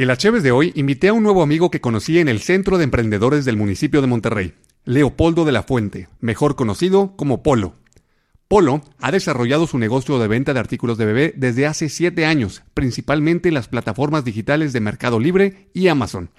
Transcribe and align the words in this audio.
En 0.00 0.06
la 0.06 0.16
Cheves 0.16 0.42
de 0.42 0.50
hoy 0.50 0.72
invité 0.76 1.08
a 1.08 1.12
un 1.12 1.22
nuevo 1.22 1.42
amigo 1.42 1.70
que 1.70 1.82
conocí 1.82 2.18
en 2.20 2.28
el 2.28 2.40
Centro 2.40 2.78
de 2.78 2.84
Emprendedores 2.84 3.44
del 3.44 3.58
municipio 3.58 4.00
de 4.00 4.06
Monterrey, 4.06 4.54
Leopoldo 4.86 5.44
de 5.44 5.52
la 5.52 5.62
Fuente, 5.62 6.08
mejor 6.20 6.56
conocido 6.56 7.16
como 7.16 7.42
Polo. 7.42 7.74
Polo 8.48 8.80
ha 8.98 9.12
desarrollado 9.12 9.66
su 9.66 9.76
negocio 9.76 10.18
de 10.18 10.26
venta 10.26 10.54
de 10.54 10.60
artículos 10.60 10.96
de 10.96 11.04
bebé 11.04 11.34
desde 11.36 11.66
hace 11.66 11.90
siete 11.90 12.24
años, 12.24 12.62
principalmente 12.72 13.48
en 13.48 13.54
las 13.54 13.68
plataformas 13.68 14.24
digitales 14.24 14.72
de 14.72 14.80
Mercado 14.80 15.20
Libre 15.20 15.68
y 15.74 15.88
Amazon. 15.88 16.30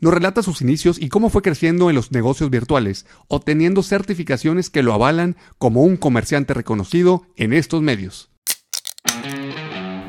Nos 0.00 0.14
relata 0.14 0.44
sus 0.44 0.62
inicios 0.62 0.96
y 1.02 1.08
cómo 1.08 1.30
fue 1.30 1.42
creciendo 1.42 1.90
en 1.90 1.96
los 1.96 2.12
negocios 2.12 2.48
virtuales, 2.48 3.06
obteniendo 3.26 3.82
certificaciones 3.82 4.70
que 4.70 4.84
lo 4.84 4.92
avalan 4.92 5.34
como 5.58 5.82
un 5.82 5.96
comerciante 5.96 6.54
reconocido 6.54 7.26
en 7.34 7.54
estos 7.54 7.82
medios. 7.82 8.30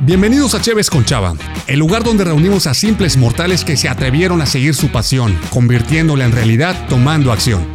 Bienvenidos 0.03 0.55
a 0.55 0.61
Cheves 0.61 0.89
con 0.89 1.05
Chava, 1.05 1.35
el 1.67 1.77
lugar 1.77 2.03
donde 2.03 2.23
reunimos 2.23 2.65
a 2.65 2.73
simples 2.73 3.17
mortales 3.17 3.63
que 3.63 3.77
se 3.77 3.87
atrevieron 3.87 4.41
a 4.41 4.47
seguir 4.47 4.73
su 4.73 4.91
pasión, 4.91 5.39
convirtiéndola 5.51 6.25
en 6.25 6.31
realidad 6.31 6.87
tomando 6.89 7.31
acción. 7.31 7.67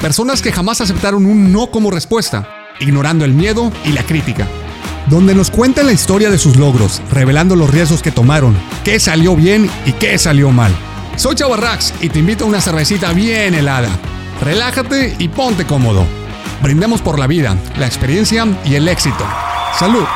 Personas 0.00 0.40
que 0.40 0.50
jamás 0.50 0.80
aceptaron 0.80 1.26
un 1.26 1.52
no 1.52 1.70
como 1.70 1.90
respuesta, 1.90 2.48
ignorando 2.80 3.26
el 3.26 3.34
miedo 3.34 3.70
y 3.84 3.92
la 3.92 4.02
crítica. 4.02 4.48
Donde 5.10 5.34
nos 5.34 5.50
cuentan 5.50 5.84
la 5.84 5.92
historia 5.92 6.30
de 6.30 6.38
sus 6.38 6.56
logros, 6.56 7.02
revelando 7.10 7.54
los 7.54 7.68
riesgos 7.68 8.00
que 8.00 8.12
tomaron, 8.12 8.56
qué 8.82 8.98
salió 8.98 9.36
bien 9.36 9.70
y 9.84 9.92
qué 9.92 10.16
salió 10.16 10.50
mal. 10.50 10.74
Soy 11.16 11.34
Chava 11.34 11.58
Rax 11.58 11.92
y 12.00 12.08
te 12.08 12.20
invito 12.20 12.44
a 12.44 12.48
una 12.48 12.62
cervecita 12.62 13.12
bien 13.12 13.52
helada. 13.52 13.90
Relájate 14.40 15.16
y 15.18 15.28
ponte 15.28 15.66
cómodo. 15.66 16.06
Brindemos 16.62 17.02
por 17.02 17.18
la 17.18 17.26
vida, 17.26 17.58
la 17.78 17.86
experiencia 17.86 18.46
y 18.64 18.74
el 18.76 18.88
éxito. 18.88 19.26
¡Salud! 19.78 20.06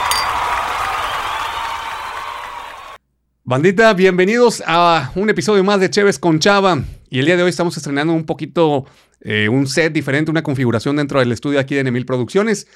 Bandita, 3.45 3.93
bienvenidos 3.95 4.63
a 4.69 5.11
un 5.17 5.29
episodio 5.29 5.65
más 5.65 5.81
de 5.81 5.91
Cheves 5.91 6.21
con 6.21 6.39
Chava. 6.39 6.85
Y 7.11 7.19
el 7.19 7.27
día 7.27 7.37
de 7.37 7.43
hoy 7.43 7.51
estamos 7.51 7.77
estrenando 7.77 8.13
un 8.13 8.25
poquito 8.25 8.87
eh, 9.21 9.49
un 9.49 9.67
set 9.67 9.93
diferente, 9.93 10.31
una 10.31 10.45
configuración 10.45 10.95
dentro 10.95 11.19
del 11.19 11.33
estudio 11.33 11.59
aquí 11.59 11.75
de 11.75 11.83
Nemil 11.83 12.07
Producciones. 12.07 12.69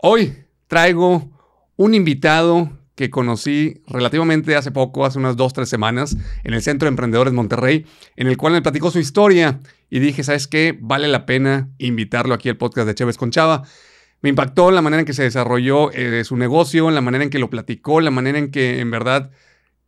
Hoy 0.00 0.32
traigo 0.66 1.30
un 1.76 1.92
invitado 1.92 2.72
que 2.94 3.10
conocí 3.10 3.82
relativamente 3.86 4.56
hace 4.56 4.70
poco, 4.70 5.04
hace 5.04 5.18
unas 5.18 5.36
dos, 5.36 5.52
tres 5.52 5.68
semanas, 5.68 6.16
en 6.42 6.54
el 6.54 6.62
Centro 6.62 6.86
de 6.86 6.92
Emprendedores 6.92 7.34
Monterrey, 7.34 7.84
en 8.16 8.26
el 8.26 8.38
cual 8.38 8.54
me 8.54 8.62
platicó 8.62 8.90
su 8.90 9.00
historia 9.00 9.60
y 9.90 9.98
dije, 9.98 10.24
¿sabes 10.24 10.46
qué? 10.46 10.74
Vale 10.80 11.06
la 11.06 11.26
pena 11.26 11.68
invitarlo 11.76 12.32
aquí 12.32 12.48
al 12.48 12.56
podcast 12.56 12.86
de 12.86 12.94
Cheves 12.94 13.18
con 13.18 13.30
Chava. 13.30 13.64
Me 14.22 14.30
impactó 14.30 14.70
la 14.70 14.80
manera 14.80 15.00
en 15.00 15.06
que 15.06 15.12
se 15.12 15.22
desarrolló 15.22 15.90
eh, 15.92 16.24
su 16.24 16.38
negocio, 16.38 16.90
la 16.90 17.02
manera 17.02 17.24
en 17.24 17.30
que 17.30 17.38
lo 17.38 17.50
platicó, 17.50 18.00
la 18.00 18.10
manera 18.10 18.38
en 18.38 18.50
que 18.50 18.80
en 18.80 18.90
verdad 18.90 19.30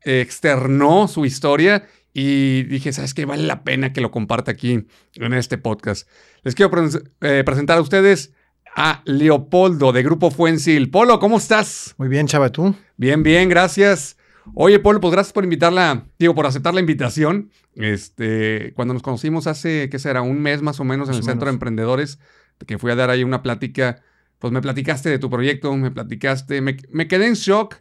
externó 0.07 1.09
su 1.09 1.27
historia 1.27 1.87
y 2.12 2.62
dije, 2.62 2.93
¿sabes 2.93 3.12
qué? 3.12 3.27
Vale 3.27 3.43
la 3.43 3.62
pena 3.62 3.93
que 3.93 4.01
lo 4.01 4.11
comparta 4.11 4.53
aquí 4.53 4.87
en 5.15 5.35
este 5.35 5.59
podcast. 5.59 6.09
Les 6.45 6.55
quiero 6.55 6.73
eh, 7.21 7.43
presentar 7.45 7.77
a 7.77 7.83
ustedes 7.83 8.33
a 8.75 9.03
Leopoldo 9.05 9.93
de 9.93 10.03
Grupo 10.03 10.31
Fuensil. 10.31 10.91
Polo, 10.91 11.19
¿cómo 11.19 11.39
estás? 11.39 11.95
Muy 11.98 12.09
bien, 12.09 12.27
Chava, 12.27 12.51
¿tú? 12.51 12.75
Bien, 12.97 13.23
bien, 13.23 13.48
gracias. 13.48 14.17
Oye, 14.55 14.79
Polo, 14.79 15.01
pues 15.01 15.13
gracias 15.13 15.33
por 15.33 15.45
invitarla, 15.45 16.07
digo, 16.19 16.35
por 16.35 16.47
aceptar 16.47 16.73
la 16.73 16.81
invitación. 16.81 17.51
Este, 17.75 18.73
cuando 18.75 18.95
nos 18.95 19.03
conocimos 19.03 19.47
hace, 19.47 19.89
¿qué 19.91 19.98
será? 19.98 20.23
Un 20.23 20.41
mes 20.41 20.63
más 20.63 20.81
o 20.81 20.85
menos 20.85 21.09
en 21.09 21.17
el 21.17 21.23
Centro 21.23 21.47
de 21.47 21.53
Emprendedores, 21.53 22.19
que 22.67 22.79
fui 22.79 22.91
a 22.91 22.95
dar 22.95 23.11
ahí 23.11 23.25
una 23.25 23.43
plática, 23.43 24.03
pues 24.39 24.53
me 24.53 24.63
platicaste 24.63 25.11
de 25.11 25.19
tu 25.19 25.29
proyecto, 25.29 25.77
me 25.77 25.91
platicaste, 25.91 26.61
me, 26.61 26.77
me 26.91 27.09
quedé 27.09 27.27
en 27.27 27.35
shock 27.35 27.77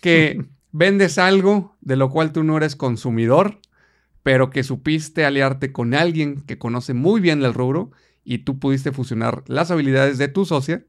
que 0.00 0.44
vendes 0.74 1.18
algo 1.18 1.76
de 1.80 1.94
lo 1.94 2.10
cual 2.10 2.32
tú 2.32 2.42
no 2.42 2.56
eres 2.56 2.74
consumidor, 2.74 3.60
pero 4.24 4.50
que 4.50 4.64
supiste 4.64 5.24
aliarte 5.24 5.70
con 5.70 5.94
alguien 5.94 6.40
que 6.40 6.58
conoce 6.58 6.94
muy 6.94 7.20
bien 7.20 7.44
el 7.44 7.54
rubro 7.54 7.92
y 8.24 8.38
tú 8.38 8.58
pudiste 8.58 8.90
fusionar 8.90 9.44
las 9.46 9.70
habilidades 9.70 10.18
de 10.18 10.26
tu 10.26 10.44
socia 10.44 10.84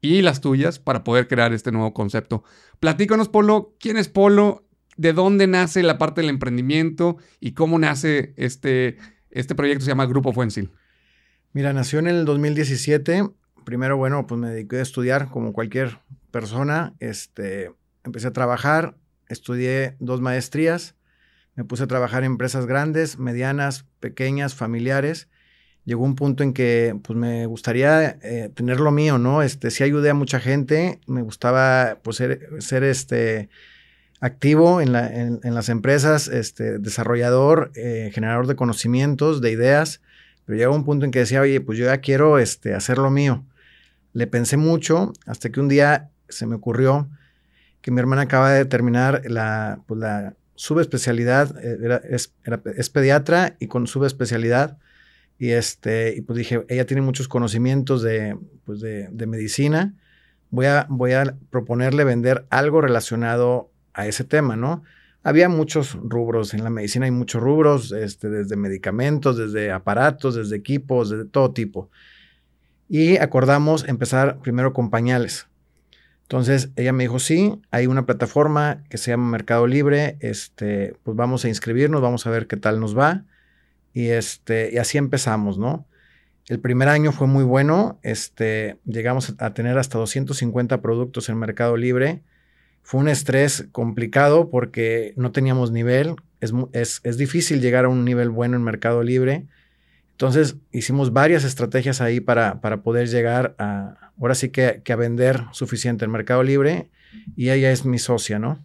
y 0.00 0.22
las 0.22 0.40
tuyas 0.40 0.80
para 0.80 1.04
poder 1.04 1.28
crear 1.28 1.52
este 1.52 1.70
nuevo 1.70 1.94
concepto. 1.94 2.42
Platícanos, 2.80 3.28
Polo, 3.28 3.76
¿quién 3.78 3.96
es 3.96 4.08
Polo? 4.08 4.66
¿De 4.96 5.12
dónde 5.12 5.46
nace 5.46 5.84
la 5.84 5.98
parte 5.98 6.20
del 6.22 6.30
emprendimiento 6.30 7.16
y 7.38 7.52
cómo 7.52 7.78
nace 7.78 8.34
este, 8.36 8.96
este 9.30 9.54
proyecto? 9.54 9.84
Se 9.84 9.90
llama 9.92 10.06
Grupo 10.06 10.32
Fuensil. 10.32 10.72
Mira, 11.52 11.72
nació 11.72 12.00
en 12.00 12.08
el 12.08 12.24
2017. 12.24 13.30
Primero, 13.64 13.96
bueno, 13.96 14.26
pues 14.26 14.40
me 14.40 14.50
dediqué 14.50 14.78
a 14.78 14.82
estudiar 14.82 15.28
como 15.28 15.52
cualquier 15.52 16.00
persona. 16.32 16.94
Este, 16.98 17.70
empecé 18.06 18.28
a 18.28 18.32
trabajar, 18.32 18.96
estudié 19.28 19.96
dos 19.98 20.20
maestrías, 20.20 20.94
me 21.56 21.64
puse 21.64 21.84
a 21.84 21.86
trabajar 21.86 22.22
en 22.22 22.32
empresas 22.32 22.66
grandes, 22.66 23.18
medianas, 23.18 23.86
pequeñas, 23.98 24.54
familiares. 24.54 25.28
Llegó 25.84 26.04
un 26.04 26.14
punto 26.14 26.42
en 26.42 26.52
que 26.52 26.94
pues 27.02 27.18
me 27.18 27.46
gustaría 27.46 28.18
eh, 28.22 28.50
tener 28.54 28.78
lo 28.78 28.90
mío, 28.90 29.18
¿no? 29.18 29.42
Este, 29.42 29.70
sí 29.70 29.82
ayudé 29.82 30.10
a 30.10 30.14
mucha 30.14 30.38
gente, 30.38 31.00
me 31.06 31.22
gustaba 31.22 31.98
pues 32.02 32.18
ser, 32.18 32.48
ser 32.58 32.84
este, 32.84 33.48
activo 34.20 34.82
en, 34.82 34.92
la, 34.92 35.08
en, 35.08 35.54
las 35.54 35.68
empresas, 35.70 36.28
este, 36.28 36.78
desarrollador, 36.78 37.72
eh, 37.74 38.10
generador 38.12 38.46
de 38.46 38.56
conocimientos, 38.56 39.40
de 39.40 39.52
ideas, 39.52 40.02
pero 40.44 40.58
llegó 40.58 40.74
un 40.74 40.84
punto 40.84 41.06
en 41.06 41.10
que 41.10 41.20
decía, 41.20 41.40
oye, 41.40 41.60
pues 41.60 41.78
yo 41.78 41.86
ya 41.86 41.98
quiero 41.98 42.38
este, 42.38 42.74
hacer 42.74 42.98
lo 42.98 43.10
mío. 43.10 43.44
Le 44.12 44.26
pensé 44.26 44.56
mucho 44.56 45.12
hasta 45.24 45.50
que 45.50 45.60
un 45.60 45.68
día 45.68 46.10
se 46.28 46.46
me 46.46 46.56
ocurrió 46.56 47.08
que 47.86 47.92
mi 47.92 48.00
hermana 48.00 48.22
acaba 48.22 48.50
de 48.50 48.64
terminar 48.64 49.22
la, 49.26 49.78
pues 49.86 50.00
la 50.00 50.34
subespecialidad, 50.56 51.56
eh, 51.64 51.78
era, 51.80 51.98
es, 51.98 52.34
es, 52.76 52.90
pediatra 52.90 53.54
y 53.60 53.68
con 53.68 53.86
subespecialidad. 53.86 54.76
Y, 55.38 55.50
este, 55.50 56.12
y 56.16 56.22
pues 56.22 56.36
dije, 56.36 56.66
ella 56.68 56.84
tiene 56.84 57.00
muchos 57.02 57.28
conocimientos 57.28 58.02
de, 58.02 58.36
pues 58.64 58.80
de, 58.80 59.06
de, 59.12 59.26
medicina. 59.28 59.94
Voy 60.50 60.66
a, 60.66 60.88
voy 60.90 61.12
a 61.12 61.36
proponerle 61.50 62.02
vender 62.02 62.44
algo 62.50 62.80
relacionado 62.80 63.70
a 63.94 64.08
ese 64.08 64.24
tema, 64.24 64.56
¿no? 64.56 64.82
Había 65.22 65.48
muchos 65.48 65.96
rubros, 66.02 66.54
en 66.54 66.64
la 66.64 66.70
medicina 66.70 67.04
hay 67.04 67.12
muchos 67.12 67.40
rubros, 67.40 67.92
este, 67.92 68.28
desde 68.28 68.56
medicamentos, 68.56 69.36
desde 69.36 69.70
aparatos, 69.70 70.34
desde 70.34 70.56
equipos, 70.56 71.10
de 71.10 71.24
todo 71.24 71.52
tipo. 71.52 71.88
Y 72.88 73.18
acordamos 73.18 73.86
empezar 73.86 74.40
primero 74.40 74.72
con 74.72 74.90
pañales. 74.90 75.46
Entonces 76.26 76.70
ella 76.74 76.92
me 76.92 77.04
dijo, 77.04 77.20
sí, 77.20 77.60
hay 77.70 77.86
una 77.86 78.04
plataforma 78.04 78.82
que 78.90 78.98
se 78.98 79.12
llama 79.12 79.30
Mercado 79.30 79.68
Libre, 79.68 80.16
este, 80.18 80.96
pues 81.04 81.16
vamos 81.16 81.44
a 81.44 81.48
inscribirnos, 81.48 82.02
vamos 82.02 82.26
a 82.26 82.30
ver 82.30 82.48
qué 82.48 82.56
tal 82.56 82.80
nos 82.80 82.98
va. 82.98 83.22
Y, 83.94 84.08
este, 84.08 84.70
y 84.72 84.78
así 84.78 84.98
empezamos, 84.98 85.56
¿no? 85.56 85.86
El 86.48 86.58
primer 86.58 86.88
año 86.88 87.12
fue 87.12 87.28
muy 87.28 87.44
bueno, 87.44 88.00
este, 88.02 88.76
llegamos 88.84 89.36
a 89.38 89.54
tener 89.54 89.78
hasta 89.78 89.98
250 89.98 90.80
productos 90.82 91.28
en 91.28 91.38
Mercado 91.38 91.76
Libre. 91.76 92.22
Fue 92.82 93.00
un 93.00 93.08
estrés 93.08 93.68
complicado 93.70 94.50
porque 94.50 95.14
no 95.16 95.30
teníamos 95.30 95.70
nivel, 95.70 96.16
es, 96.40 96.52
es, 96.72 97.00
es 97.04 97.18
difícil 97.18 97.60
llegar 97.60 97.84
a 97.84 97.88
un 97.88 98.04
nivel 98.04 98.30
bueno 98.30 98.56
en 98.56 98.64
Mercado 98.64 99.04
Libre. 99.04 99.46
Entonces 100.10 100.56
hicimos 100.72 101.12
varias 101.12 101.44
estrategias 101.44 102.00
ahí 102.00 102.18
para, 102.18 102.60
para 102.60 102.82
poder 102.82 103.08
llegar 103.08 103.54
a, 103.58 104.05
ahora 104.20 104.34
sí 104.34 104.50
que, 104.50 104.82
a 104.86 104.96
vender 104.96 105.44
suficiente 105.52 106.04
en 106.04 106.10
Mercado 106.10 106.42
Libre 106.42 106.88
y 107.36 107.50
ella 107.50 107.70
es 107.70 107.84
mi 107.84 107.98
socia, 107.98 108.38
¿no? 108.38 108.58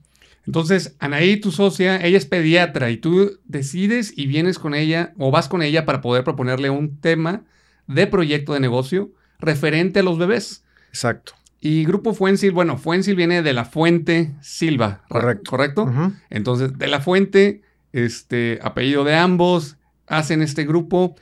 Entonces, 0.45 0.95
Anaí, 0.99 1.37
tu 1.37 1.51
socia, 1.51 1.97
ella 1.97 2.17
es 2.17 2.25
pediatra 2.25 2.89
y 2.89 2.97
tú 2.97 3.39
decides 3.45 4.13
y 4.15 4.25
vienes 4.25 4.57
con 4.57 4.73
ella 4.73 5.13
o 5.17 5.29
vas 5.29 5.47
con 5.47 5.61
ella 5.61 5.85
para 5.85 6.01
poder 6.01 6.23
proponerle 6.23 6.69
un 6.69 6.97
tema 6.99 7.43
de 7.87 8.07
proyecto 8.07 8.53
de 8.53 8.59
negocio 8.59 9.11
referente 9.39 9.99
a 9.99 10.03
los 10.03 10.17
bebés. 10.17 10.63
Exacto. 10.89 11.33
Y 11.59 11.85
Grupo 11.85 12.15
Fuensil, 12.15 12.51
bueno, 12.51 12.77
Fuensil 12.77 13.15
viene 13.15 13.43
de 13.43 13.53
la 13.53 13.65
fuente 13.65 14.33
Silva. 14.41 15.03
Correcto. 15.09 15.51
¿Correcto? 15.51 15.93
Entonces, 16.31 16.75
de 16.77 16.87
la 16.87 17.01
fuente, 17.01 17.61
este, 17.93 18.57
apellido 18.63 19.03
de 19.03 19.15
ambos, 19.15 19.77
hacen 20.07 20.41
este 20.41 20.65
grupo 20.65 21.15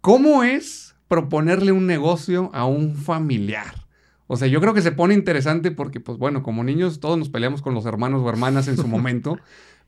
¿Cómo 0.00 0.44
es 0.44 0.87
proponerle 1.08 1.72
un 1.72 1.86
negocio 1.86 2.50
a 2.52 2.66
un 2.66 2.94
familiar? 2.94 3.88
O 4.28 4.36
sea, 4.36 4.46
yo 4.46 4.60
creo 4.60 4.74
que 4.74 4.82
se 4.82 4.92
pone 4.92 5.14
interesante 5.14 5.70
porque, 5.70 6.00
pues 6.00 6.18
bueno, 6.18 6.42
como 6.42 6.62
niños 6.62 7.00
todos 7.00 7.18
nos 7.18 7.30
peleamos 7.30 7.62
con 7.62 7.74
los 7.74 7.86
hermanos 7.86 8.22
o 8.22 8.28
hermanas 8.28 8.68
en 8.68 8.76
su 8.76 8.86
momento, 8.88 9.38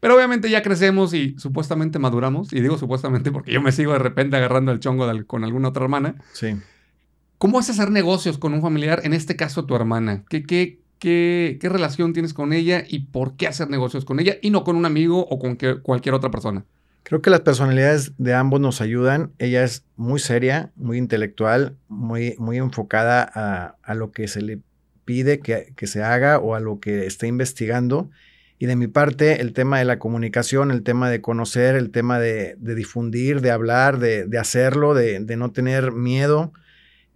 pero 0.01 0.17
obviamente 0.17 0.49
ya 0.49 0.63
crecemos 0.63 1.13
y 1.13 1.37
supuestamente 1.39 1.99
maduramos, 1.99 2.53
y 2.53 2.61
digo 2.61 2.79
supuestamente 2.79 3.31
porque 3.31 3.53
yo 3.53 3.61
me 3.61 3.71
sigo 3.71 3.93
de 3.93 3.99
repente 3.99 4.37
agarrando 4.37 4.73
el 4.73 4.81
chongo 4.81 5.07
con 5.27 5.45
alguna 5.45 5.69
otra 5.69 5.85
hermana. 5.85 6.15
Sí. 6.33 6.57
¿Cómo 7.37 7.61
es 7.61 7.69
hacer 7.69 7.91
negocios 7.91 8.39
con 8.39 8.55
un 8.55 8.63
familiar, 8.63 9.03
en 9.05 9.13
este 9.13 9.37
caso 9.37 9.67
tu 9.67 9.75
hermana? 9.75 10.25
¿Qué, 10.31 10.43
qué, 10.43 10.81
qué, 10.99 11.59
qué 11.61 11.69
relación 11.69 12.15
tienes 12.15 12.33
con 12.33 12.55
ella 12.55 12.85
y 12.89 13.01
por 13.01 13.37
qué 13.37 13.47
hacer 13.47 13.69
negocios 13.69 14.07
con 14.07 14.21
ella 14.21 14.37
y 14.41 14.51
no 14.51 14.65
con 14.65 14.77
un 14.77 14.87
amigo 14.87 15.27
o 15.27 15.39
con 15.39 15.59
cualquier 15.83 16.15
otra 16.15 16.31
persona? 16.31 16.65
Creo 17.11 17.23
que 17.23 17.31
las 17.31 17.41
personalidades 17.41 18.13
de 18.19 18.35
ambos 18.35 18.61
nos 18.61 18.81
ayudan. 18.81 19.33
Ella 19.41 19.65
es 19.65 19.85
muy 19.97 20.21
seria, 20.21 20.71
muy 20.77 20.97
intelectual, 20.97 21.75
muy, 21.89 22.37
muy 22.39 22.59
enfocada 22.59 23.25
a, 23.83 23.95
lo 23.95 24.13
que 24.13 24.29
se 24.29 24.41
le 24.41 24.61
pide 25.05 25.41
que, 25.41 25.75
se 25.89 26.05
haga 26.05 26.39
o 26.39 26.55
a 26.55 26.61
lo 26.61 26.79
que 26.79 27.07
está 27.07 27.27
investigando. 27.27 28.11
Y 28.61 28.67
de 28.67 28.77
mi 28.77 28.87
parte, 28.87 29.41
el 29.41 29.55
tema 29.55 29.81
de 29.81 29.87
la 29.87 29.99
comunicación, 29.99 30.71
el 30.71 30.85
tema 30.85 31.11
de 31.11 31.21
conocer, 31.21 31.75
el 31.75 31.91
tema 31.91 32.21
de, 32.21 32.55
difundir, 32.61 33.41
de 33.41 33.51
hablar, 33.51 33.99
de, 33.99 34.39
hacerlo, 34.39 34.95
de, 34.95 35.19
no 35.37 35.51
tener 35.51 35.91
miedo, 35.91 36.53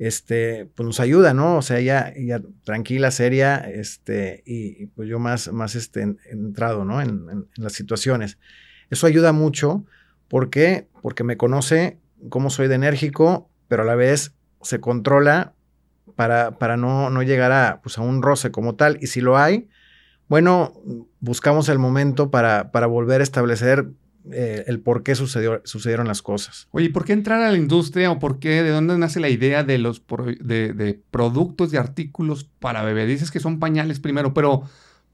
este, 0.00 0.69
pues 0.75 0.85
nos 0.85 0.99
ayuda, 0.99 1.35
¿no? 1.35 1.56
O 1.58 1.62
sea, 1.62 1.79
ella, 1.79 2.43
tranquila, 2.64 3.12
seria, 3.12 3.58
este, 3.58 4.43
y, 4.44 4.87
pues 4.87 5.08
yo 5.08 5.20
más, 5.20 5.52
más 5.52 5.76
este, 5.76 6.17
entrado, 6.32 6.85
¿no? 6.85 7.00
En, 7.00 7.46
las 7.55 7.75
situaciones. 7.75 8.38
Eso 8.90 9.06
ayuda 9.06 9.32
mucho. 9.32 9.84
¿Por 10.28 10.50
qué? 10.50 10.88
Porque 11.02 11.25
me 11.25 11.36
conoce 11.36 11.98
cómo 12.28 12.50
soy 12.50 12.69
de 12.69 12.75
enérgico, 12.75 13.48
pero 13.69 13.82
a 13.82 13.86
la 13.86 13.94
vez 13.94 14.32
se 14.62 14.81
controla 14.81 15.54
para, 16.16 16.58
para 16.58 16.76
no, 16.76 17.10
no 17.10 17.22
llegar 17.22 17.52
a, 17.52 17.81
pues, 17.82 17.98
a 17.98 18.02
un 18.02 18.22
roce 18.22 18.50
como 18.50 18.75
tal. 18.75 18.98
Y 19.00 19.08
si 19.08 19.20
lo 19.20 19.36
hay, 19.36 19.69
bueno, 20.28 20.72
buscamos 21.20 21.69
el 21.69 21.78
momento 21.78 22.31
para, 22.31 22.70
para 22.70 22.86
volver 22.86 23.20
a 23.20 23.25
establecer 23.25 23.86
eh, 24.32 24.64
el 24.69 24.81
por 24.81 25.02
qué 25.02 25.14
sucedió, 25.14 25.60
sucedieron 25.64 26.08
las 26.08 26.22
cosas. 26.22 26.66
Oye, 26.70 26.88
¿por 26.88 27.04
qué 27.04 27.12
entrar 27.12 27.42
a 27.42 27.50
la 27.50 27.58
industria 27.58 28.10
o 28.10 28.19
por 28.19 28.38
qué, 28.38 28.62
de 28.62 28.70
dónde 28.70 28.96
nace 28.96 29.20
la 29.20 29.28
idea 29.28 29.64
de 29.64 29.76
los 29.76 30.02
de, 30.40 31.00
productos 31.10 31.75
y 31.75 31.76
artículos 31.76 32.44
para 32.58 32.82
bebé? 32.82 33.04
Dices 33.04 33.31
que 33.31 33.40
son 33.40 33.58
pañales 33.58 34.00
primero, 34.00 34.32
pero 34.32 34.62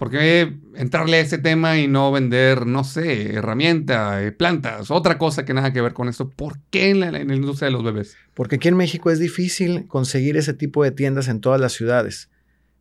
¿por 0.00 0.10
qué 0.10 0.56
entrarle 0.76 1.18
a 1.18 1.20
ese 1.20 1.36
tema 1.36 1.76
y 1.76 1.86
no 1.86 2.10
vender, 2.10 2.64
no 2.64 2.84
sé, 2.84 3.34
herramienta, 3.34 4.24
eh, 4.24 4.32
plantas, 4.32 4.90
otra 4.90 5.18
cosa 5.18 5.44
que 5.44 5.52
nada 5.52 5.74
que 5.74 5.82
ver 5.82 5.92
con 5.92 6.08
esto? 6.08 6.30
¿Por 6.30 6.58
qué 6.70 6.88
en 6.88 7.00
la, 7.00 7.20
industria 7.20 7.66
de 7.66 7.72
los 7.72 7.84
bebés? 7.84 8.16
Porque 8.32 8.56
aquí 8.56 8.68
en 8.68 8.78
México 8.78 9.10
es 9.10 9.18
difícil 9.18 9.86
conseguir 9.88 10.38
ese 10.38 10.54
tipo 10.54 10.82
de 10.82 10.90
tiendas 10.90 11.28
en 11.28 11.42
todas 11.42 11.60
las 11.60 11.74
ciudades. 11.74 12.30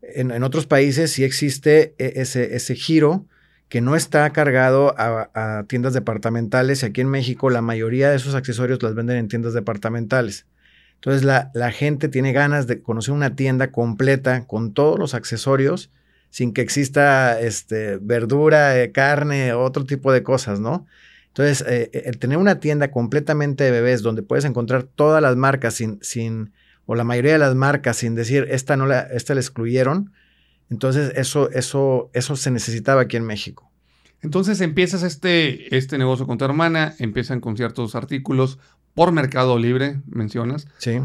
En, 0.02 0.32
otros 0.44 0.66
países 0.66 1.12
sí 1.12 1.26
existe 1.26 1.94
e, 1.98 2.22
ese, 2.22 2.56
ese 2.56 2.76
giro 2.76 3.26
que 3.68 3.82
no 3.82 3.98
está 3.98 4.30
cargado 4.30 4.96
a, 4.98 5.66
tiendas 5.68 5.94
departamentales 5.94 6.84
y 6.84 6.86
aquí 6.86 7.02
en 7.02 7.10
México 7.10 7.50
la 7.50 7.62
mayoría 7.62 8.10
de 8.10 8.16
esos 8.16 8.34
accesorios 8.34 8.82
las 8.82 8.96
venden 8.96 9.18
en 9.18 9.28
tiendas 9.28 9.54
departamentales. 9.54 10.46
Entonces 10.96 11.26
la, 11.26 11.72
gente 11.74 12.08
tiene 12.08 12.32
ganas 12.32 12.66
de 12.66 12.82
conocer 12.82 13.14
una 13.14 13.36
tienda 13.36 13.72
completa 13.74 14.46
con 14.46 14.74
todos 14.74 14.98
los 14.98 15.14
accesorios 15.14 15.92
sin 16.30 16.54
que 16.54 16.62
exista 16.62 17.40
este, 17.40 17.98
verdura, 17.98 18.82
eh, 18.82 18.92
carne, 18.92 19.54
otro 19.54 19.86
tipo 19.86 20.12
de 20.12 20.24
cosas, 20.24 20.60
¿no? 20.60 20.86
Entonces, 21.28 21.64
eh, 21.68 21.90
el 22.06 22.18
tener 22.18 22.38
una 22.38 22.60
tienda 22.60 22.92
completamente 22.92 23.64
de 23.64 23.72
bebés 23.72 24.02
donde 24.02 24.24
puedes 24.24 24.46
encontrar 24.46 24.84
todas 24.84 25.22
las 25.22 25.36
marcas 25.36 25.76
sin, 25.76 26.00
sin 26.02 26.52
o 26.86 26.96
la 26.96 27.04
mayoría 27.04 27.34
de 27.34 27.38
las 27.38 27.56
marcas 27.56 27.98
sin 27.98 28.16
decir 28.16 28.48
esta 28.50 28.76
no 28.76 28.88
la, 28.88 29.02
esta 29.02 29.36
la 29.36 29.42
excluyeron. 29.42 30.12
Entonces 30.70 31.14
eso, 31.16 31.50
eso, 31.52 32.10
eso 32.14 32.36
se 32.36 32.52
necesitaba 32.52 33.02
aquí 33.02 33.16
en 33.16 33.26
México. 33.26 33.72
Entonces 34.22 34.60
empiezas 34.60 35.04
este, 35.04 35.76
este 35.76 35.98
negocio 35.98 36.28
con 36.28 36.38
tu 36.38 36.46
hermana, 36.46 36.96
empiezan 37.00 37.40
con 37.40 37.56
ciertos 37.56 37.96
artículos 37.96 38.60
por 38.94 39.12
Mercado 39.12 39.58
Libre, 39.58 40.02
mencionas. 40.08 40.68
Sí. 40.78 41.00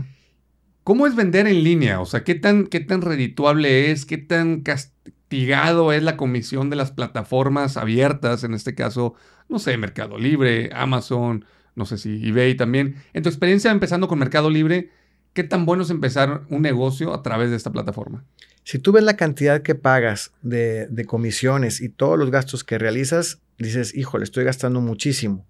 ¿Cómo 0.85 1.07
es 1.07 1.17
vender 1.17 1.47
en 1.47 1.65
línea? 1.65 2.01
O 2.01 2.07
sea, 2.07 2.25
¿qué 2.25 2.35
tan, 2.35 2.67
qué 2.67 2.81
tan 2.81 3.03
redituable 3.03 3.91
es? 3.91 4.07
¿Qué 4.07 4.19
tan 4.19 4.61
castigado 4.61 5.93
es 5.93 6.03
la 6.03 6.17
comisión 6.17 6.71
de 6.71 6.77
las 6.77 6.93
plataformas 6.93 7.77
abiertas? 7.77 8.45
En 8.45 8.55
este 8.55 8.75
caso, 8.75 9.15
no 9.49 9.59
sé, 9.59 9.77
Mercado 9.77 10.19
Libre, 10.19 10.71
Amazon, 10.75 11.45
no 11.75 11.87
sé 11.87 11.99
si 11.99 12.29
eBay 12.29 12.55
también. 12.55 12.97
En 13.15 13.23
tu 13.23 13.29
experiencia 13.29 13.71
empezando 13.71 14.09
con 14.09 14.19
Mercado 14.19 14.51
Libre, 14.51 14.91
¿Qué 15.35 15.43
tan 15.43 15.67
bueno 15.67 15.83
es 15.83 15.91
empezar 15.91 16.43
un 16.49 16.63
negocio 16.63 17.13
a 17.13 17.23
través 17.23 17.51
de 17.51 17.57
esta 17.57 17.73
plataforma? 17.73 18.25
Si 18.63 18.79
tú 18.79 18.93
ves 18.93 19.03
la 19.03 19.17
cantidad 19.17 19.63
que 19.63 19.75
pagas 19.75 20.33
de, 20.43 21.05
comisiones 21.09 21.81
y 21.81 21.89
todos 21.89 22.17
los 22.17 22.31
gastos 22.31 22.63
que 22.63 22.79
realizas, 22.79 23.41
dices, 23.59 23.95
híjole, 23.97 24.23
estoy 24.23 24.45
gastando 24.45 24.81
muchísimo. 24.81 25.45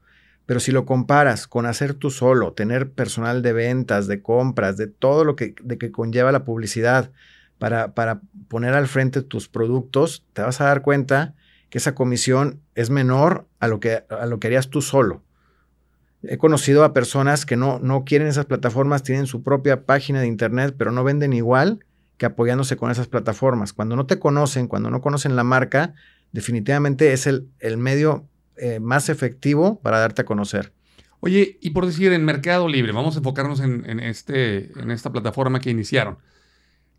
Pero 0.46 0.60
si 0.60 0.72
lo 0.72 0.84
comparas 0.84 1.46
con 1.46 1.66
hacer 1.66 1.94
tú 1.94 2.10
solo, 2.10 2.52
tener 2.52 2.90
personal 2.90 3.42
de 3.42 3.52
ventas, 3.52 4.06
de 4.06 4.20
compras, 4.20 4.76
de 4.76 4.86
todo 4.86 5.24
lo 5.24 5.36
que, 5.36 5.54
de 5.62 5.78
que 5.78 5.90
conlleva 5.90 6.32
la 6.32 6.44
publicidad 6.44 7.10
para, 7.58 7.94
para 7.94 8.20
poner 8.48 8.74
al 8.74 8.88
frente 8.88 9.22
tus 9.22 9.48
productos, 9.48 10.24
te 10.32 10.42
vas 10.42 10.60
a 10.60 10.64
dar 10.64 10.82
cuenta 10.82 11.34
que 11.70 11.78
esa 11.78 11.94
comisión 11.94 12.60
es 12.74 12.90
menor 12.90 13.46
a 13.58 13.68
lo 13.68 13.80
que, 13.80 14.04
a 14.08 14.26
lo 14.26 14.38
que 14.38 14.48
harías 14.48 14.68
tú 14.68 14.82
solo. 14.82 15.22
He 16.22 16.38
conocido 16.38 16.84
a 16.84 16.92
personas 16.92 17.44
que 17.44 17.56
no, 17.56 17.78
no 17.80 18.04
quieren 18.04 18.28
esas 18.28 18.46
plataformas, 18.46 19.02
tienen 19.02 19.26
su 19.26 19.42
propia 19.42 19.84
página 19.84 20.20
de 20.20 20.26
internet, 20.26 20.74
pero 20.76 20.92
no 20.92 21.04
venden 21.04 21.32
igual 21.32 21.84
que 22.16 22.26
apoyándose 22.26 22.76
con 22.76 22.90
esas 22.90 23.08
plataformas. 23.08 23.72
Cuando 23.72 23.96
no 23.96 24.06
te 24.06 24.18
conocen, 24.18 24.68
cuando 24.68 24.90
no 24.90 25.00
conocen 25.00 25.36
la 25.36 25.44
marca, 25.44 25.94
definitivamente 26.32 27.12
es 27.12 27.26
el, 27.26 27.48
el 27.58 27.76
medio 27.76 28.26
eh, 28.56 28.80
más 28.80 29.08
efectivo 29.08 29.80
para 29.80 29.98
darte 29.98 30.22
a 30.22 30.24
conocer. 30.24 30.72
Oye, 31.20 31.58
y 31.60 31.70
por 31.70 31.86
decir, 31.86 32.12
en 32.12 32.24
Mercado 32.24 32.68
Libre, 32.68 32.92
vamos 32.92 33.14
a 33.16 33.18
enfocarnos 33.18 33.60
en, 33.60 33.88
en, 33.88 34.00
este, 34.00 34.70
en 34.78 34.90
esta 34.90 35.10
plataforma 35.10 35.60
que 35.60 35.70
iniciaron. 35.70 36.18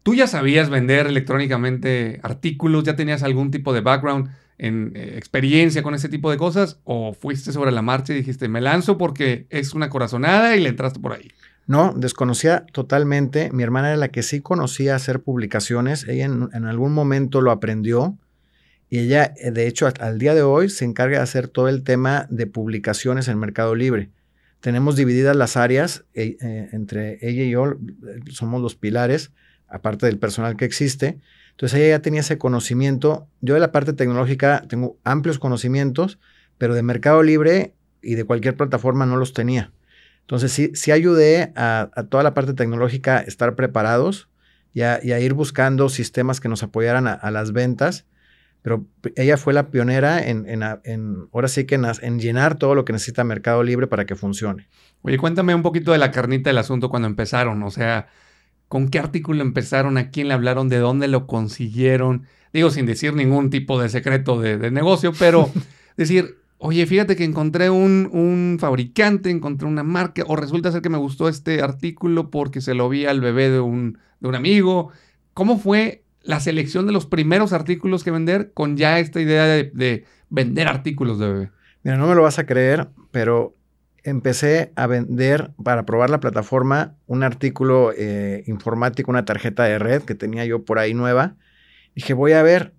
¿Tú 0.04 0.16
ya 0.16 0.28
sabías 0.28 0.70
vender 0.70 1.08
electrónicamente 1.08 2.20
artículos? 2.24 2.84
¿Ya 2.84 2.96
tenías 2.96 3.24
algún 3.24 3.52
tipo 3.52 3.74
de 3.74 3.82
background? 3.82 4.30
en 4.58 4.94
eh, 4.96 5.14
experiencia 5.18 5.84
con 5.84 5.96
ese 5.96 6.10
tipo 6.10 6.32
de 6.32 6.38
cosas 6.38 6.80
o 6.84 7.14
fuiste 7.14 7.52
sobre 7.52 7.72
la 7.72 7.82
marcha 7.82 8.14
y 8.14 8.18
dijiste, 8.18 8.48
me 8.48 8.62
lanzo 8.62 8.98
porque 8.98 9.48
es 9.50 9.74
una 9.74 9.90
corazonada 9.90 10.56
y 10.56 10.62
le 10.62 10.70
entraste 10.70 11.00
por 11.00 11.14
ahí? 11.14 11.32
No, 11.68 11.94
desconocía 11.96 12.66
totalmente. 12.72 13.50
Mi 13.52 13.64
hermana 13.64 13.90
era 13.90 13.98
la 13.98 14.10
que 14.10 14.22
sí 14.22 14.40
conocía 14.40 14.96
hacer 14.96 15.24
publicaciones. 15.24 16.08
Ella 16.08 16.26
en, 16.26 16.66
algún 16.66 16.94
momento 16.94 17.42
lo 17.42 17.50
aprendió 17.50 18.18
y 18.90 19.00
ella, 19.00 19.34
eh, 19.38 19.52
de 19.52 19.68
hecho, 19.68 19.88
al 20.00 20.20
día 20.20 20.34
de 20.34 20.44
hoy 20.44 20.70
se 20.70 20.86
encarga 20.86 21.18
de 21.18 21.24
hacer 21.24 21.48
todo 21.48 21.70
el 21.70 21.84
tema 21.84 22.28
de 22.30 22.48
publicaciones 22.48 23.28
en 23.28 23.40
Mercado 23.40 23.76
Libre. 23.76 24.10
Tenemos 24.60 24.96
divididas 24.96 25.36
las 25.36 25.58
áreas 25.58 26.06
eh, 26.14 26.38
entre 26.72 27.18
ella 27.22 27.44
y 27.44 27.50
yo, 27.52 27.76
somos 28.32 28.62
los 28.62 28.76
pilares, 28.76 29.32
aparte 29.68 30.06
del 30.06 30.18
personal 30.18 30.58
que 30.58 30.66
existe. 30.66 31.20
Entonces 31.52 31.80
ella 31.80 31.98
ya 31.98 32.02
tenía 32.02 32.22
ese 32.22 32.38
conocimiento. 32.38 33.28
Yo 33.42 33.54
de 33.54 33.60
la 33.60 33.72
parte 33.72 33.94
tecnológica 33.94 34.66
tengo 34.68 34.98
amplios 35.04 35.40
conocimientos, 35.40 36.20
pero 36.58 36.74
de 36.74 36.84
Mercado 36.84 37.24
Libre 37.24 37.74
y 38.02 38.16
de 38.16 38.24
cualquier 38.24 38.56
plataforma 38.58 39.06
no 39.06 39.18
los 39.18 39.34
tenía. 39.34 39.72
Entonces 40.22 40.52
sí, 40.52 40.72
sí 40.74 40.92
ayudé 40.92 41.54
a, 41.56 41.92
toda 42.10 42.24
la 42.24 42.34
parte 42.34 42.54
tecnológica 42.54 43.18
a 43.18 43.22
estar 43.22 43.56
preparados 43.56 44.28
y 44.74 44.82
a, 44.82 45.20
ir 45.20 45.34
buscando 45.34 45.88
sistemas 45.88 46.42
que 46.42 46.50
nos 46.50 46.64
apoyaran 46.64 47.08
a, 47.08 47.32
las 47.32 47.54
ventas. 47.54 48.06
Pero 48.66 48.84
ella 49.16 49.38
fue 49.38 49.54
la 49.54 49.70
pionera 49.70 50.28
en, 50.28 50.50
en, 50.50 51.28
ahora 51.32 51.48
sí 51.48 51.66
que 51.66 51.76
en, 51.76 51.86
en, 52.02 52.20
llenar 52.20 52.58
todo 52.58 52.74
lo 52.74 52.84
que 52.84 52.94
necesita 52.94 53.24
Mercado 53.24 53.62
Libre 53.62 53.86
para 53.86 54.06
que 54.06 54.16
funcione. 54.16 54.68
Oye, 55.04 55.20
cuéntame 55.20 55.54
un 55.54 55.62
poquito 55.62 55.92
de 55.92 56.00
la 56.00 56.10
carnita 56.10 56.50
del 56.50 56.58
asunto 56.58 56.90
cuando 56.90 57.08
empezaron. 57.08 57.62
O 57.62 57.70
sea, 57.70 58.08
con 58.68 58.88
qué 58.88 58.98
artículo 58.98 59.44
empezaron, 59.44 60.00
a 60.00 60.10
quién 60.10 60.30
le 60.30 60.34
hablaron, 60.34 60.68
de 60.68 60.80
dónde 60.80 61.08
lo 61.08 61.28
consiguieron. 61.28 62.24
Digo, 62.54 62.72
sin 62.72 62.88
decir 62.88 63.14
ningún 63.14 63.52
tipo 63.52 63.80
de 63.80 63.88
secreto 63.88 64.42
de, 64.42 64.72
negocio, 64.72 65.14
pero 65.14 65.52
decir, 65.96 66.40
oye, 66.58 66.88
fíjate 66.88 67.16
que 67.16 67.24
encontré 67.24 67.70
un, 67.70 68.58
fabricante, 68.60 69.30
encontré 69.30 69.68
una 69.68 69.84
marca, 69.84 70.24
o 70.26 70.36
resulta 70.36 70.72
ser 70.72 70.82
que 70.82 70.90
me 70.90 70.98
gustó 70.98 71.30
este 71.30 71.62
artículo 71.62 72.32
porque 72.32 72.62
se 72.62 72.74
lo 72.74 72.90
vi 72.90 73.06
al 73.06 73.22
bebé 73.22 73.52
de 73.52 73.60
un, 73.60 74.00
de 74.22 74.28
un 74.28 74.34
amigo. 74.34 74.90
¿Cómo 75.36 75.60
fue 75.60 76.05
la 76.26 76.40
selección 76.40 76.86
de 76.86 76.92
los 76.92 77.06
primeros 77.06 77.54
artículos 77.54 78.04
que 78.04 78.12
vender 78.12 78.52
con 78.54 78.78
ya 78.78 79.00
esta 79.00 79.22
idea 79.22 79.46
de, 79.46 79.72
de 79.74 80.06
vender 80.30 80.68
artículos 80.68 81.20
de 81.20 81.28
bebé? 81.28 81.52
Mira, 81.84 81.98
no 81.98 82.08
me 82.08 82.16
lo 82.16 82.24
vas 82.24 82.40
a 82.40 82.46
creer, 82.46 82.90
pero 83.12 83.56
empecé 84.06 84.72
a 84.76 84.86
vender 84.86 85.52
para 85.64 85.86
probar 85.86 86.10
la 86.10 86.20
plataforma 86.20 86.96
un 87.08 87.24
artículo 87.24 87.92
eh, 87.98 88.44
informático, 88.46 89.10
una 89.10 89.26
tarjeta 89.26 89.64
de 89.64 89.80
red 89.80 90.04
que 90.04 90.14
tenía 90.14 90.46
yo 90.46 90.64
por 90.64 90.78
ahí 90.78 90.94
nueva. 90.94 91.36
Dije, 91.96 92.14
voy 92.14 92.34
a 92.34 92.44
ver, 92.44 92.74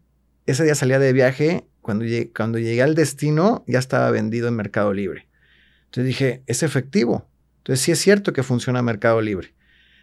ese 0.46 0.62
día 0.64 0.76
salía 0.76 1.00
de 1.00 1.12
viaje, 1.12 1.66
cuando 1.82 2.04
llegué, 2.04 2.32
cuando 2.32 2.58
llegué 2.58 2.82
al 2.82 2.94
destino 2.94 3.64
ya 3.66 3.80
estaba 3.80 4.10
vendido 4.12 4.46
en 4.48 4.54
Mercado 4.54 4.92
Libre. 4.92 5.28
Entonces 5.86 6.06
dije, 6.06 6.42
es 6.46 6.62
efectivo. 6.62 7.28
Entonces 7.58 7.84
sí 7.84 7.92
es 7.92 7.98
cierto 7.98 8.32
que 8.32 8.44
funciona 8.44 8.80
Mercado 8.82 9.20
Libre. 9.20 9.52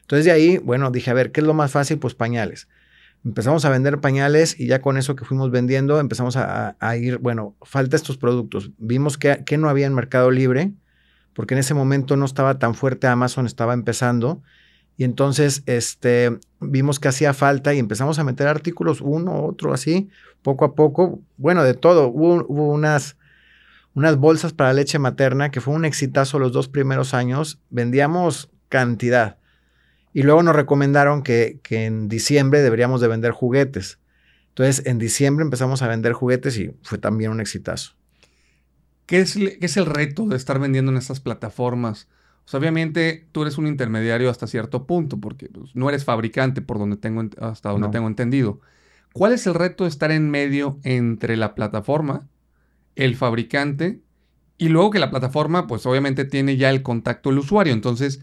Entonces 0.02 0.26
de 0.26 0.32
ahí, 0.32 0.58
bueno, 0.58 0.92
dije, 0.92 1.10
a 1.10 1.14
ver, 1.14 1.32
¿qué 1.32 1.40
es 1.40 1.48
lo 1.48 1.54
más 1.54 1.72
fácil? 1.72 2.00
Pues 2.00 2.16
pañales. 2.16 2.68
Empezamos 3.26 3.64
a 3.66 3.70
vender 3.70 4.00
pañales 4.00 4.60
y 4.60 4.68
ya 4.68 4.82
con 4.82 4.98
eso 4.98 5.16
que 5.16 5.26
fuimos 5.26 5.50
vendiendo 5.50 6.00
empezamos 6.00 6.36
a, 6.36 6.76
ir, 6.98 7.20
bueno, 7.20 7.56
falta 7.62 7.96
estos 7.96 8.18
productos. 8.18 8.72
Vimos 8.78 9.18
que, 9.18 9.44
que 9.46 9.58
no 9.58 9.70
había 9.70 9.88
en 9.88 9.94
Mercado 9.94 10.30
Libre 10.30 10.74
porque 11.34 11.56
en 11.56 11.60
ese 11.60 11.74
momento 11.74 12.16
no 12.16 12.26
estaba 12.26 12.60
tan 12.60 12.76
fuerte 12.76 13.08
Amazon, 13.08 13.46
estaba 13.46 13.74
empezando. 13.74 14.42
Y 14.96 15.04
entonces 15.04 15.64
este, 15.66 16.40
vimos 16.60 17.00
que 17.00 17.08
hacía 17.08 17.34
falta 17.34 17.74
y 17.74 17.80
empezamos 17.80 18.20
a 18.20 18.24
meter 18.24 18.48
artículos, 18.48 19.02
uno, 19.02 19.44
otro, 19.44 19.74
así, 19.74 20.10
poco 20.44 20.66
a 20.66 20.76
poco. 20.76 21.20
Bueno, 21.38 21.64
de 21.64 21.74
todo. 21.74 22.08
Hubo, 22.08 22.46
unas, 22.48 23.18
unas 23.96 24.18
bolsas 24.18 24.54
para 24.54 24.74
leche 24.74 25.00
materna 25.00 25.50
que 25.50 25.62
fue 25.62 25.74
un 25.74 25.86
exitazo 25.86 26.38
los 26.38 26.52
dos 26.52 26.68
primeros 26.68 27.14
años. 27.14 27.60
Vendíamos 27.70 28.52
cantidad. 28.70 29.38
Y 30.14 30.24
luego 30.24 30.44
nos 30.44 30.56
recomendaron 30.56 31.24
que, 31.24 31.60
que 31.64 31.86
en 31.86 32.08
diciembre 32.08 32.62
deberíamos 32.62 33.02
de 33.02 33.08
vender 33.08 33.32
juguetes. 33.32 34.00
Entonces, 34.50 34.86
en 34.86 35.00
diciembre 35.00 35.44
empezamos 35.44 35.82
a 35.82 35.88
vender 35.88 36.14
juguetes 36.14 36.58
y 36.58 36.72
fue 36.84 37.00
también 37.00 37.32
un 37.32 37.42
exitazo. 37.42 37.96
¿Qué 39.08 39.20
es, 39.20 39.34
qué 39.34 39.58
es 39.60 39.78
el 39.78 39.88
reto 39.88 40.28
de 40.28 40.38
estar 40.38 40.60
vendiendo 40.60 40.92
en 40.92 40.98
estas 40.98 41.20
plataformas? 41.20 42.08
obviamente 42.52 43.26
tú 43.32 43.44
eres 43.44 43.58
un 43.58 43.68
intermediario 43.68 44.30
hasta 44.30 44.48
cierto 44.48 44.86
punto, 44.86 45.20
porque 45.20 45.48
pues, 45.48 45.76
no 45.76 45.90
eres 45.90 46.04
fabricante 46.04 46.62
por 46.62 46.78
donde 46.78 46.98
tengo, 46.98 47.24
hasta 47.40 47.70
donde 47.70 47.90
tengo 47.90 48.08
entendido. 48.08 48.60
¿Cuál 49.14 49.34
es 49.34 49.48
el 49.48 49.54
reto 49.54 49.86
de 49.86 49.90
estar 49.90 50.12
en 50.12 50.30
medio 50.30 50.80
entre 50.84 51.38
la 51.38 51.56
plataforma, 51.56 52.28
el 52.96 53.16
fabricante, 53.16 54.02
y 54.58 54.70
luego 54.70 54.92
que 54.92 55.00
la 55.00 55.10
plataforma, 55.10 55.68
pues 55.68 55.86
obviamente 55.86 56.26
tiene 56.26 56.58
ya 56.58 56.70
el 56.70 56.84
contacto 56.84 57.30
del 57.30 57.40
usuario? 57.40 57.74
Entonces, 57.74 58.22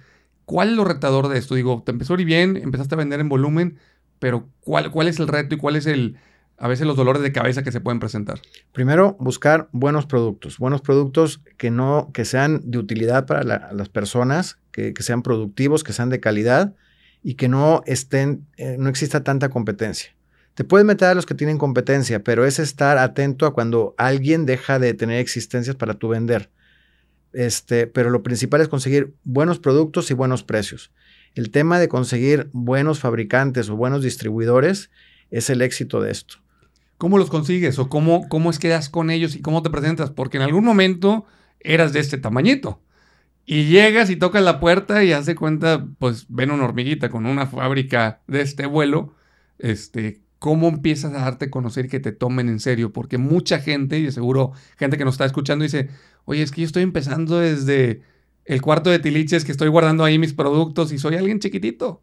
¿cuál 0.50 0.71
es 0.71 0.75
lo 0.75 0.85
retador 0.85 1.28
de 1.28 1.38
esto? 1.38 1.54
Digo, 1.54 1.85
te 1.87 1.92
empezó 1.92 2.14
a 2.14 2.21
ir 2.21 2.26
bien, 2.26 2.57
empezaste 2.57 2.97
a 2.97 2.99
vender 2.99 3.21
en 3.21 3.28
volumen, 3.28 3.78
pero 4.19 4.49
¿cuál, 4.59 4.90
cuál 4.90 5.07
es 5.07 5.21
el 5.21 5.28
reto 5.28 5.54
y 5.54 5.59
cuál 5.59 5.76
es 5.76 5.87
el, 5.87 6.16
a 6.59 6.66
veces 6.66 6.88
los 6.88 6.97
dolores 6.97 7.23
de 7.23 7.30
cabeza 7.30 7.62
que 7.62 7.71
se 7.71 7.80
pueden 7.80 8.00
presentar? 8.00 8.40
Primero, 8.73 9.16
buscar 9.21 9.69
buenos 9.71 10.07
productos, 10.07 10.59
buenos 10.59 10.80
productos 10.80 11.40
que 11.57 11.71
no, 11.71 12.11
que 12.12 12.25
sean 12.25 12.62
de 12.64 12.78
utilidad 12.78 13.26
para 13.26 13.45
las 13.73 13.88
personas, 13.90 14.59
que, 14.73 14.92
sean 14.99 15.23
productivos, 15.23 15.85
que 15.85 15.92
sean 15.92 16.09
de 16.09 16.19
calidad 16.19 16.75
y 17.23 17.35
que 17.35 17.47
no 17.47 17.85
estén, 17.87 18.45
eh, 18.57 18.75
no 18.76 18.88
exista 18.88 19.23
tanta 19.23 19.50
competencia. 19.50 20.16
Te 20.54 20.64
puedes 20.64 20.85
meter 20.85 21.11
a 21.11 21.14
los 21.14 21.26
que 21.26 21.37
tienen 21.37 21.59
competencia, 21.59 22.25
pero 22.25 22.45
es 22.45 22.59
estar 22.59 22.99
atento 22.99 23.47
a 23.47 23.54
cuando 23.54 23.95
alguien 23.99 24.47
deja 24.47 24.80
de 24.80 24.95
tener 24.95 25.21
existencias 25.21 25.76
para 25.76 25.95
tu 25.95 26.09
vender. 26.09 26.50
Este, 27.32 27.87
pero 27.87 28.10
lo 28.10 28.22
principal 28.22 28.60
es 28.60 28.68
conseguir 28.68 29.14
buenos 29.25 29.58
productos 29.58 30.10
y 30.10 30.14
buenos 30.14 30.42
precios. 30.42 30.90
El 31.34 31.50
tema 31.50 31.78
de 31.78 31.88
conseguir 31.88 32.50
buenos 32.52 32.99
fabricantes 32.99 33.70
o 33.70 33.76
buenos 33.76 34.02
distribuidores 34.02 34.90
es 35.30 35.49
el 35.50 35.62
éxito 35.62 36.00
de 36.00 36.10
esto. 36.10 36.37
¿Cómo 36.99 37.18
los 37.18 37.30
consigues 37.30 37.78
o 37.78 37.88
cómo, 37.88 38.28
cómo 38.28 38.50
es 38.50 38.58
que 38.58 38.68
das 38.68 38.88
con 38.88 39.10
ellos 39.10 39.34
y 39.34 39.40
cómo 39.40 39.62
te 39.62 39.70
presentas? 39.70 40.10
Porque 40.10 40.37
en 40.37 40.42
algún 40.42 40.64
momento 40.64 41.25
eras 41.60 41.92
de 41.92 42.00
este 42.00 42.18
tamañito. 42.18 42.82
Y 43.46 43.66
llegas 43.66 44.10
y 44.10 44.16
tocas 44.16 44.42
la 44.42 44.60
puerta 44.60 45.02
y 45.02 45.12
hace 45.12 45.34
cuenta, 45.34 45.87
pues 45.99 46.26
ven 46.28 46.50
una 46.50 46.64
hormiguita 46.64 47.08
con 47.08 47.26
una 47.26 47.46
fábrica 47.46 48.20
de 48.26 48.42
este 48.42 48.66
vuelo. 48.66 49.14
Este, 49.58 50.20
¿Cómo 50.40 50.68
empiezas 50.68 51.12
a 51.12 51.20
darte 51.20 51.44
a 51.44 51.50
conocer 51.50 51.88
que 51.88 52.00
te 52.00 52.12
tomen 52.12 52.49
en 52.49 52.59
serio? 52.59 52.92
Porque 52.92 53.18
mucha 53.18 53.61
gente, 53.61 54.00
y 54.00 54.11
seguro 54.11 54.52
gente 54.78 54.99
que 54.99 55.04
nos 55.04 55.14
está 55.14 55.26
escuchando, 55.26 55.62
dice, 55.62 55.90
oye, 56.25 56.42
es 56.42 56.50
que 56.50 56.62
yo 56.62 56.66
estoy 56.66 56.82
empezando 56.82 57.38
desde 57.38 58.00
el 58.47 58.62
cuarto 58.62 58.90
de 58.90 58.99
tiliches 58.99 59.44
que 59.44 59.52
estoy 59.52 59.68
guardando 59.68 60.02
ahí 60.02 60.18
mis 60.18 60.32
productos 60.32 60.92
y 60.92 60.99
soy 60.99 61.14
alguien 61.14 61.40
chiquitito. 61.40 62.02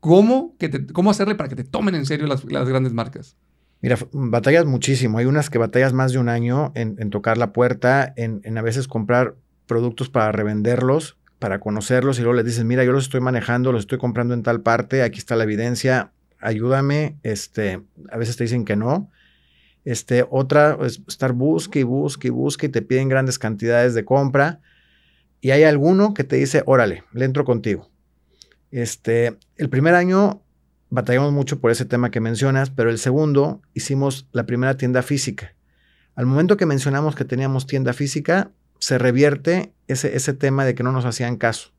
¿Cómo, 0.00 0.56
que 0.58 0.70
te, 0.70 0.86
cómo 0.86 1.10
hacerle 1.10 1.34
para 1.34 1.48
que 1.48 1.54
te 1.54 1.64
tomen 1.64 1.94
en 1.94 2.06
serio 2.06 2.26
las, 2.26 2.44
las 2.50 2.66
grandes 2.66 2.92
marcas? 2.92 3.36
Mira, 3.82 3.98
batallas 4.12 4.64
muchísimo. 4.64 5.18
Hay 5.18 5.26
unas 5.26 5.50
que 5.50 5.58
batallas 5.58 5.92
más 5.92 6.12
de 6.12 6.18
un 6.18 6.28
año 6.28 6.72
en, 6.74 7.10
tocar 7.10 7.36
la 7.36 7.52
puerta, 7.52 8.12
en, 8.16 8.56
a 8.56 8.62
veces 8.62 8.88
comprar 8.88 9.36
productos 9.66 10.08
para 10.08 10.32
revenderlos, 10.32 11.18
para 11.38 11.60
conocerlos 11.60 12.18
y 12.18 12.22
luego 12.22 12.36
les 12.36 12.46
dices, 12.46 12.64
mira, 12.64 12.84
yo 12.84 12.92
los 12.92 13.04
estoy 13.04 13.20
manejando, 13.20 13.70
los 13.70 13.80
estoy 13.80 13.98
comprando 13.98 14.32
en 14.32 14.42
tal 14.42 14.62
parte, 14.62 15.02
aquí 15.02 15.18
está 15.18 15.36
la 15.36 15.44
evidencia, 15.44 16.12
ayúdame. 16.40 17.18
Este, 17.22 17.82
a 18.10 18.16
veces 18.16 18.36
te 18.36 18.44
dicen 18.44 18.64
que 18.64 18.76
no. 18.76 19.10
Este, 19.84 20.26
otra 20.30 20.76
es 20.82 21.00
estar 21.06 21.32
busque 21.32 21.80
y 21.80 21.84
busque 21.84 22.28
y 22.28 22.30
busque 22.30 22.66
y 22.66 22.68
te 22.70 22.82
piden 22.82 23.08
grandes 23.08 23.38
cantidades 23.38 23.94
de 23.94 24.04
compra. 24.04 24.60
Y 25.40 25.52
hay 25.52 25.62
alguno 25.62 26.12
que 26.14 26.24
te 26.24 26.36
dice, 26.36 26.62
órale, 26.66 27.04
le 27.12 27.24
entro 27.24 27.44
contigo. 27.44 27.88
Este, 28.70 29.38
el 29.56 29.68
primer 29.70 29.94
año 29.94 30.42
batallamos 30.90 31.32
mucho 31.32 31.60
por 31.60 31.70
ese 31.70 31.84
tema 31.84 32.10
que 32.10 32.20
mencionas, 32.20 32.70
pero 32.70 32.90
el 32.90 32.98
segundo 32.98 33.62
hicimos 33.74 34.28
la 34.32 34.44
primera 34.44 34.76
tienda 34.76 35.02
física. 35.02 35.54
Al 36.16 36.26
momento 36.26 36.56
que 36.56 36.66
mencionamos 36.66 37.14
que 37.14 37.24
teníamos 37.24 37.66
tienda 37.66 37.92
física, 37.92 38.50
se 38.78 38.98
revierte 38.98 39.72
ese, 39.86 40.16
ese 40.16 40.32
tema 40.32 40.64
de 40.64 40.74
que 40.74 40.82
no 40.82 40.92
nos 40.92 41.04
hacían 41.04 41.36
caso. 41.36 41.70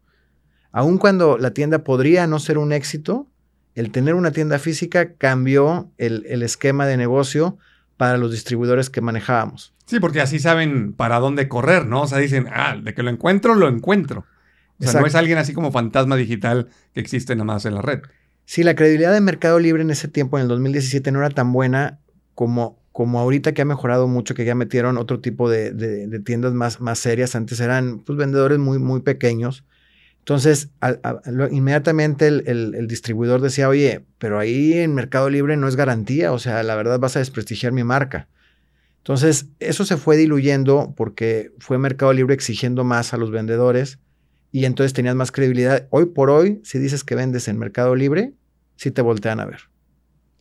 Aun 0.72 0.98
cuando 0.98 1.38
la 1.38 1.52
tienda 1.52 1.84
podría 1.84 2.28
no 2.28 2.40
ser 2.40 2.58
un 2.58 2.72
éxito, 2.72 3.28
el 3.78 3.92
tener 3.92 4.16
una 4.16 4.32
tienda 4.32 4.58
física 4.58 5.14
cambió 5.14 5.92
el, 5.98 6.26
el 6.28 6.42
esquema 6.42 6.88
de 6.88 6.98
negocio 6.98 7.60
para 7.96 8.18
los 8.18 8.32
distribuidores 8.32 8.90
que 8.90 9.02
manejábamos. 9.02 9.74
Sí, 9.86 10.00
porque 10.00 10.20
así 10.20 10.40
saben 10.40 10.94
para 10.94 11.20
dónde 11.20 11.48
correr, 11.48 11.86
¿no? 11.86 12.02
O 12.02 12.08
sea, 12.08 12.18
dicen, 12.18 12.48
ah, 12.52 12.76
de 12.76 12.96
que 12.96 13.04
lo 13.04 13.12
encuentro, 13.12 13.54
lo 13.54 13.68
encuentro. 13.68 14.26
O 14.80 14.84
sea, 14.84 15.00
no 15.00 15.08
es 15.08 15.14
alguien 15.14 15.38
así 15.38 15.54
como 15.54 15.72
fantasma 15.72 16.16
digital 16.16 16.70
que 16.94 17.00
existe 17.00 17.36
nada 17.36 17.46
más 17.46 17.66
en 17.66 17.76
la 17.76 17.84
red. 17.84 18.02
Sí, 18.46 18.64
la 18.64 18.76
credibilidad 18.76 19.14
de 19.14 19.22
Mercado 19.22 19.60
Libre 19.60 19.84
en 19.84 19.92
ese 19.92 20.08
tiempo, 20.08 20.38
en 20.38 20.44
el 20.44 20.48
2017, 20.48 21.12
no 21.12 21.20
era 21.20 21.30
tan 21.30 21.54
buena 21.54 22.00
como, 22.34 22.80
como 22.92 23.20
ahorita 23.20 23.54
que 23.54 23.62
ha 23.62 23.66
mejorado 23.66 24.08
mucho, 24.08 24.34
que 24.34 24.46
ya 24.46 24.56
metieron 24.56 24.98
otro 24.98 25.20
tipo 25.20 25.50
de, 25.50 26.22
tiendas 26.26 26.54
más, 26.54 26.82
más 26.82 26.98
serias. 26.98 27.36
Antes 27.36 27.60
eran 27.60 28.00
pues, 28.00 28.18
vendedores 28.18 28.58
muy, 28.58 28.80
muy 28.80 29.02
pequeños. 29.02 29.66
Entonces, 30.28 30.72
inmediatamente 31.52 32.28
el, 32.28 32.86
distribuidor 32.90 33.40
decía, 33.40 33.70
oye, 33.70 34.04
pero 34.18 34.40
ahí 34.40 34.74
en 34.74 34.94
Mercado 34.94 35.30
Libre 35.30 35.56
no 35.56 35.70
es 35.70 35.78
garantía, 35.78 36.34
o 36.34 36.38
sea, 36.38 36.64
la 36.64 36.76
verdad 36.76 37.00
vas 37.00 37.16
a 37.16 37.20
desprestigiar 37.20 37.72
mi 37.72 37.86
marca. 37.86 38.28
Entonces, 38.98 39.46
eso 39.60 39.86
se 39.86 39.96
fue 39.96 40.18
diluyendo 40.18 40.94
porque 40.98 41.54
fue 41.60 41.78
Mercado 41.78 42.12
Libre 42.12 42.34
exigiendo 42.34 42.84
más 42.84 43.14
a 43.14 43.18
los 43.18 43.32
vendedores 43.32 44.00
y 44.52 44.66
entonces 44.66 44.92
tenías 44.92 45.16
más 45.16 45.32
credibilidad. 45.32 45.88
Hoy 45.92 46.08
por 46.08 46.30
hoy, 46.30 46.60
si 46.66 46.78
dices 46.78 47.06
que 47.06 47.16
vendes 47.16 47.48
en 47.48 47.58
Mercado 47.58 47.96
Libre, 47.96 48.34
sí 48.76 48.92
te 48.92 49.02
voltean 49.02 49.40
a 49.40 49.46
ver. 49.46 49.62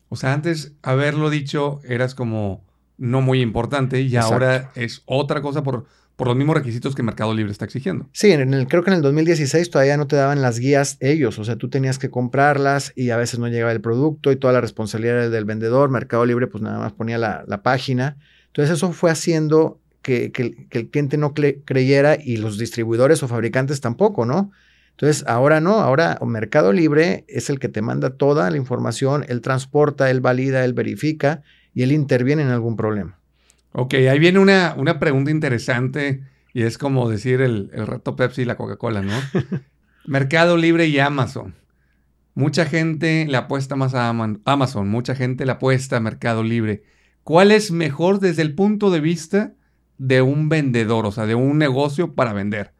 O 0.08 0.16
sea, 0.16 0.32
antes 0.32 0.72
haberlo 0.82 1.30
dicho 1.30 1.78
eras 1.84 2.16
como 2.16 2.64
no 2.98 3.20
muy 3.20 3.40
importante 3.40 4.00
y 4.00 4.16
ahora 4.16 4.72
es 4.74 5.04
otra 5.06 5.42
cosa 5.42 5.62
por, 5.62 5.86
por 6.16 6.28
los 6.28 6.36
mismos 6.36 6.56
requisitos 6.56 6.94
que 6.94 7.02
Mercado 7.02 7.34
Libre 7.34 7.52
está 7.52 7.64
exigiendo. 7.66 8.08
Sí, 8.12 8.32
en 8.32 8.64
creo 8.64 8.82
que 8.82 8.90
en 8.90 8.96
el 8.96 9.02
2016 9.02 9.70
todavía 9.70 9.96
no 9.96 10.06
te 10.06 10.16
daban 10.16 10.42
las 10.42 10.58
guías 10.58 10.96
ellos, 11.00 11.38
o 11.38 11.44
sea, 11.44 11.56
tú 11.56 11.68
tenías 11.68 11.98
que 11.98 12.10
comprarlas 12.10 12.92
y 12.96 13.10
a 13.10 13.16
veces 13.16 13.38
no 13.38 13.48
llegaba 13.48 13.72
el 13.72 13.80
producto 13.80 14.32
y 14.32 14.36
toda 14.36 14.52
la 14.52 14.60
responsabilidad 14.60 15.16
era 15.16 15.28
del 15.28 15.44
vendedor. 15.44 15.90
Mercado 15.90 16.24
Libre 16.24 16.46
pues 16.46 16.62
nada 16.62 16.78
más 16.78 16.92
ponía 16.92 17.18
la, 17.18 17.44
la 17.46 17.62
página. 17.62 18.16
Entonces 18.48 18.76
eso 18.76 18.92
fue 18.92 19.10
haciendo 19.10 19.80
que, 20.06 20.68
el 20.70 20.88
cliente 20.88 21.16
no 21.16 21.34
creyera 21.34 22.16
y 22.22 22.36
los 22.36 22.58
distribuidores 22.58 23.22
o 23.22 23.28
fabricantes 23.28 23.80
tampoco, 23.80 24.24
¿no? 24.24 24.52
Entonces, 24.92 25.24
ahora 25.26 25.60
no, 25.60 25.80
ahora 25.80 26.18
Mercado 26.24 26.72
Libre 26.72 27.24
es 27.28 27.50
el 27.50 27.58
que 27.58 27.68
te 27.68 27.82
manda 27.82 28.10
toda 28.10 28.50
la 28.50 28.56
información, 28.56 29.26
él 29.28 29.40
transporta, 29.40 30.08
él 30.10 30.20
valida, 30.20 30.64
él 30.64 30.72
verifica 30.72 31.42
y 31.74 31.82
él 31.82 31.92
interviene 31.92 32.42
en 32.42 32.48
algún 32.48 32.76
problema. 32.76 33.18
Ok, 33.78 33.94
ahí 33.94 34.18
viene 34.18 34.38
una, 34.38 34.74
una 34.78 34.98
pregunta 34.98 35.30
interesante 35.30 36.22
y 36.54 36.62
es 36.62 36.78
como 36.78 37.10
decir 37.10 37.42
el, 37.42 37.70
el 37.74 37.86
reto 37.86 38.16
Pepsi 38.16 38.42
y 38.42 38.44
la 38.46 38.56
Coca-Cola, 38.56 39.02
¿no? 39.02 39.12
Mercado 40.06 40.56
Libre 40.56 40.86
y 40.86 40.98
Amazon. 40.98 41.54
Mucha 42.34 42.64
gente 42.64 43.26
le 43.28 43.36
apuesta 43.36 43.76
más 43.76 43.94
a 43.94 44.08
Amazon, 44.08 44.88
mucha 44.88 45.14
gente 45.14 45.44
le 45.44 45.52
apuesta 45.52 45.98
a 45.98 46.00
Mercado 46.00 46.42
Libre. 46.42 46.84
¿Cuál 47.22 47.52
es 47.52 47.70
mejor 47.70 48.20
desde 48.20 48.42
el 48.42 48.54
punto 48.54 48.90
de 48.90 49.00
vista 49.00 49.52
de 49.98 50.22
un 50.22 50.48
vendedor, 50.48 51.06
o 51.06 51.12
sea, 51.12 51.26
de 51.26 51.34
un 51.34 51.58
negocio 51.58 52.14
para 52.14 52.32
vender. 52.32 52.72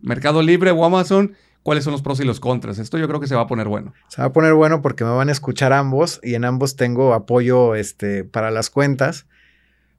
Mercado 0.00 0.42
Libre 0.42 0.70
o 0.70 0.84
Amazon, 0.84 1.34
¿cuáles 1.62 1.84
son 1.84 1.92
los 1.92 2.02
pros 2.02 2.20
y 2.20 2.24
los 2.24 2.40
contras? 2.40 2.78
Esto 2.78 2.98
yo 2.98 3.08
creo 3.08 3.20
que 3.20 3.26
se 3.26 3.34
va 3.34 3.42
a 3.42 3.46
poner 3.46 3.68
bueno. 3.68 3.92
Se 4.08 4.22
va 4.22 4.28
a 4.28 4.32
poner 4.32 4.54
bueno 4.54 4.82
porque 4.82 5.04
me 5.04 5.10
van 5.10 5.28
a 5.28 5.32
escuchar 5.32 5.72
ambos 5.72 6.20
y 6.22 6.34
en 6.34 6.44
ambos 6.44 6.76
tengo 6.76 7.14
apoyo 7.14 7.74
este, 7.74 8.24
para 8.24 8.50
las 8.50 8.70
cuentas, 8.70 9.26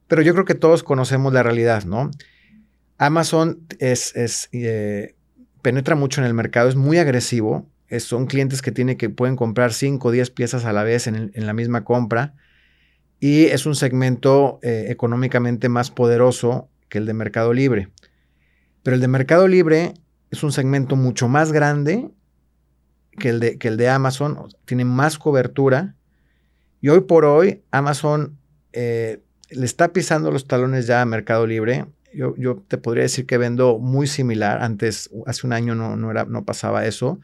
pero 0.08 0.22
yo 0.22 0.32
creo 0.32 0.44
que 0.44 0.54
todos 0.54 0.82
conocemos 0.82 1.32
la 1.32 1.42
realidad, 1.42 1.84
¿no? 1.84 2.10
Amazon 2.98 3.60
es, 3.78 4.14
es 4.14 4.48
eh, 4.52 5.14
penetra 5.62 5.96
mucho 5.96 6.20
en 6.20 6.26
el 6.26 6.34
mercado, 6.34 6.68
es 6.68 6.76
muy 6.76 6.98
agresivo, 6.98 7.66
son 8.00 8.26
clientes 8.26 8.62
que, 8.62 8.72
tienen, 8.72 8.96
que 8.96 9.10
pueden 9.10 9.36
comprar 9.36 9.72
5 9.72 10.08
o 10.08 10.10
10 10.10 10.30
piezas 10.30 10.64
a 10.64 10.72
la 10.72 10.82
vez 10.82 11.06
en, 11.06 11.30
la 11.34 11.52
misma 11.52 11.84
compra 11.84 12.34
y 13.20 13.44
es 13.46 13.66
un 13.66 13.74
segmento 13.74 14.58
eh, 14.62 14.86
económicamente 14.88 15.68
más 15.68 15.90
poderoso 15.90 16.68
que 16.88 16.98
el 16.98 17.06
de 17.06 17.14
Mercado 17.14 17.52
Libre. 17.52 17.88
Pero 18.82 18.96
el 18.96 19.00
de 19.00 19.08
Mercado 19.08 19.48
Libre 19.48 19.94
es 20.30 20.42
un 20.42 20.52
segmento 20.52 20.96
mucho 20.96 21.28
más 21.28 21.52
grande 21.52 22.10
que 23.12 23.28
el 23.30 23.40
de, 23.40 23.58
que 23.58 23.68
el 23.68 23.76
de 23.76 23.88
Amazon, 23.88 24.48
tiene 24.64 24.84
más 24.84 25.18
cobertura 25.18 25.94
y 26.80 26.88
hoy 26.88 27.00
por 27.00 27.24
hoy 27.24 27.62
Amazon 27.70 28.36
eh, 28.72 29.22
le 29.50 29.64
está 29.64 29.92
pisando 29.92 30.30
los 30.30 30.46
talones 30.46 30.86
ya 30.86 31.02
a 31.02 31.06
Mercado 31.06 31.46
Libre. 31.46 31.86
Yo, 32.12 32.34
yo, 32.36 32.62
te 32.68 32.78
podría 32.78 33.02
decir 33.02 33.26
que 33.26 33.38
vendo 33.38 33.78
muy 33.78 34.06
similar. 34.06 34.62
Antes, 34.62 35.10
hace 35.26 35.46
un 35.46 35.52
año 35.52 35.74
no, 35.74 35.96
no, 35.96 36.10
era, 36.10 36.24
no 36.24 36.44
pasaba 36.44 36.86
eso. 36.86 37.20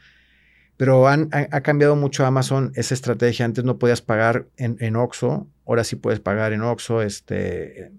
Pero 0.77 1.09
han, 1.09 1.29
ha, 1.33 1.61
cambiado 1.61 1.95
mucho 1.95 2.25
Amazon 2.25 2.73
esa 2.75 2.95
estrategia. 2.95 3.45
Antes 3.45 3.65
no 3.65 3.79
podías 3.79 4.00
pagar 4.00 4.47
en, 4.57 4.77
en 4.81 4.97
ahora 4.97 5.85
sí 5.85 5.97
puedes 5.97 6.21
pagar 6.21 6.53
en 6.53 6.62
Oxxo, 6.62 7.03
este, 7.03 7.93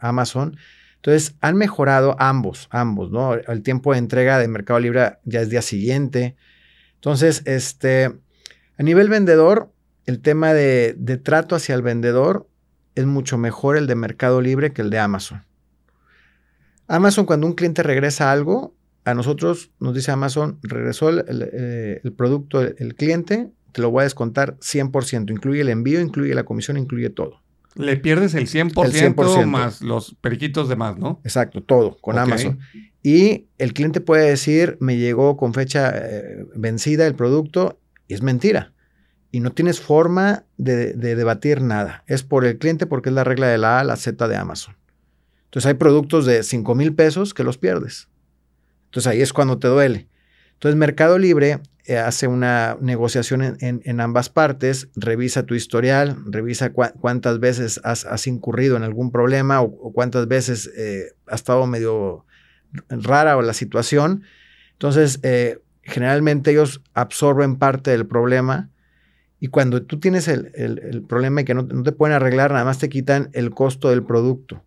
Amazon. 0.00 0.56
Entonces, 0.96 1.34
han 1.40 1.56
mejorado 1.56 2.14
ambos, 2.18 2.68
ambos, 2.70 3.10
¿no? 3.10 3.34
El 3.34 3.62
tiempo 3.62 3.92
de 3.92 3.98
entrega 3.98 4.38
de 4.38 4.48
Mercado 4.48 4.78
Libre 4.78 5.18
ya 5.24 5.40
es 5.40 5.50
día 5.50 5.62
siguiente. 5.62 6.36
Entonces, 6.94 7.42
este, 7.46 8.12
a 8.78 8.82
nivel 8.82 9.08
vendedor, 9.08 9.72
el 10.06 10.20
tema 10.20 10.54
de, 10.54 10.94
de 10.98 11.16
trato 11.16 11.56
hacia 11.56 11.74
el 11.74 11.82
vendedor 11.82 12.46
es 13.00 13.06
mucho 13.06 13.38
mejor 13.38 13.76
el 13.76 13.86
de 13.86 13.94
Mercado 13.94 14.40
Libre 14.40 14.72
que 14.72 14.82
el 14.82 14.90
de 14.90 14.98
Amazon. 14.98 15.44
Amazon, 16.86 17.24
cuando 17.24 17.46
un 17.46 17.54
cliente 17.54 17.82
regresa 17.82 18.32
algo, 18.32 18.74
a 19.04 19.14
nosotros 19.14 19.70
nos 19.78 19.94
dice 19.94 20.10
Amazon, 20.10 20.58
regresó 20.62 21.08
el, 21.08 21.24
eh, 21.52 22.00
producto, 22.16 22.60
el, 22.60 22.94
cliente, 22.94 23.50
te 23.72 23.80
lo 23.80 23.90
voy 23.90 24.00
a 24.00 24.04
descontar 24.04 24.56
100%, 24.58 25.30
incluye 25.30 25.60
el 25.60 25.68
envío, 25.68 26.00
incluye 26.00 26.34
la 26.34 26.44
comisión, 26.44 26.76
incluye 26.76 27.10
todo. 27.10 27.40
Le 27.76 27.96
pierdes 27.96 28.34
el 28.34 28.48
100%, 28.48 29.46
más 29.46 29.80
los 29.80 30.16
periquitos 30.20 30.68
de 30.68 30.74
más, 30.74 30.98
¿no? 30.98 31.20
Exacto, 31.24 31.62
todo 31.62 31.96
con 32.00 32.18
Amazon. 32.18 32.58
Y 33.02 33.46
el 33.58 33.72
cliente 33.72 34.00
puede 34.00 34.28
decir, 34.28 34.76
me 34.80 34.98
llegó 34.98 35.36
con 35.36 35.54
fecha 35.54 35.92
eh, 35.94 36.44
vencida 36.56 37.06
el 37.06 37.14
producto, 37.14 37.78
y 38.08 38.14
es 38.14 38.22
mentira. 38.22 38.72
Y 39.32 39.40
no 39.40 39.52
tienes 39.52 39.80
forma 39.80 40.44
de, 40.56 40.92
de 40.94 41.14
debatir 41.14 41.60
nada. 41.60 42.04
Es 42.06 42.22
por 42.22 42.44
el 42.44 42.58
cliente 42.58 42.86
porque 42.86 43.10
es 43.10 43.14
la 43.14 43.24
regla 43.24 43.46
de 43.46 43.58
la 43.58 43.78
A 43.78 43.80
a 43.80 43.84
la 43.84 43.96
Z 43.96 44.26
de 44.26 44.36
Amazon. 44.36 44.76
Entonces 45.44 45.66
hay 45.66 45.74
productos 45.74 46.26
de 46.26 46.42
5 46.42 46.74
mil 46.74 46.94
pesos 46.94 47.34
que 47.34 47.44
los 47.44 47.58
pierdes. 47.58 48.08
Entonces 48.86 49.10
ahí 49.10 49.20
es 49.20 49.32
cuando 49.32 49.58
te 49.58 49.68
duele. 49.68 50.08
Entonces 50.54 50.76
Mercado 50.76 51.18
Libre 51.18 51.60
eh, 51.86 51.96
hace 51.96 52.28
una 52.28 52.76
negociación 52.80 53.56
en, 53.60 54.00
ambas 54.00 54.28
partes, 54.28 54.88
revisa 54.94 55.44
tu 55.44 55.54
historial, 55.54 56.16
revisa 56.26 56.72
cuántas 56.72 57.40
veces 57.40 57.80
has, 57.82 58.26
incurrido 58.28 58.76
en 58.76 58.84
algún 58.84 59.10
problema 59.10 59.60
o, 59.60 59.92
cuántas 59.92 60.28
veces 60.28 60.70
eh, 60.76 61.14
ha 61.26 61.34
estado 61.34 61.66
medio 61.66 62.26
rara 62.90 63.36
o 63.36 63.42
la 63.42 63.54
situación. 63.54 64.22
Entonces, 64.72 65.18
eh, 65.24 65.58
generalmente 65.82 66.52
ellos 66.52 66.80
absorben 66.94 67.56
parte 67.56 67.90
del 67.90 68.06
problema 68.06 68.70
y 69.40 69.48
cuando 69.48 69.82
tú 69.82 69.98
tienes 69.98 70.28
el, 70.28 71.04
problema 71.08 71.40
y 71.40 71.44
que 71.44 71.54
no, 71.54 71.62
no, 71.62 71.82
te 71.82 71.92
pueden 71.92 72.14
arreglar, 72.14 72.52
nada 72.52 72.64
más 72.64 72.78
te 72.78 72.88
quitan 72.88 73.30
el 73.32 73.50
costo 73.50 73.90
del 73.90 74.04
producto 74.04 74.62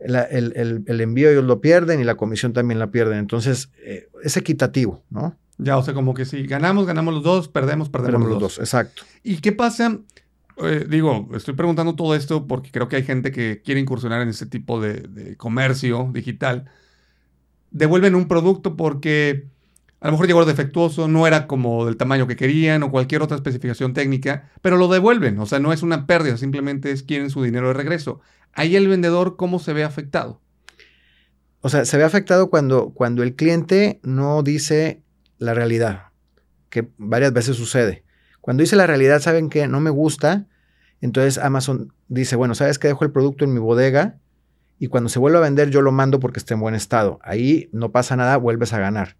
el, 0.00 1.00
envío 1.00 1.30
ellos 1.30 1.44
lo 1.44 1.60
pierden 1.60 2.00
y 2.00 2.04
la 2.04 2.16
comisión 2.16 2.52
también 2.52 2.78
la 2.78 2.90
pierden. 2.90 3.18
Entonces, 3.18 3.70
eh, 3.84 4.08
es 4.22 4.36
equitativo, 4.36 5.02
¿no? 5.10 5.36
Ya, 5.58 5.76
o 5.76 5.82
sea, 5.82 5.92
como 5.92 6.14
que 6.14 6.24
si 6.24 6.46
ganamos, 6.46 6.86
ganamos 6.86 7.12
los 7.12 7.22
dos, 7.22 7.48
perdemos, 7.48 7.90
perdemos, 7.90 8.28
los, 8.28 8.40
dos. 8.40 8.58
Exacto. 8.58 9.02
¿Y 9.22 9.36
qué 9.36 9.52
pasa? 9.52 9.98
Eh, 10.62 10.86
digo, 10.88 11.28
estoy 11.34 11.54
preguntando 11.54 11.94
todo 11.94 12.14
esto 12.14 12.46
porque 12.46 12.70
creo 12.70 12.88
que 12.88 12.96
hay 12.96 13.02
gente 13.02 13.30
que 13.30 13.60
quiere 13.62 13.80
incursionar 13.80 14.22
en 14.22 14.30
ese 14.30 14.46
tipo 14.46 14.80
de 14.80 15.36
comercio 15.36 16.10
digital. 16.12 16.70
Devuelven 17.70 18.14
un 18.14 18.26
producto 18.26 18.74
porque 18.74 19.46
a 20.00 20.06
lo 20.06 20.12
mejor 20.12 20.26
llegó 20.26 20.44
defectuoso, 20.46 21.08
no 21.08 21.26
era 21.26 21.46
como 21.46 21.84
del 21.84 21.98
tamaño 21.98 22.26
que 22.26 22.36
querían 22.36 22.82
o 22.82 22.90
cualquier 22.90 23.20
otra 23.20 23.36
especificación 23.36 23.92
técnica, 23.92 24.50
pero 24.62 24.78
lo 24.78 24.88
devuelven. 24.88 25.38
O 25.38 25.46
sea, 25.46 25.58
no 25.58 25.74
es 25.74 25.82
una 25.82 26.06
pérdida, 26.06 26.38
simplemente 26.38 26.90
es 26.90 27.02
quieren 27.02 27.28
su 27.28 27.42
dinero 27.42 27.68
de 27.68 27.74
regreso. 27.74 28.20
Ahí 28.54 28.76
el 28.76 28.88
vendedor, 28.88 29.36
¿cómo 29.36 29.58
se 29.58 29.74
ve 29.74 29.84
afectado? 29.84 30.40
O 31.60 31.68
sea, 31.68 31.84
se 31.84 31.98
ve 31.98 32.04
afectado 32.04 32.48
cuando, 32.48 32.90
cuando 32.94 33.22
el 33.22 33.34
cliente 33.34 34.00
no 34.02 34.42
dice 34.42 35.02
la 35.38 35.52
realidad, 35.52 36.06
que 36.70 36.88
varias 36.96 37.34
veces 37.34 37.56
sucede. 37.56 38.02
Cuando 38.40 38.62
dice 38.62 38.76
la 38.76 38.86
realidad, 38.86 39.20
saben 39.20 39.50
que 39.50 39.68
no 39.68 39.80
me 39.80 39.90
gusta, 39.90 40.46
entonces 41.02 41.36
Amazon 41.36 41.92
dice, 42.08 42.36
bueno, 42.36 42.54
sabes 42.54 42.78
que 42.78 42.88
dejo 42.88 43.04
el 43.04 43.12
producto 43.12 43.44
en 43.44 43.52
mi 43.52 43.60
bodega 43.60 44.18
y 44.78 44.86
cuando 44.86 45.10
se 45.10 45.18
vuelve 45.18 45.36
a 45.36 45.42
vender 45.42 45.68
yo 45.68 45.82
lo 45.82 45.92
mando 45.92 46.20
porque 46.20 46.38
está 46.38 46.54
en 46.54 46.60
buen 46.60 46.74
estado. 46.74 47.18
Ahí 47.22 47.68
no 47.72 47.92
pasa 47.92 48.16
nada, 48.16 48.38
vuelves 48.38 48.72
a 48.72 48.78
ganar. 48.78 49.19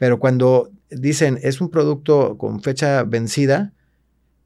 Pero 0.00 0.18
cuando 0.18 0.70
dicen 0.90 1.38
es 1.42 1.60
un 1.60 1.68
producto 1.68 2.38
con 2.38 2.62
fecha 2.62 3.02
vencida, 3.04 3.74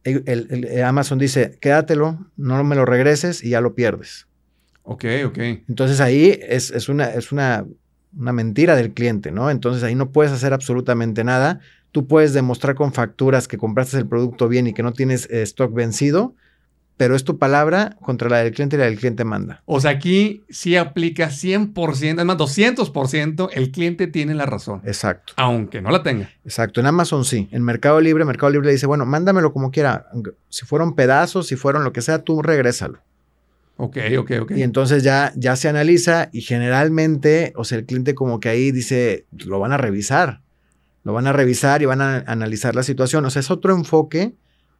el, 0.03 0.83
Amazon 0.85 1.21
dice, 1.21 1.57
quédatelo, 1.61 2.27
no 2.37 2.65
me 2.65 2.75
lo 2.75 2.85
regreses 2.85 3.45
y 3.45 3.51
ya 3.51 3.61
lo 3.61 3.77
pierdes. 3.77 4.27
Ok, 4.83 5.05
ok. 5.25 5.39
Entonces 5.69 6.01
ahí 6.01 6.37
es, 6.43 6.89
una, 6.89 7.05
es 7.07 7.31
una, 7.31 7.65
una, 8.19 8.33
mentira 8.33 8.75
del 8.75 8.95
cliente, 8.95 9.31
¿no? 9.31 9.49
Entonces 9.49 9.85
ahí 9.85 9.95
no 9.95 10.11
puedes 10.11 10.33
hacer 10.33 10.53
absolutamente 10.53 11.23
nada. 11.23 11.61
Tú 11.93 12.09
puedes 12.09 12.33
demostrar 12.33 12.75
con 12.75 12.93
facturas 12.93 13.47
que 13.47 13.57
compraste 13.57 13.97
el 13.97 14.09
producto 14.09 14.49
bien 14.49 14.67
y 14.67 14.75
que 14.75 14.83
no 14.83 14.93
tienes 14.93 15.31
eh, 15.31 15.43
stock 15.43 15.73
vencido, 15.73 16.35
pero 16.97 17.17
es 17.17 17.25
tu 17.25 17.39
palabra 17.39 17.97
contra 18.01 18.29
la 18.29 18.39
del 18.39 18.53
cliente 18.53 18.77
y 18.77 18.79
la 18.79 18.85
del 18.85 18.99
cliente 18.99 19.25
manda. 19.25 19.63
O 19.67 19.81
sea, 19.81 19.93
aquí 19.93 20.45
sí 20.49 20.77
aplica 20.77 21.29
100%, 21.29 22.15
además 22.15 22.37
200%, 22.39 23.51
el 23.53 23.71
cliente 23.73 24.07
tiene 24.07 24.35
la 24.35 24.47
razón. 24.47 24.81
Exacto. 24.85 25.33
Aunque 25.37 25.81
no 25.81 25.91
la 25.91 26.03
tenga. 26.03 26.31
Exacto. 26.45 26.81
En 26.81 26.87
Amazon 26.87 27.25
sí. 27.25 27.49
En 27.51 27.63
Mercado 27.63 28.01
Libre, 28.01 28.25
Mercado 28.25 28.53
Libre 28.53 28.67
le 28.67 28.73
dice, 28.73 28.87
bueno, 28.87 29.07
mándamelo 29.07 29.53
como 29.53 29.71
quiera. 29.71 30.07
Si 30.49 30.65
fueron 30.65 30.95
pedazos, 30.95 31.49
si 31.49 31.57
fueron 31.57 31.85
lo 31.85 31.93
que 31.93 32.03
sea, 32.03 32.23
tú 32.23 32.43
regrésalo. 32.43 33.01
Ok, 33.77 33.97
ok, 34.19 34.31
ok. 34.43 34.53
Y 34.53 34.63
entonces 34.63 35.03
ya, 35.03 35.33
ya 35.35 35.57
se 35.57 35.69
analiza 35.69 36.29
y 36.33 36.43
generalmente, 36.43 37.53
o 37.57 37.65
sea, 37.65 37.79
el 37.79 37.87
cliente 37.87 38.15
como 38.15 38.39
que 38.39 38.49
ahí 38.49 38.71
dice, 38.71 39.27
lo 39.33 39.59
van 39.59 39.73
a 39.73 39.77
revisar. 39.77 40.43
Lo 41.03 41.13
van 41.13 41.27
a 41.27 41.33
revisar 41.33 41.83
y 41.83 41.87
van 41.87 42.01
a 42.01 42.19
analizar 42.27 42.77
la 42.77 42.85
situación. 42.85 43.25
O 43.25 43.31
sea, 43.31 43.41
es 43.41 43.51
otro 43.51 43.75
enfoque 43.75 44.35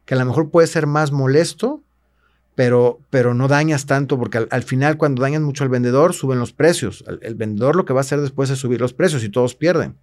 que 0.05 0.13
a 0.13 0.17
lo 0.17 0.25
mejor 0.25 0.49
puede 0.49 0.67
ser 0.67 0.87
más 0.87 1.11
molesto, 1.11 1.83
pero, 2.55 2.99
pero 3.09 3.33
no 3.33 3.47
dañas 3.47 3.85
tanto, 3.85 4.17
porque 4.17 4.47
al, 4.49 4.63
final 4.63 4.97
cuando 4.97 5.21
dañas 5.21 5.41
mucho 5.41 5.63
al 5.63 5.69
vendedor, 5.69 6.13
suben 6.13 6.39
los 6.39 6.53
precios. 6.53 7.03
El, 7.21 7.35
vendedor 7.35 7.75
lo 7.75 7.85
que 7.85 7.93
va 7.93 7.99
a 7.99 8.01
hacer 8.01 8.21
después 8.21 8.49
es 8.49 8.59
subir 8.59 8.79
los 8.79 8.93
precios 8.93 9.23
y 9.23 9.29
todos 9.29 9.55
pierden. 9.55 9.95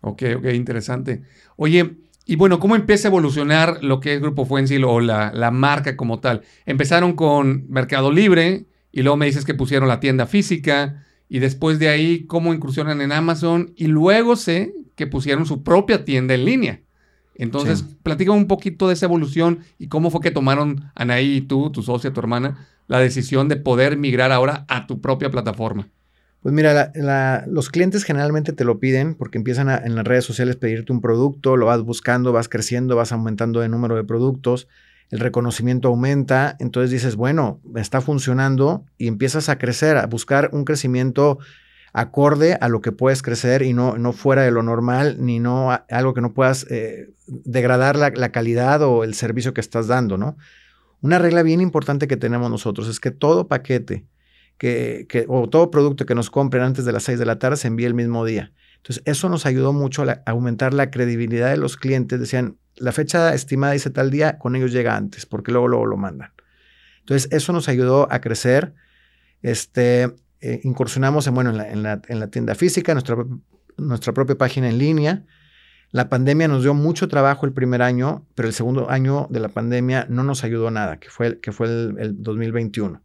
Ok, 0.00 0.22
ok, 0.38 0.46
interesante. 0.54 1.22
Oye, 1.56 1.96
y 2.24 2.36
bueno, 2.36 2.58
¿cómo 2.58 2.74
empieza 2.74 3.08
a 3.08 3.10
evolucionar 3.10 3.84
lo 3.84 4.00
que 4.00 4.14
es 4.14 4.20
Grupo 4.20 4.46
Fuensil 4.46 4.84
o 4.84 5.00
la, 5.00 5.30
la 5.32 5.50
marca 5.50 5.96
como 5.96 6.20
tal? 6.20 6.42
Empezaron 6.64 7.12
con 7.12 7.66
Mercado 7.68 8.10
Libre 8.10 8.64
y 8.90 9.02
luego 9.02 9.18
me 9.18 9.26
dices 9.26 9.44
que 9.44 9.54
pusieron 9.54 9.88
la 9.88 10.00
tienda 10.00 10.26
física 10.26 11.04
y 11.28 11.38
después 11.38 11.78
de 11.78 11.88
ahí, 11.88 12.24
¿cómo 12.26 12.54
incursionan 12.54 13.02
en 13.02 13.12
Amazon? 13.12 13.72
Y 13.76 13.88
luego 13.88 14.36
sé 14.36 14.74
que 14.94 15.06
pusieron 15.06 15.44
su 15.44 15.62
propia 15.62 16.04
tienda 16.04 16.34
en 16.34 16.44
línea. 16.44 16.80
Entonces, 17.34 17.84
platica 18.02 18.32
un 18.32 18.46
poquito 18.46 18.88
de 18.88 18.94
esa 18.94 19.06
evolución 19.06 19.60
y 19.78 19.88
cómo 19.88 20.10
fue 20.10 20.20
que 20.20 20.30
tomaron 20.30 20.90
Anaí 20.94 21.36
y 21.36 21.40
tú, 21.40 21.70
tu 21.70 21.82
socia, 21.82 22.12
tu 22.12 22.20
hermana, 22.20 22.68
la 22.86 23.00
decisión 23.00 23.48
de 23.48 23.56
poder 23.56 23.96
migrar 23.96 24.30
ahora 24.30 24.64
a 24.68 24.86
tu 24.86 25.00
propia 25.00 25.30
plataforma. 25.30 25.88
Pues 26.40 26.54
mira, 26.54 26.92
los 27.46 27.70
clientes 27.70 28.04
generalmente 28.04 28.52
te 28.52 28.64
lo 28.64 28.78
piden 28.78 29.14
porque 29.14 29.38
empiezan 29.38 29.70
en 29.70 29.94
las 29.94 30.04
redes 30.04 30.26
sociales 30.26 30.56
a 30.56 30.60
pedirte 30.60 30.92
un 30.92 31.00
producto, 31.00 31.56
lo 31.56 31.66
vas 31.66 31.80
buscando, 31.82 32.32
vas 32.32 32.50
creciendo, 32.50 32.96
vas 32.96 33.12
aumentando 33.12 33.62
el 33.62 33.70
número 33.70 33.96
de 33.96 34.04
productos, 34.04 34.68
el 35.10 35.20
reconocimiento 35.20 35.88
aumenta, 35.88 36.56
entonces 36.60 36.90
dices, 36.90 37.16
bueno, 37.16 37.60
está 37.76 38.02
funcionando 38.02 38.84
y 38.98 39.06
empiezas 39.06 39.48
a 39.48 39.56
crecer, 39.56 39.96
a 39.96 40.06
buscar 40.06 40.50
un 40.52 40.66
crecimiento 40.66 41.38
acorde 41.94 42.58
a 42.60 42.68
lo 42.68 42.80
que 42.80 42.90
puedes 42.90 43.22
crecer 43.22 43.62
y 43.62 43.72
no, 43.72 43.96
no 43.96 44.12
fuera 44.12 44.42
de 44.42 44.50
lo 44.50 44.64
normal, 44.64 45.16
ni 45.20 45.38
no 45.38 45.70
algo 45.88 46.12
que 46.12 46.20
no 46.20 46.34
puedas 46.34 46.66
eh, 46.68 47.10
degradar 47.26 47.96
la, 47.96 48.32
calidad 48.32 48.82
o 48.82 49.04
el 49.04 49.14
servicio 49.14 49.54
que 49.54 49.60
estás 49.60 49.86
dando, 49.86 50.18
¿no? 50.18 50.36
Una 51.02 51.20
regla 51.20 51.44
bien 51.44 51.60
importante 51.60 52.08
que 52.08 52.16
tenemos 52.16 52.50
nosotros 52.50 52.88
es 52.88 52.98
que 52.98 53.12
todo 53.12 53.46
paquete 53.46 54.04
que, 54.58 55.24
o 55.28 55.48
todo 55.48 55.70
producto 55.70 56.04
que 56.04 56.16
nos 56.16 56.30
compren 56.30 56.64
antes 56.64 56.84
de 56.84 56.90
las 56.90 57.04
6 57.04 57.16
de 57.18 57.26
la 57.26 57.38
tarde 57.38 57.56
se 57.56 57.68
envíe 57.68 57.86
el 57.86 57.94
mismo 57.94 58.24
día. 58.24 58.52
Entonces, 58.78 59.02
eso 59.06 59.28
nos 59.28 59.46
ayudó 59.46 59.72
mucho 59.72 60.02
a, 60.02 60.22
aumentar 60.26 60.74
la 60.74 60.90
credibilidad 60.90 61.50
de 61.50 61.58
los 61.58 61.76
clientes. 61.76 62.18
Decían, 62.18 62.58
la 62.74 62.90
fecha 62.90 63.34
estimada 63.34 63.72
dice 63.72 63.90
tal 63.90 64.10
día, 64.10 64.38
con 64.38 64.56
ellos 64.56 64.72
llega 64.72 64.96
antes, 64.96 65.26
porque 65.26 65.52
luego, 65.52 65.68
luego 65.68 65.86
lo 65.86 65.96
mandan. 65.96 66.32
Entonces, 67.00 67.28
eso 67.30 67.52
nos 67.52 67.68
ayudó 67.68 68.08
a 68.10 68.20
crecer. 68.20 68.74
Este, 69.42 70.12
eh, 70.46 70.60
incursionamos 70.62 71.26
en, 71.26 71.34
bueno, 71.34 71.58
en 71.58 71.82
la, 71.82 72.28
tienda 72.28 72.54
física, 72.54 72.92
nuestra, 72.92 73.16
nuestra 73.78 74.12
propia 74.12 74.36
página 74.36 74.68
en 74.68 74.76
línea. 74.76 75.24
La 75.90 76.10
pandemia 76.10 76.48
nos 76.48 76.62
dio 76.62 76.74
mucho 76.74 77.08
trabajo 77.08 77.46
el 77.46 77.54
primer 77.54 77.80
año, 77.80 78.26
pero 78.34 78.48
el 78.48 78.52
segundo 78.52 78.90
año 78.90 79.26
de 79.30 79.40
la 79.40 79.48
pandemia 79.48 80.06
no 80.10 80.22
nos 80.22 80.44
ayudó 80.44 80.70
nada, 80.70 80.98
que 80.98 81.08
fue, 81.08 81.40
que 81.40 81.50
fue 81.50 81.66
el, 81.68 82.22
2021. 82.22 83.02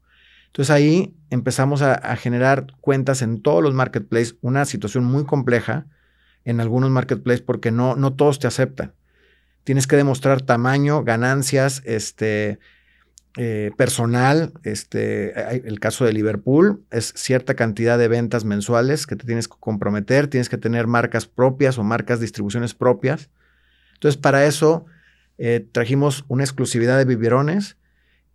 Entonces 0.47 0.69
ahí 0.69 1.15
empezamos 1.29 1.81
a, 1.81 2.13
generar 2.17 2.67
cuentas 2.81 3.21
en 3.21 3.41
todos 3.41 3.63
los 3.63 3.73
marketplaces, 3.73 4.35
una 4.41 4.65
situación 4.65 5.05
muy 5.05 5.23
compleja 5.23 5.85
en 6.43 6.59
algunos 6.59 6.89
marketplaces 6.89 7.41
porque 7.41 7.71
no, 7.71 7.95
no 7.95 8.15
todos 8.15 8.39
te 8.39 8.47
aceptan. 8.47 8.95
Tienes 9.63 9.87
que 9.87 9.95
demostrar 9.95 10.41
tamaño, 10.41 11.05
ganancias, 11.05 11.83
este, 11.85 12.59
eh, 13.37 13.71
personal, 13.77 14.53
este, 14.63 15.67
el 15.67 15.79
caso 15.79 16.03
de 16.03 16.13
Liverpool, 16.13 16.83
es 16.89 17.13
cierta 17.15 17.53
cantidad 17.53 17.97
de 17.97 18.07
ventas 18.07 18.43
mensuales 18.43 19.05
que 19.05 19.15
te 19.15 19.25
tienes 19.25 19.47
que 19.47 19.55
comprometer, 19.59 20.27
tienes 20.27 20.49
que 20.49 20.57
tener 20.57 20.87
marcas 20.87 21.27
propias 21.27 21.77
o 21.77 21.83
marcas 21.83 22.19
distribuciones 22.19 22.73
propias. 22.73 23.29
Entonces, 23.93 24.19
para 24.19 24.45
eso 24.45 24.85
eh, 25.37 25.65
trajimos 25.71 26.25
una 26.27 26.43
exclusividad 26.43 26.97
de 26.97 27.05
biberones 27.05 27.77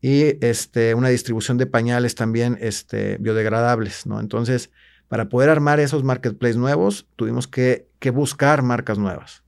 y 0.01 0.45
este, 0.45 0.95
una 0.95 1.09
distribución 1.09 1.59
de 1.59 1.67
pañales 1.67 2.15
también 2.15 2.57
este, 2.61 3.17
biodegradables, 3.19 4.07
¿no? 4.07 4.21
Entonces, 4.21 4.71
para 5.09 5.29
poder 5.29 5.51
armar 5.51 5.81
esos 5.81 6.05
marketplaces 6.05 6.57
nuevos, 6.57 7.07
tuvimos 7.17 7.49
que, 7.49 7.89
que 7.99 8.11
buscar 8.11 8.63
marcas 8.63 8.99
nuevas. 8.99 9.43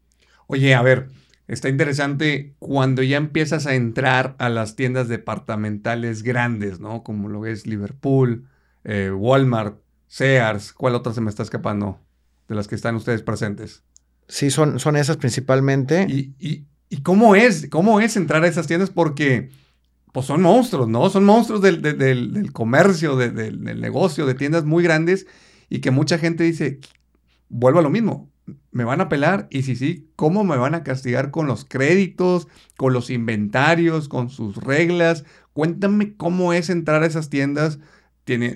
Oye, 0.49 0.75
a 0.75 0.83
ver, 0.83 1.09
está 1.49 1.69
interesante 1.69 2.55
cuando 2.59 3.03
ya 3.03 3.17
empiezas 3.17 3.67
a 3.67 3.75
entrar 3.75 4.35
a 4.39 4.49
las 4.49 4.77
tiendas 4.77 5.09
departamentales 5.09 6.23
grandes, 6.23 6.81
¿no? 6.81 7.03
Como 7.03 7.29
lo 7.29 7.47
es 7.47 7.67
Liverpool, 7.67 8.49
eh, 8.85 9.11
Walmart, 9.11 9.79
Sears, 10.07 10.73
¿cuál 10.73 10.95
otra 10.95 11.13
se 11.13 11.21
me 11.21 11.31
está 11.31 11.43
escapando 11.43 12.01
de 12.49 12.55
las 12.55 12.69
que 12.69 12.75
están 12.75 12.97
ustedes 12.97 13.23
presentes? 13.23 13.83
Sí, 14.29 14.51
son, 14.51 14.79
son 14.81 14.97
esas 14.97 15.17
principalmente. 15.17 16.07
¿Y, 16.09 16.67
cómo 17.03 17.35
es? 17.35 17.69
¿Cómo 17.69 18.01
es 18.01 18.17
entrar 18.17 18.45
a 18.45 18.49
esas 18.49 18.67
tiendas? 18.67 18.91
Porque 18.91 19.51
pues 20.13 20.27
son 20.27 20.41
monstruos, 20.41 20.89
¿no? 20.89 21.11
Son 21.11 21.25
monstruos 21.25 21.61
del, 21.61 22.51
comercio, 22.53 23.17
del, 23.17 23.63
negocio, 23.63 24.25
de 24.25 24.35
tiendas 24.35 24.65
muy 24.65 24.83
grandes 24.83 25.27
y 25.69 25.81
que 25.81 25.91
mucha 25.91 26.17
gente 26.17 26.45
dice, 26.45 26.81
vuelvo 27.49 27.81
a 27.81 27.83
lo 27.83 27.91
mismo, 27.91 28.31
me 28.71 28.85
van 28.85 29.01
a 29.01 29.09
pelar 29.09 29.49
y 29.51 29.63
si 29.63 29.77
sí, 29.77 30.09
¿cómo 30.17 30.45
me 30.45 30.57
van 30.57 30.75
a 30.75 30.85
castigar 30.85 31.31
con 31.31 31.47
los 31.47 31.65
créditos, 31.65 32.49
con 32.77 32.93
los 32.93 33.11
inventarios, 33.11 34.09
con 34.09 34.31
sus 34.31 34.57
reglas? 34.57 35.25
Cuéntame 35.53 36.15
cómo 36.17 36.53
es 36.53 36.71
entrar 36.71 37.03
a 37.03 37.07
esas 37.07 37.31
tiendas 37.31 37.79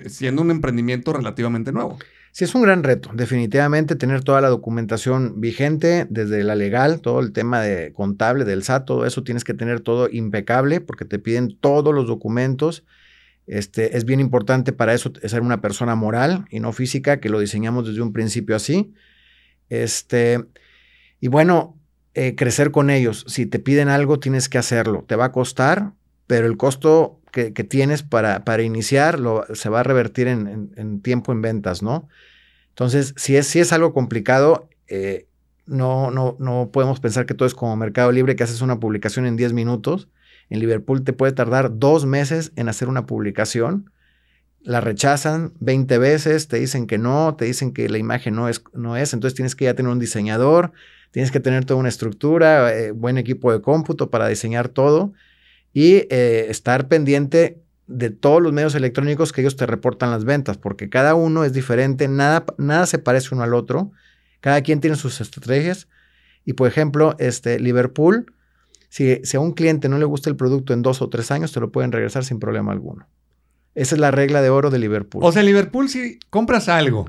siendo 0.07 0.41
un 0.41 0.51
emprendimiento 0.51 1.13
relativamente 1.13 1.71
nuevo. 1.71 1.97
Sí, 2.33 2.45
es 2.45 2.55
un 2.55 2.61
gran 2.61 2.83
reto, 2.83 3.11
definitivamente 3.13 3.95
tener 3.95 4.23
toda 4.23 4.39
la 4.39 4.47
documentación 4.47 5.41
vigente, 5.41 6.07
desde 6.09 6.43
la 6.43 6.55
legal, 6.55 7.01
todo 7.01 7.19
el 7.19 7.33
tema 7.33 7.61
de 7.61 7.91
contable, 7.91 8.45
del 8.45 8.63
SAT, 8.63 8.85
todo 8.85 9.05
eso 9.05 9.23
tienes 9.23 9.43
que 9.43 9.53
tener 9.53 9.81
todo 9.81 10.07
impecable 10.09 10.79
porque 10.79 11.03
te 11.03 11.19
piden 11.19 11.57
todos 11.59 11.93
los 11.93 12.07
documentos. 12.07 12.85
Este, 13.47 13.97
es 13.97 14.05
bien 14.05 14.21
importante 14.21 14.71
para 14.71 14.93
eso 14.93 15.11
ser 15.23 15.41
una 15.41 15.59
persona 15.59 15.95
moral 15.95 16.45
y 16.49 16.61
no 16.61 16.71
física, 16.71 17.19
que 17.19 17.27
lo 17.27 17.39
diseñamos 17.39 17.85
desde 17.85 18.01
un 18.01 18.13
principio 18.13 18.55
así. 18.55 18.93
Este, 19.71 20.43
y 21.21 21.29
bueno, 21.29 21.79
eh, 22.13 22.35
crecer 22.35 22.71
con 22.71 22.89
ellos. 22.89 23.23
Si 23.27 23.45
te 23.45 23.57
piden 23.57 23.87
algo, 23.87 24.19
tienes 24.19 24.49
que 24.49 24.57
hacerlo. 24.57 25.05
Te 25.07 25.15
va 25.15 25.25
a 25.25 25.31
costar, 25.31 25.93
pero 26.27 26.45
el 26.45 26.57
costo 26.57 27.21
que, 27.31 27.51
tienes 27.51 28.03
para, 28.03 28.43
para 28.43 28.63
iniciar 28.63 29.17
lo, 29.17 29.45
se 29.55 29.69
va 29.69 29.79
a 29.79 29.83
revertir 29.83 30.27
en, 30.27 31.01
tiempo 31.01 31.31
en 31.31 31.41
ventas, 31.41 31.81
¿no? 31.81 32.09
Entonces, 32.67 33.13
si 33.15 33.37
es, 33.37 33.47
si 33.47 33.61
es 33.61 33.71
algo 33.71 33.93
complicado, 33.93 34.67
eh, 34.87 35.27
no, 35.65 36.11
no, 36.11 36.35
no 36.37 36.69
podemos 36.73 36.99
pensar 36.99 37.25
que 37.25 37.33
todo 37.33 37.47
es 37.47 37.55
como 37.55 37.73
Mercado 37.77 38.11
Libre, 38.11 38.35
que 38.35 38.43
haces 38.43 38.59
una 38.59 38.81
publicación 38.81 39.25
en 39.25 39.37
10 39.37 39.53
minutos. 39.53 40.09
En 40.49 40.59
Liverpool 40.59 41.05
te 41.05 41.13
puede 41.13 41.31
tardar 41.31 41.79
dos 41.79 42.05
meses 42.05 42.51
en 42.57 42.67
hacer 42.67 42.89
una 42.89 43.05
publicación. 43.05 43.89
La 44.63 44.79
rechazan 44.79 45.53
20 45.59 45.97
veces, 45.97 46.47
te 46.47 46.57
dicen 46.57 46.85
que 46.85 46.97
no, 46.97 47.35
te 47.35 47.45
dicen 47.45 47.73
que 47.73 47.89
la 47.89 47.97
imagen 47.97 48.35
no 48.35 48.47
es, 48.47 48.63
no 48.73 48.95
es. 48.95 49.13
Entonces 49.13 49.35
tienes 49.35 49.55
que 49.55 49.65
ya 49.65 49.73
tener 49.73 49.91
un 49.91 49.99
diseñador, 49.99 50.71
tienes 51.11 51.31
que 51.31 51.39
tener 51.39 51.65
toda 51.65 51.79
una 51.79 51.89
estructura, 51.89 52.75
eh, 52.75 52.91
buen 52.91 53.17
equipo 53.17 53.51
de 53.51 53.61
cómputo 53.61 54.09
para 54.09 54.27
diseñar 54.27 54.69
todo 54.69 55.13
y 55.73 56.07
eh, 56.09 56.47
estar 56.49 56.87
pendiente 56.87 57.61
de 57.87 58.09
todos 58.09 58.41
los 58.41 58.53
medios 58.53 58.75
electrónicos 58.75 59.33
que 59.33 59.41
ellos 59.41 59.55
te 59.55 59.65
reportan 59.65 60.11
las 60.11 60.25
ventas, 60.25 60.57
porque 60.57 60.89
cada 60.89 61.15
uno 61.15 61.43
es 61.43 61.53
diferente, 61.53 62.07
nada, 62.07 62.45
nada 62.57 62.85
se 62.85 62.99
parece 62.99 63.33
uno 63.33 63.43
al 63.43 63.53
otro, 63.53 63.91
cada 64.39 64.61
quien 64.61 64.79
tiene 64.79 64.95
sus 64.95 65.19
estrategias. 65.21 65.87
Y 66.45 66.53
por 66.53 66.67
ejemplo, 66.67 67.15
este, 67.19 67.59
Liverpool, 67.59 68.33
si, 68.89 69.21
si 69.23 69.37
a 69.37 69.39
un 69.39 69.53
cliente 69.53 69.89
no 69.89 69.97
le 69.97 70.05
gusta 70.05 70.29
el 70.29 70.35
producto 70.35 70.73
en 70.73 70.81
dos 70.81 71.01
o 71.01 71.09
tres 71.09 71.31
años, 71.31 71.51
te 71.51 71.59
lo 71.59 71.71
pueden 71.71 71.91
regresar 71.91 72.23
sin 72.23 72.39
problema 72.39 72.71
alguno. 72.71 73.07
Esa 73.75 73.95
es 73.95 74.01
la 74.01 74.11
regla 74.11 74.41
de 74.41 74.49
oro 74.49 74.69
de 74.69 74.79
Liverpool. 74.79 75.23
O 75.23 75.31
sea, 75.31 75.43
Liverpool, 75.43 75.89
si 75.89 76.19
compras 76.29 76.69
algo. 76.69 77.07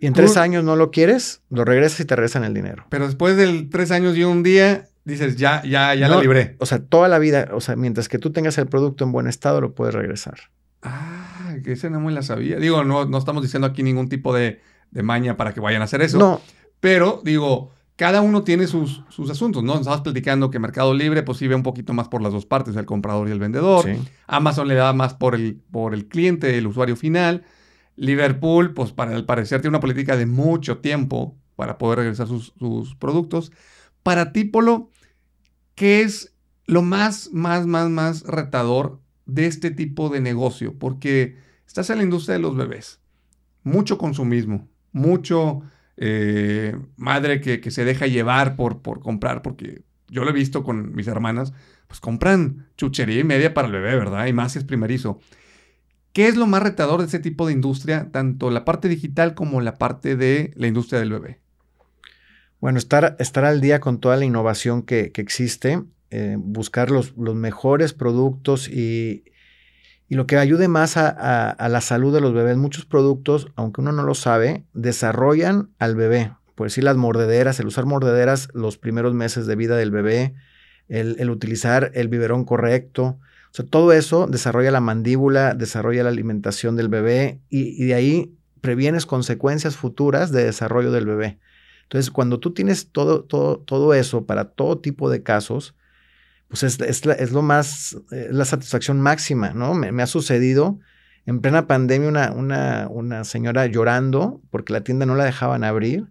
Y 0.00 0.06
en 0.06 0.12
tres 0.12 0.36
años 0.36 0.62
no 0.62 0.76
lo 0.76 0.90
quieres, 0.92 1.42
lo 1.50 1.64
regresas 1.64 2.00
y 2.00 2.04
te 2.04 2.14
regresan 2.14 2.44
el 2.44 2.54
dinero. 2.54 2.86
Pero 2.88 3.06
después 3.06 3.36
de 3.36 3.64
tres 3.64 3.90
años 3.90 4.16
y 4.16 4.22
un 4.22 4.44
día, 4.44 4.88
dices, 5.04 5.36
ya, 5.36 5.62
ya, 5.64 5.94
ya 5.94 6.08
la 6.08 6.20
libré. 6.20 6.56
O 6.60 6.66
sea, 6.66 6.78
toda 6.78 7.08
la 7.08 7.18
vida, 7.18 7.48
o 7.52 7.60
sea, 7.60 7.74
mientras 7.74 8.08
que 8.08 8.18
tú 8.18 8.30
tengas 8.30 8.58
el 8.58 8.66
producto 8.66 9.04
en 9.04 9.10
buen 9.10 9.26
estado, 9.26 9.60
lo 9.60 9.74
puedes 9.74 9.94
regresar. 9.94 10.38
Ah, 10.82 11.56
que 11.64 11.72
esa 11.72 11.90
no 11.90 11.98
me 11.98 12.12
la 12.12 12.22
sabía. 12.22 12.58
Digo, 12.58 12.84
no, 12.84 13.06
no 13.06 13.18
estamos 13.18 13.42
diciendo 13.42 13.66
aquí 13.66 13.82
ningún 13.82 14.08
tipo 14.08 14.32
de, 14.32 14.60
maña 14.92 15.36
para 15.36 15.52
que 15.52 15.60
vayan 15.60 15.82
a 15.82 15.86
hacer 15.86 16.00
eso. 16.02 16.18
No. 16.18 16.40
Pero, 16.78 17.20
digo, 17.24 17.72
cada 17.98 18.22
uno 18.22 18.44
tiene 18.44 18.66
sus, 18.66 19.02
sus 19.10 19.28
asuntos, 19.28 19.62
¿no? 19.62 19.76
Estabas 19.76 20.00
platicando 20.00 20.50
que 20.50 20.58
Mercado 20.58 20.94
Libre, 20.94 21.22
pues 21.22 21.36
sí 21.36 21.48
ve 21.48 21.54
un 21.54 21.62
poquito 21.62 21.92
más 21.92 22.08
por 22.08 22.22
las 22.22 22.32
dos 22.32 22.46
partes, 22.46 22.74
el 22.76 22.86
comprador 22.86 23.28
y 23.28 23.32
el 23.32 23.40
vendedor. 23.40 23.84
Amazon 24.26 24.68
le 24.68 24.76
da 24.76 24.92
más 24.92 25.14
por 25.14 25.34
el, 25.34 25.60
por 25.70 25.94
el 25.94 26.06
cliente, 26.06 26.56
el 26.56 26.66
usuario 26.66 26.96
final. 26.96 27.44
Liverpool, 27.96 28.72
pues 28.72 28.92
para 28.92 29.14
el 29.14 29.26
parecer 29.26 29.60
tiene 29.60 29.70
una 29.70 29.80
política 29.80 30.16
de 30.16 30.26
mucho 30.26 30.78
tiempo 30.78 31.36
para 31.56 31.76
poder 31.76 31.98
regresar 31.98 32.28
sus, 32.28 32.54
sus 32.58 32.94
productos. 32.94 33.52
Para 34.04 34.32
ti, 34.32 34.44
Polo, 34.44 34.90
¿Qué 35.78 36.00
es 36.00 36.34
lo 36.66 36.82
más, 36.82 37.30
más, 37.32 37.68
más, 37.68 37.88
más 37.88 38.24
retador 38.24 39.00
de 39.26 39.46
este 39.46 39.70
tipo 39.70 40.08
de 40.08 40.20
negocio? 40.20 40.76
Porque 40.76 41.36
estás 41.68 41.88
en 41.90 41.98
la 41.98 42.02
industria 42.02 42.34
de 42.34 42.40
los 42.40 42.56
bebés. 42.56 42.98
Mucho 43.62 43.96
consumismo, 43.96 44.68
mucho 44.90 45.62
eh, 46.00 46.76
madre 46.96 47.40
que, 47.40 47.70
se 47.70 47.84
deja 47.84 48.06
llevar 48.06 48.56
por, 48.56 48.82
por 48.82 49.00
comprar, 49.00 49.42
porque 49.42 49.82
yo 50.08 50.24
lo 50.24 50.30
he 50.30 50.34
visto 50.34 50.62
con 50.62 50.94
mis 50.94 51.08
hermanas, 51.08 51.52
pues 51.88 52.00
compran 52.00 52.68
chuchería 52.76 53.20
y 53.20 53.24
media 53.24 53.52
para 53.52 53.66
el 53.66 53.72
bebé, 53.72 53.96
¿verdad? 53.96 54.26
Y 54.26 54.32
más 54.32 54.52
si 54.52 54.58
es 54.58 54.64
primerizo. 54.64 55.20
¿Qué 56.12 56.28
es 56.28 56.36
lo 56.36 56.46
más 56.46 56.62
retador 56.62 57.00
de 57.00 57.06
este 57.06 57.18
tipo 57.18 57.46
de 57.46 57.52
industria, 57.52 58.10
tanto 58.10 58.50
la 58.50 58.64
parte 58.64 58.88
digital 58.88 59.34
como 59.34 59.60
la 59.60 59.76
parte 59.76 60.16
de 60.16 60.52
la 60.56 60.66
industria 60.66 61.00
del 61.00 61.10
bebé? 61.10 61.40
Bueno, 62.60 62.78
estar, 62.78 63.16
estar 63.18 63.44
al 63.44 63.60
día 63.60 63.80
con 63.80 64.00
toda 64.00 64.16
la 64.16 64.24
innovación 64.24 64.82
que, 64.82 65.12
existe, 65.14 65.82
eh, 66.10 66.36
buscar 66.38 66.90
los, 66.90 67.16
mejores 67.16 67.92
productos 67.92 68.68
y, 68.68 69.24
lo 70.16 70.26
que 70.26 70.38
ayude 70.38 70.68
más 70.68 70.96
a, 70.96 71.68
la 71.68 71.80
salud 71.80 72.14
de 72.14 72.20
los 72.20 72.32
bebés. 72.32 72.56
Muchos 72.56 72.86
productos, 72.86 73.48
aunque 73.56 73.82
uno 73.82 73.92
no 73.92 74.02
lo 74.02 74.14
sabe, 74.14 74.64
desarrollan 74.72 75.70
al 75.78 75.96
bebé. 75.96 76.32
Por 76.54 76.66
decir 76.66 76.84
las 76.84 76.96
mordederas, 76.96 77.60
el 77.60 77.66
usar 77.66 77.84
mordederas 77.84 78.48
los 78.54 78.78
primeros 78.78 79.14
meses 79.14 79.46
de 79.46 79.54
vida 79.54 79.76
del 79.76 79.90
bebé, 79.90 80.34
el, 80.88 81.28
utilizar 81.30 81.92
el 81.94 82.08
biberón 82.08 82.44
correcto. 82.44 83.18
O 83.50 83.54
sea, 83.54 83.66
todo 83.66 83.92
eso 83.92 84.26
desarrolla 84.26 84.70
la 84.70 84.80
mandíbula, 84.80 85.54
desarrolla 85.54 86.02
la 86.02 86.08
alimentación 86.08 86.74
del 86.74 86.88
bebé 86.88 87.40
y, 87.50 87.82
y 87.82 87.86
de 87.86 87.94
ahí 87.94 88.34
previenes 88.62 89.04
consecuencias 89.04 89.76
futuras 89.76 90.32
de 90.32 90.44
desarrollo 90.44 90.90
del 90.90 91.06
bebé. 91.06 91.38
Entonces, 91.82 92.10
cuando 92.10 92.40
tú 92.40 92.52
tienes 92.52 92.90
todo 92.92 93.94
eso 93.94 94.26
para 94.26 94.44
todo 94.46 94.78
tipo 94.78 95.10
de 95.10 95.22
casos, 95.22 95.74
pues 96.48 96.62
es, 96.62 96.80
es, 96.80 97.32
lo 97.32 97.42
más, 97.42 97.96
eh, 98.10 98.28
la 98.30 98.44
satisfacción 98.44 99.00
máxima, 99.00 99.50
¿no? 99.50 99.74
Me, 99.74 100.02
ha 100.02 100.06
sucedido 100.06 100.78
en 101.26 101.40
plena 101.40 101.66
pandemia 101.66 102.08
una, 102.08 102.32
una, 102.32 102.88
una, 102.90 103.24
señora 103.24 103.66
llorando 103.66 104.40
porque 104.50 104.72
la 104.72 104.82
tienda 104.82 105.04
no 105.04 105.14
la 105.14 105.24
dejaban 105.24 105.62
abrir 105.62 106.06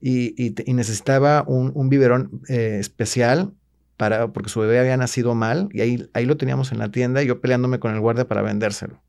y, 0.00 0.34
y, 0.42 0.72
necesitaba 0.72 1.44
un, 1.46 1.72
un 1.74 1.88
biberón 1.88 2.42
eh, 2.48 2.78
especial 2.80 3.52
para, 3.96 4.32
porque 4.32 4.48
su 4.48 4.60
bebé 4.60 4.78
había 4.78 4.96
nacido 4.96 5.34
mal 5.34 5.68
y 5.72 5.82
ahí, 5.82 6.08
ahí 6.14 6.24
lo 6.24 6.36
teníamos 6.36 6.72
en 6.72 6.78
la 6.78 6.90
tienda 6.90 7.22
y 7.22 7.26
yo 7.26 7.40
peleándome 7.40 7.78
con 7.78 7.94
el 7.94 8.00
guardia 8.00 8.26
para 8.26 8.42
vendérselo. 8.42 9.02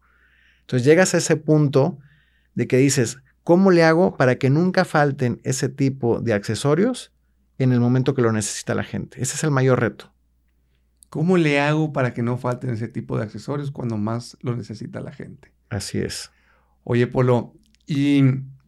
Entonces 0.61 0.85
llegas 0.85 1.13
a 1.13 1.17
ese 1.17 1.37
punto 1.37 1.99
de 2.53 2.67
que 2.67 2.77
dices, 2.77 3.19
¿Cómo 3.49 3.71
le 3.71 3.83
hago 3.83 4.15
para 4.15 4.35
que 4.35 4.51
nunca 4.51 4.85
falten 4.85 5.41
ese 5.43 5.69
tipo 5.69 6.21
de 6.21 6.33
accesorios 6.33 7.11
en 7.57 7.71
el 7.71 7.79
momento 7.79 8.13
que 8.13 8.21
lo 8.21 8.31
necesita 8.31 8.75
la 8.75 8.83
gente? 8.83 9.19
Ese 9.23 9.33
es 9.33 9.43
el 9.43 9.49
mayor 9.49 9.79
reto. 9.79 10.13
¿Cómo 11.09 11.37
le 11.37 11.59
hago 11.59 11.91
para 11.91 12.13
que 12.13 12.21
no 12.21 12.37
falten 12.37 12.69
ese 12.71 12.87
tipo 12.87 13.17
de 13.17 13.23
accesorios 13.23 13.71
cuando 13.71 13.97
más 13.97 14.37
lo 14.41 14.55
necesita 14.55 15.01
la 15.01 15.11
gente? 15.11 15.51
Así 15.69 15.97
es. 15.99 16.31
Oye, 16.83 17.07
Polo, 17.07 17.53
y 17.85 18.23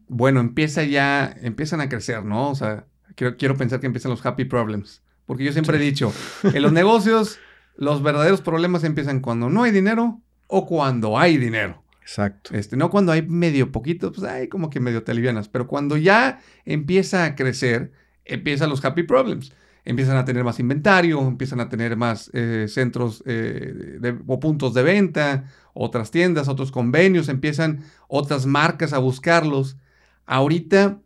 bueno, 0.08 0.40
empieza 0.40 0.82
ya, 0.82 1.34
empiezan 1.40 1.80
a 1.80 1.88
crecer, 1.88 2.24
¿no? 2.24 2.50
O 2.50 2.54
sea, 2.54 2.86
quiero, 3.14 3.36
quiero 3.36 3.56
pensar 3.56 3.80
que 3.80 3.86
empiezan 3.86 4.10
los 4.10 4.24
happy 4.24 4.44
problems. 4.44 5.02
Porque 5.26 5.44
yo 5.44 5.52
siempre 5.52 5.76
he 5.76 5.80
dicho, 5.80 6.12
en 6.42 6.62
los 6.62 6.72
negocios, 6.72 7.38
los 7.76 8.02
verdaderos 8.02 8.40
problemas 8.40 8.84
empiezan 8.84 9.20
cuando 9.20 9.48
no 9.48 9.62
hay 9.62 9.70
dinero 9.70 10.20
o 10.48 10.66
cuando 10.66 11.18
hay 11.18 11.38
dinero. 11.38 11.82
Exacto. 12.02 12.54
Este, 12.54 12.76
no 12.76 12.90
cuando 12.90 13.12
hay 13.12 13.22
medio 13.22 13.70
poquito, 13.70 14.12
pues 14.12 14.24
hay 14.24 14.48
como 14.48 14.68
que 14.68 14.80
medio 14.80 15.04
te 15.04 15.12
alivianas, 15.12 15.48
pero 15.48 15.68
cuando 15.68 15.96
ya 15.96 16.40
empieza 16.64 17.24
a 17.24 17.36
crecer, 17.36 17.92
empiezan 18.24 18.68
los 18.68 18.84
happy 18.84 19.04
problems. 19.04 19.52
Empiezan 19.84 20.16
a 20.16 20.24
tener 20.24 20.44
más 20.44 20.60
inventario, 20.60 21.20
empiezan 21.20 21.60
a 21.60 21.68
tener 21.68 21.96
más 21.96 22.30
eh, 22.34 22.66
centros 22.68 23.22
eh, 23.26 23.98
o 24.26 24.38
puntos 24.38 24.74
de 24.74 24.82
venta, 24.82 25.44
otras 25.74 26.10
tiendas, 26.10 26.48
otros 26.48 26.70
convenios, 26.70 27.28
empiezan 27.28 27.84
otras 28.08 28.46
marcas 28.46 28.92
a 28.92 28.98
buscarlos. 28.98 29.76
Ahorita, 30.24 31.00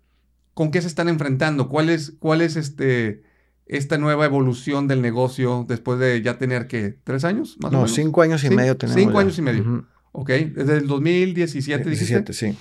¿con 0.53 0.71
qué 0.71 0.83
se 0.83 0.89
están 0.89 1.09
enfrentando? 1.09 1.69
¿Cuál 1.69 1.89
es, 1.89 2.15
cuál 2.19 2.43
es 2.43 2.57
este, 2.57 3.23
esta 3.65 3.97
nueva 3.97 4.27
evolución 4.27 4.89
del 4.89 5.01
negocio 5.01 5.65
después 5.67 5.99
de 5.99 6.21
ya 6.21 6.37
tener 6.37 6.67
que 6.67 6.99
tres 7.03 7.25
años? 7.25 7.57
Más 7.61 7.73
no, 7.73 7.89
cinco 7.89 8.21
años 8.21 8.45
y 8.45 8.51
medio 8.51 8.77
tenemos. 8.77 9.01
Cinco 9.01 9.19
años 9.19 9.39
y 9.39 9.43
medio. 9.43 9.87
¿ok? 10.17 10.31
Desde 10.31 10.79
el 10.79 10.87
2017, 10.87 11.91
17, 11.91 12.33
sí. 12.33 12.57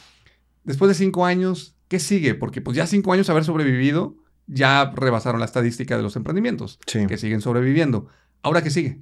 Después 0.65 0.89
de 0.89 0.95
cinco 0.95 1.25
años, 1.25 1.75
¿qué 1.87 1.99
sigue? 1.99 2.35
Porque 2.35 2.59
pues 2.61 2.75
ya 2.75 2.85
cinco 2.85 3.13
años 3.13 3.29
haber 3.29 3.45
sobrevivido 3.45 4.17
ya 4.47 4.91
rebasaron 4.95 5.39
la 5.39 5.45
estadística 5.45 5.97
de 5.97 6.03
los 6.03 6.15
emprendimientos, 6.15 6.79
Sí. 6.87 7.05
que 7.07 7.17
siguen 7.17 7.41
sobreviviendo. 7.41 8.07
¿Ahora 8.43 8.61
qué 8.61 8.69
sigue? 8.69 8.99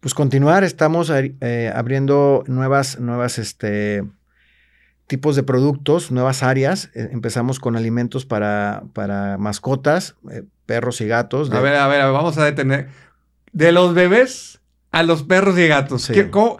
Pues 0.00 0.12
continuar, 0.14 0.64
estamos 0.64 1.10
eh, 1.10 1.72
abriendo 1.74 2.44
nuevas, 2.46 2.98
nuevas, 3.00 3.38
este, 3.38 4.04
tipos 5.06 5.36
de 5.36 5.42
productos, 5.42 6.10
nuevas 6.10 6.42
áreas. 6.42 6.90
Eh, 6.94 7.08
empezamos 7.12 7.60
con 7.60 7.76
alimentos 7.76 8.26
para, 8.26 8.84
para 8.92 9.38
mascotas, 9.38 10.16
eh, 10.30 10.44
perros 10.66 11.00
y 11.00 11.06
gatos. 11.06 11.50
de- 11.50 11.56
A 11.56 11.60
ver, 11.60 11.76
a 11.76 11.86
ver, 11.88 12.00
a 12.00 12.06
ver, 12.06 12.14
vamos 12.14 12.36
a 12.38 12.44
detener. 12.44 12.88
De 13.52 13.72
los 13.72 13.94
bebés 13.94 14.60
a 14.90 15.02
los 15.02 15.22
perros 15.22 15.58
y 15.58 15.66
gatos. 15.68 16.02
Sí. 16.02 16.12
¿Qué- 16.12 16.30
cómo, 16.30 16.58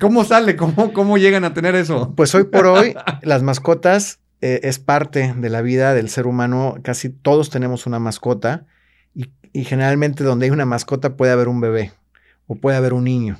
cómo 0.00 0.24
sale? 0.24 0.56
¿Cómo, 0.56 0.92
¿Cómo 0.92 1.18
llegan 1.18 1.44
a 1.44 1.54
tener 1.54 1.74
eso? 1.74 2.14
Pues 2.16 2.34
hoy 2.34 2.44
por 2.44 2.66
hoy, 2.66 2.94
las 3.22 3.42
mascotas 3.42 4.19
eh, 4.40 4.60
es 4.62 4.78
parte 4.78 5.34
de 5.36 5.50
la 5.50 5.62
vida 5.62 5.94
del 5.94 6.08
ser 6.08 6.26
humano. 6.26 6.76
Casi 6.82 7.08
todos 7.10 7.50
tenemos 7.50 7.86
una 7.86 7.98
mascota 7.98 8.66
y, 9.14 9.64
generalmente 9.64 10.22
donde 10.22 10.46
hay 10.46 10.50
una 10.50 10.64
mascota 10.64 11.16
puede 11.16 11.32
haber 11.32 11.48
un 11.48 11.60
bebé 11.60 11.92
o 12.46 12.54
puede 12.54 12.76
haber 12.76 12.92
un 12.92 13.04
niño. 13.04 13.38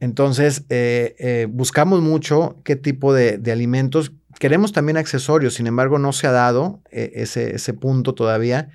Entonces, 0.00 0.64
eh, 0.68 1.16
eh, 1.18 1.48
buscamos 1.50 2.00
mucho 2.00 2.60
qué 2.64 2.76
tipo 2.76 3.12
de, 3.12 3.40
alimentos. 3.50 4.12
Queremos 4.38 4.72
también 4.72 4.96
accesorios, 4.96 5.54
sin 5.54 5.66
embargo, 5.66 5.98
no 5.98 6.12
se 6.12 6.28
ha 6.28 6.32
dado 6.32 6.80
eh, 6.92 7.12
ese, 7.14 7.56
ese 7.56 7.72
punto 7.74 8.14
todavía. 8.14 8.68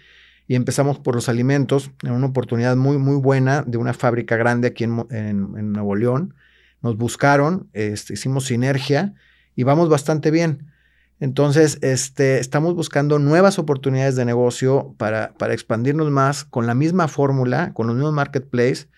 Y 0.45 0.55
empezamos 0.55 0.99
por 0.99 1.15
los 1.15 1.29
alimentos, 1.29 1.91
en 2.03 2.11
una 2.11 2.27
oportunidad 2.27 2.75
muy, 2.75 2.97
muy 2.97 3.15
buena 3.15 3.61
de 3.61 3.77
una 3.77 3.93
fábrica 3.93 4.35
grande 4.35 4.67
aquí 4.67 4.83
en- 4.83 5.05
en 5.09 5.71
Nuevo 5.71 5.95
León. 5.95 6.35
Nos 6.81 6.97
buscaron, 6.97 7.69
este, 7.71 8.15
hicimos 8.15 8.45
sinergia 8.45 9.13
y 9.55 9.63
vamos 9.63 9.87
bastante 9.87 10.31
bien. 10.31 10.72
Entonces, 11.23 11.77
este, 11.79 12.39
estamos 12.39 12.75
buscando 12.75 13.17
nuevas 13.17 13.57
oportunidades 13.57 14.17
de 14.17 14.25
negocio 14.25 14.93
para, 14.97 15.33
para 15.37 15.53
expandirnos 15.53 16.11
más 16.11 16.43
con 16.43 16.67
la 16.67 16.73
misma 16.73 17.07
fórmula, 17.07 17.71
con 17.73 17.87
los 17.87 17.95
mismos 17.95 18.11
marketplaces. 18.11 18.89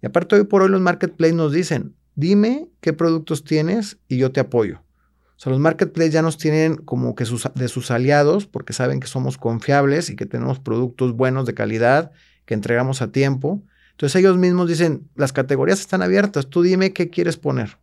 Y 0.00 0.06
aparte, 0.06 0.34
hoy 0.36 0.44
por 0.44 0.62
hoy 0.62 0.70
los 0.70 0.80
marketplaces 0.80 1.36
nos 1.36 1.52
dicen, 1.52 1.94
dime 2.14 2.68
qué 2.80 2.94
productos 2.94 3.44
tienes 3.44 3.98
y 4.08 4.16
yo 4.16 4.32
te 4.32 4.40
apoyo. 4.40 4.78
O 5.36 5.38
sea, 5.38 5.50
los 5.50 5.60
marketplaces 5.60 6.10
ya 6.10 6.22
nos 6.22 6.38
tienen 6.38 6.76
como 6.76 7.14
que 7.14 7.26
sus, 7.26 7.46
de 7.54 7.68
sus 7.68 7.90
aliados 7.90 8.46
porque 8.46 8.72
saben 8.72 8.98
que 8.98 9.06
somos 9.06 9.36
confiables 9.36 10.08
y 10.08 10.16
que 10.16 10.24
tenemos 10.24 10.60
productos 10.60 11.14
buenos 11.14 11.44
de 11.44 11.52
calidad, 11.52 12.12
que 12.46 12.54
entregamos 12.54 13.02
a 13.02 13.12
tiempo. 13.12 13.60
Entonces 13.90 14.18
ellos 14.18 14.38
mismos 14.38 14.70
dicen, 14.70 15.06
las 15.16 15.34
categorías 15.34 15.80
están 15.80 16.00
abiertas, 16.00 16.46
tú 16.46 16.62
dime 16.62 16.94
qué 16.94 17.10
quieres 17.10 17.36
poner. 17.36 17.76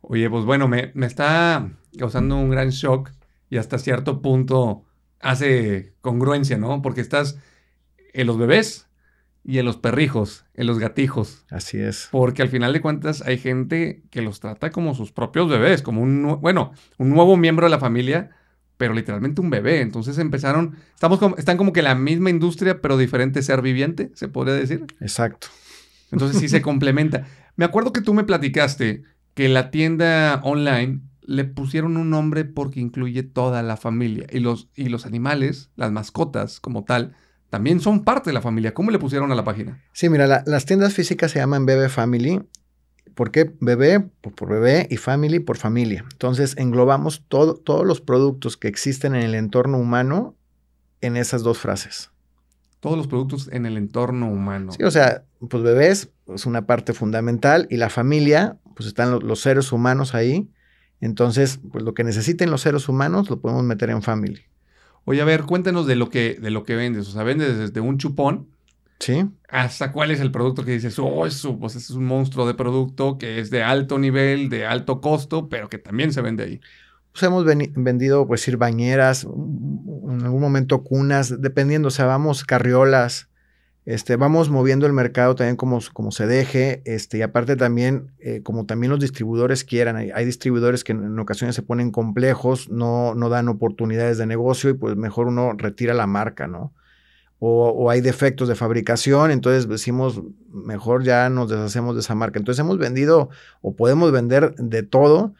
Oye, 0.00 0.30
pues 0.30 0.46
bueno, 0.46 0.68
me, 0.68 0.90
me 0.94 1.04
está 1.04 1.68
causando 1.98 2.38
un 2.38 2.48
gran 2.48 2.70
shock 2.70 3.10
y 3.52 3.58
hasta 3.58 3.76
cierto 3.76 4.22
punto 4.22 4.86
hace 5.20 5.92
congruencia, 6.00 6.56
¿no? 6.56 6.80
Porque 6.80 7.02
estás 7.02 7.36
en 8.14 8.26
los 8.26 8.38
bebés 8.38 8.88
y 9.44 9.58
en 9.58 9.66
los 9.66 9.76
perrijos, 9.76 10.46
en 10.54 10.66
los 10.66 10.78
gatijos. 10.78 11.44
Así 11.50 11.76
es. 11.76 12.08
Porque 12.10 12.40
al 12.40 12.48
final 12.48 12.72
de 12.72 12.80
cuentas 12.80 13.20
hay 13.20 13.36
gente 13.36 14.04
que 14.08 14.22
los 14.22 14.40
trata 14.40 14.70
como 14.70 14.94
sus 14.94 15.12
propios 15.12 15.50
bebés, 15.50 15.82
como 15.82 16.00
un, 16.00 16.38
bueno, 16.40 16.72
un 16.96 17.10
nuevo 17.10 17.36
miembro 17.36 17.66
de 17.66 17.70
la 17.70 17.78
familia, 17.78 18.30
pero 18.78 18.94
literalmente 18.94 19.42
un 19.42 19.50
bebé. 19.50 19.82
Entonces 19.82 20.16
empezaron, 20.16 20.78
estamos 20.94 21.18
como, 21.18 21.36
están 21.36 21.58
como 21.58 21.74
que 21.74 21.80
en 21.80 21.84
la 21.84 21.94
misma 21.94 22.30
industria, 22.30 22.80
pero 22.80 22.96
diferente 22.96 23.42
ser 23.42 23.60
viviente, 23.60 24.12
se 24.14 24.28
podría 24.28 24.54
decir. 24.54 24.86
Exacto. 24.98 25.48
Entonces 26.10 26.40
sí 26.40 26.48
se 26.48 26.62
complementa. 26.62 27.26
Me 27.56 27.66
acuerdo 27.66 27.92
que 27.92 28.00
tú 28.00 28.14
me 28.14 28.24
platicaste 28.24 29.02
que 29.34 29.50
la 29.50 29.70
tienda 29.70 30.40
online 30.42 31.02
le 31.24 31.44
pusieron 31.44 31.96
un 31.96 32.10
nombre 32.10 32.44
porque 32.44 32.80
incluye 32.80 33.22
toda 33.22 33.62
la 33.62 33.76
familia 33.76 34.26
y 34.30 34.40
los, 34.40 34.68
y 34.74 34.88
los 34.88 35.06
animales, 35.06 35.70
las 35.76 35.92
mascotas 35.92 36.60
como 36.60 36.84
tal, 36.84 37.14
también 37.50 37.80
son 37.80 38.02
parte 38.04 38.30
de 38.30 38.34
la 38.34 38.40
familia. 38.42 38.74
¿Cómo 38.74 38.90
le 38.90 38.98
pusieron 38.98 39.30
a 39.30 39.34
la 39.34 39.44
página? 39.44 39.82
Sí, 39.92 40.08
mira, 40.08 40.26
la- 40.26 40.42
las 40.46 40.64
tiendas 40.64 40.94
físicas 40.94 41.30
se 41.30 41.38
llaman 41.38 41.66
Bebé 41.66 41.88
Family. 41.88 42.40
¿Por 43.14 43.30
qué 43.30 43.52
bebé? 43.60 44.00
Por, 44.00 44.34
por 44.34 44.48
bebé 44.48 44.86
y 44.90 44.96
family 44.96 45.38
por 45.38 45.58
familia. 45.58 46.04
Entonces 46.12 46.56
englobamos 46.56 47.22
todo- 47.28 47.54
todos 47.54 47.86
los 47.86 48.00
productos 48.00 48.56
que 48.56 48.68
existen 48.68 49.14
en 49.14 49.22
el 49.22 49.34
entorno 49.34 49.76
humano 49.78 50.34
en 51.02 51.16
esas 51.18 51.42
dos 51.42 51.58
frases. 51.58 52.10
Todos 52.80 52.96
los 52.96 53.06
productos 53.06 53.48
en 53.52 53.66
el 53.66 53.76
entorno 53.76 54.28
humano. 54.30 54.72
Sí, 54.72 54.82
o 54.82 54.90
sea, 54.90 55.24
pues 55.48 55.62
bebés 55.62 56.10
es 56.34 56.46
una 56.46 56.66
parte 56.66 56.94
fundamental 56.94 57.66
y 57.70 57.76
la 57.76 57.90
familia, 57.90 58.56
pues 58.74 58.88
están 58.88 59.10
lo- 59.10 59.20
los 59.20 59.40
seres 59.40 59.70
humanos 59.72 60.14
ahí. 60.14 60.48
Entonces, 61.02 61.58
pues 61.72 61.84
lo 61.84 61.94
que 61.94 62.04
necesiten 62.04 62.50
los 62.50 62.62
seres 62.62 62.88
humanos 62.88 63.28
lo 63.28 63.40
podemos 63.40 63.64
meter 63.64 63.90
en 63.90 64.02
family. 64.02 64.40
Oye, 65.04 65.20
a 65.20 65.24
ver, 65.24 65.42
cuéntanos 65.42 65.86
de 65.86 65.96
lo 65.96 66.08
que, 66.08 66.38
de 66.40 66.50
lo 66.50 66.62
que 66.62 66.76
vendes. 66.76 67.08
O 67.08 67.10
sea, 67.10 67.24
vendes 67.24 67.58
desde 67.58 67.80
un 67.80 67.98
chupón 67.98 68.46
¿Sí? 69.00 69.28
hasta 69.48 69.90
cuál 69.90 70.12
es 70.12 70.20
el 70.20 70.30
producto 70.30 70.64
que 70.64 70.70
dices, 70.70 70.96
oh, 71.00 71.26
eso, 71.26 71.58
pues 71.58 71.74
es 71.74 71.90
un 71.90 72.04
monstruo 72.04 72.46
de 72.46 72.54
producto 72.54 73.18
que 73.18 73.40
es 73.40 73.50
de 73.50 73.64
alto 73.64 73.98
nivel, 73.98 74.48
de 74.48 74.64
alto 74.64 75.00
costo, 75.00 75.48
pero 75.48 75.68
que 75.68 75.78
también 75.78 76.12
se 76.12 76.22
vende 76.22 76.44
ahí. 76.44 76.60
Pues 77.10 77.24
hemos 77.24 77.44
vendido, 77.44 78.24
pues 78.28 78.46
ir 78.46 78.56
bañeras, 78.56 79.24
en 79.24 80.22
algún 80.22 80.40
momento 80.40 80.84
cunas, 80.84 81.42
dependiendo, 81.42 81.88
o 81.88 81.90
sea, 81.90 82.06
vamos 82.06 82.44
carriolas, 82.44 83.28
este, 83.84 84.14
vamos 84.14 84.48
moviendo 84.48 84.86
el 84.86 84.92
mercado 84.92 85.34
también 85.34 85.56
como, 85.56 85.80
como 85.92 86.12
se 86.12 86.26
deje, 86.26 86.82
este, 86.84 87.18
y 87.18 87.22
aparte 87.22 87.56
también, 87.56 88.12
eh, 88.20 88.40
como 88.44 88.64
también 88.64 88.90
los 88.90 89.00
distribuidores 89.00 89.64
quieran, 89.64 89.96
hay, 89.96 90.24
distribuidores 90.24 90.84
que 90.84 90.92
en, 90.92 91.18
ocasiones 91.18 91.56
se 91.56 91.62
ponen 91.62 91.90
complejos, 91.90 92.70
no, 92.70 93.14
no 93.16 93.28
dan 93.28 93.48
oportunidades 93.48 94.18
de 94.18 94.26
negocio 94.26 94.70
y 94.70 94.74
pues 94.74 94.94
mejor 94.96 95.26
uno 95.26 95.54
retira 95.56 95.94
la 95.94 96.06
marca, 96.06 96.46
¿no? 96.46 96.72
O, 97.40 97.70
o 97.70 97.90
hay 97.90 98.00
defectos 98.00 98.48
de 98.48 98.54
fabricación, 98.54 99.32
entonces 99.32 99.68
decimos, 99.68 100.22
mejor 100.52 101.02
ya 101.02 101.28
nos 101.28 101.50
deshacemos 101.50 101.96
de 101.96 102.02
esa 102.02 102.14
marca. 102.14 102.38
Entonces 102.38 102.60
hemos 102.60 102.78
vendido 102.78 103.30
o 103.62 103.74
podemos 103.74 104.12
vender 104.12 104.54
de 104.54 104.84
todo, 104.84 105.34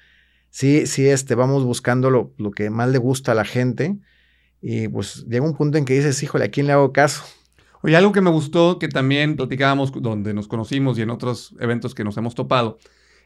sí, 0.50 0.86
sí, 0.88 1.08
este, 1.08 1.36
vamos 1.36 1.62
buscando 1.62 2.10
lo, 2.10 2.32
lo 2.38 2.50
que 2.50 2.70
más 2.70 2.88
le 2.90 2.98
gusta 2.98 3.32
a 3.32 3.34
la 3.36 3.44
gente. 3.44 3.98
Y 4.60 4.88
pues 4.88 5.26
llega 5.28 5.44
un 5.44 5.56
punto 5.56 5.78
en 5.78 5.84
que 5.84 5.94
dices, 5.94 6.20
híjole, 6.24 6.46
¿a 6.46 6.50
quién 6.50 6.66
le 6.66 6.72
hago 6.72 6.92
caso? 6.92 7.22
Oye, 7.82 7.96
algo 7.96 8.12
que 8.12 8.20
me 8.20 8.30
gustó, 8.30 8.78
que 8.78 8.88
también 8.88 9.36
platicábamos 9.36 9.92
donde 9.92 10.34
nos 10.34 10.48
conocimos 10.48 10.98
y 10.98 11.02
en 11.02 11.10
otros 11.10 11.54
eventos 11.58 11.94
que 11.94 12.04
nos 12.04 12.16
hemos 12.16 12.34
topado, 12.34 12.78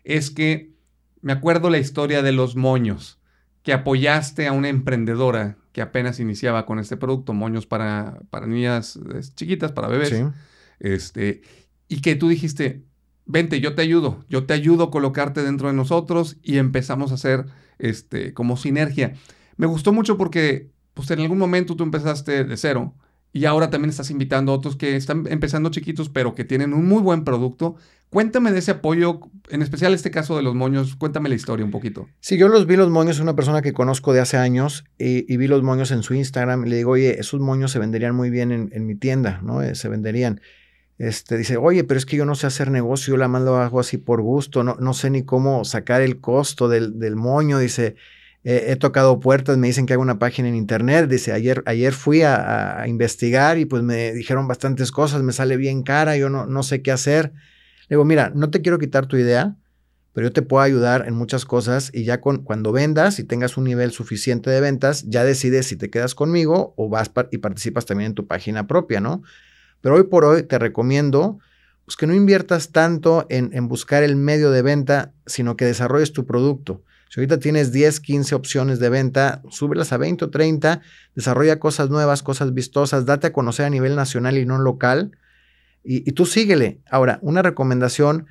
es 0.03 0.31
que 0.31 0.73
me 1.21 1.33
acuerdo 1.33 1.69
la 1.71 1.79
historia 1.79 2.23
de 2.23 2.33
los 2.33 2.57
moños, 2.57 3.21
que 3.63 3.73
apoyaste 3.73 4.47
a 4.47 4.53
una 4.53 4.69
emprendedora 4.69 5.59
que 5.73 5.83
apenas 5.83 6.21
iniciaba 6.21 6.65
con 6.65 6.79
este 6.79 6.97
producto, 6.97 7.35
moños 7.35 7.67
para, 7.67 8.21
para 8.31 8.47
niñas 8.47 8.97
eh, 8.97 9.21
chiquitas, 9.35 9.73
para 9.73 9.89
bebés, 9.89 10.09
Sí, 10.11 10.25
este, 10.79 11.43
y 11.89 12.01
que 12.01 12.17
tú 12.17 12.29
dijiste, 12.29 12.85
vente, 13.27 13.61
yo 13.61 13.75
te 13.75 13.83
ayudo, 13.83 14.25
yo 14.29 14.47
te 14.47 14.55
ayudo 14.55 14.85
a 14.85 14.91
colocarte 14.91 15.43
dentro 15.43 15.69
de 15.69 15.75
nosotros 15.75 16.39
y 16.43 16.59
empezamos 16.59 17.11
a 17.11 17.15
hacer 17.15 17.47
este, 17.79 18.33
como 18.33 18.57
sinergia. 18.57 19.15
Me 19.57 19.67
gustó 19.67 19.93
mucho 19.93 20.17
porque 20.17 20.71
pues, 20.95 21.11
en 21.11 21.21
algún 21.21 21.39
momento 21.39 21.77
tú 21.77 21.83
empezaste 21.83 22.45
de 22.45 22.57
cero 22.57 22.95
y 23.37 23.45
ahora 23.45 23.69
también 23.69 23.91
estás 23.91 24.11
invitando 24.11 24.51
a 24.51 24.55
otros 24.55 24.77
que 24.77 24.97
están 24.97 25.27
empezando 25.29 25.69
chiquitos, 25.69 26.09
pero 26.09 26.35
que 26.35 26.45
tienen 26.45 26.73
un 26.73 26.87
muy 26.87 27.03
buen 27.03 27.23
producto. 27.23 27.77
Cuéntame 28.09 28.51
de 28.51 28.61
ese 28.61 28.71
apoyo, 28.71 29.21
en 29.51 29.61
especial 29.61 29.93
este 29.93 30.11
caso 30.11 30.39
de 30.39 30.43
los 30.43 30.55
moños, 30.55 30.97
cuéntame 30.97 31.29
la 31.29 31.35
historia 31.35 31.63
un 31.63 31.71
poquito. 31.71 32.09
Sí, 32.21 32.39
yo 32.39 32.49
los 32.49 32.67
vi 32.67 32.77
los 32.77 32.89
moños, 32.89 33.21
una 33.21 33.37
persona 33.37 33.61
que 33.61 33.75
conozco 33.75 34.15
de 34.15 34.21
hace 34.21 34.39
años, 34.39 34.85
y, 34.97 35.37
vi 35.37 35.49
los 35.49 35.63
moños 35.63 35.91
en 35.91 36.03
su 36.03 36.15
Instagram, 36.15 36.65
y 36.67 36.71
le 36.71 36.77
digo, 36.77 36.93
oye, 36.93 37.21
esos 37.21 37.39
moños 37.41 37.73
se 37.73 37.79
venderían 37.79 38.15
muy 38.15 38.31
bien 38.31 38.53
en, 38.53 38.71
en 38.73 38.87
mi 38.87 38.95
tienda, 38.95 39.43
¿no? 39.43 39.61
Eh, 39.61 39.75
se 39.75 39.91
venderían. 39.91 40.41
Este, 40.97 41.37
dice, 41.37 41.59
oye, 41.59 41.85
pero 41.85 41.99
es 41.99 42.07
que 42.07 42.17
yo 42.17 42.25
no 42.25 42.37
sé 42.37 42.47
hacer 42.47 42.71
negocio, 42.71 43.13
yo 43.13 43.19
la 43.19 43.29
más 43.29 43.43
lo 43.43 43.57
hago 43.57 43.81
así 43.81 43.99
por 43.99 44.23
gusto, 44.23 44.65
no, 44.65 44.77
no 44.81 44.95
sé 44.95 45.11
ni 45.11 45.25
cómo 45.25 45.67
sacar 45.67 46.01
el 46.01 46.21
costo 46.23 46.71
del, 46.71 46.99
del 46.99 47.17
moño, 47.17 47.59
dice, 47.59 47.97
"Eh, 48.49 48.71
he 48.71 48.77
tocado 48.77 49.19
puertas, 49.19 49.59
me 49.59 49.67
dicen 49.67 49.87
que 49.87 49.93
hago 49.95 50.03
una 50.03 50.21
página 50.21 50.49
en 50.49 50.55
internet, 50.55 51.09
dice, 51.11 51.33
ayer, 51.33 51.65
ayer 51.67 51.93
fui 51.93 52.23
a, 52.23 52.85
investigar 52.87 53.59
y 53.59 53.65
pues 53.65 53.83
me 53.83 54.13
dijeron 54.13 54.47
bastantes 54.47 54.93
cosas, 54.93 55.25
me 55.25 55.33
sale 55.33 55.57
bien 55.57 55.83
cara, 55.83 56.17
yo 56.17 56.31
no, 56.31 56.47
no 56.47 56.63
sé 56.63 56.81
qué 56.81 56.93
hacer. 56.93 57.33
Le 57.89 57.97
digo, 57.97 58.05
mira, 58.05 58.31
no 58.37 58.49
te 58.49 58.63
quiero 58.63 58.79
quitar 58.79 59.07
tu 59.07 59.17
idea, 59.17 59.57
pero 60.13 60.29
yo 60.29 60.33
te 60.33 60.43
puedo 60.43 60.63
ayudar 60.63 61.09
en 61.09 61.15
muchas 61.15 61.45
cosas 61.45 61.91
y 61.93 62.05
ya 62.05 62.21
con, 62.21 62.45
cuando 62.45 62.71
vendas 62.71 63.19
y 63.19 63.25
tengas 63.25 63.57
un 63.57 63.65
nivel 63.65 63.91
suficiente 63.91 64.49
de 64.49 64.61
ventas, 64.61 65.03
ya 65.09 65.25
decides 65.25 65.67
si 65.67 65.75
te 65.75 65.91
quedas 65.91 66.15
conmigo 66.15 66.73
o 66.77 66.89
vas 66.89 67.11
y 67.33 67.39
participas 67.39 67.85
también 67.85 68.11
en 68.11 68.15
tu 68.15 68.29
página 68.29 68.69
propia, 68.69 69.01
¿no? 69.01 69.25
Pero 69.81 69.97
hoy 69.97 70.05
por 70.05 70.25
hoy 70.25 70.45
te 70.45 70.61
recomiendo 70.61 71.41
pues, 71.85 71.97
que 71.97 72.07
no 72.07 72.15
inviertas 72.15 72.71
tanto 72.71 73.27
en, 73.29 73.51
en 73.55 73.67
buscar 73.67 74.05
el 74.05 74.15
medio 74.15 74.53
de 74.53 74.63
venta, 74.63 75.13
sino 75.27 75.57
que 75.57 75.65
desarrolles 75.65 76.13
tu 76.13 76.27
producto. 76.27 76.85
Si 77.09 77.21
ahorita 77.21 77.39
tienes 77.39 77.73
10, 77.73 78.01
15 78.01 78.35
opciones 78.35 78.81
de 78.81 78.89
venta, 78.89 79.43
súbelas 79.49 79.93
a 79.93 79.97
20 79.97 80.25
o 80.25 80.31
30, 80.31 80.81
desarrolla 81.15 81.61
cosas 81.61 81.89
nuevas, 81.89 82.23
cosas 82.23 82.53
vistosas, 82.53 83.07
date 83.07 83.29
a 83.29 83.33
conocer 83.33 83.67
a 83.67 83.71
nivel 83.71 83.95
nacional 83.95 84.37
y 84.37 84.45
no 84.45 84.59
local, 84.59 85.13
y, 85.89 86.11
tú 86.13 86.27
síguele. 86.27 86.81
Ahora, 86.91 87.21
una 87.23 87.43
recomendación 87.43 88.27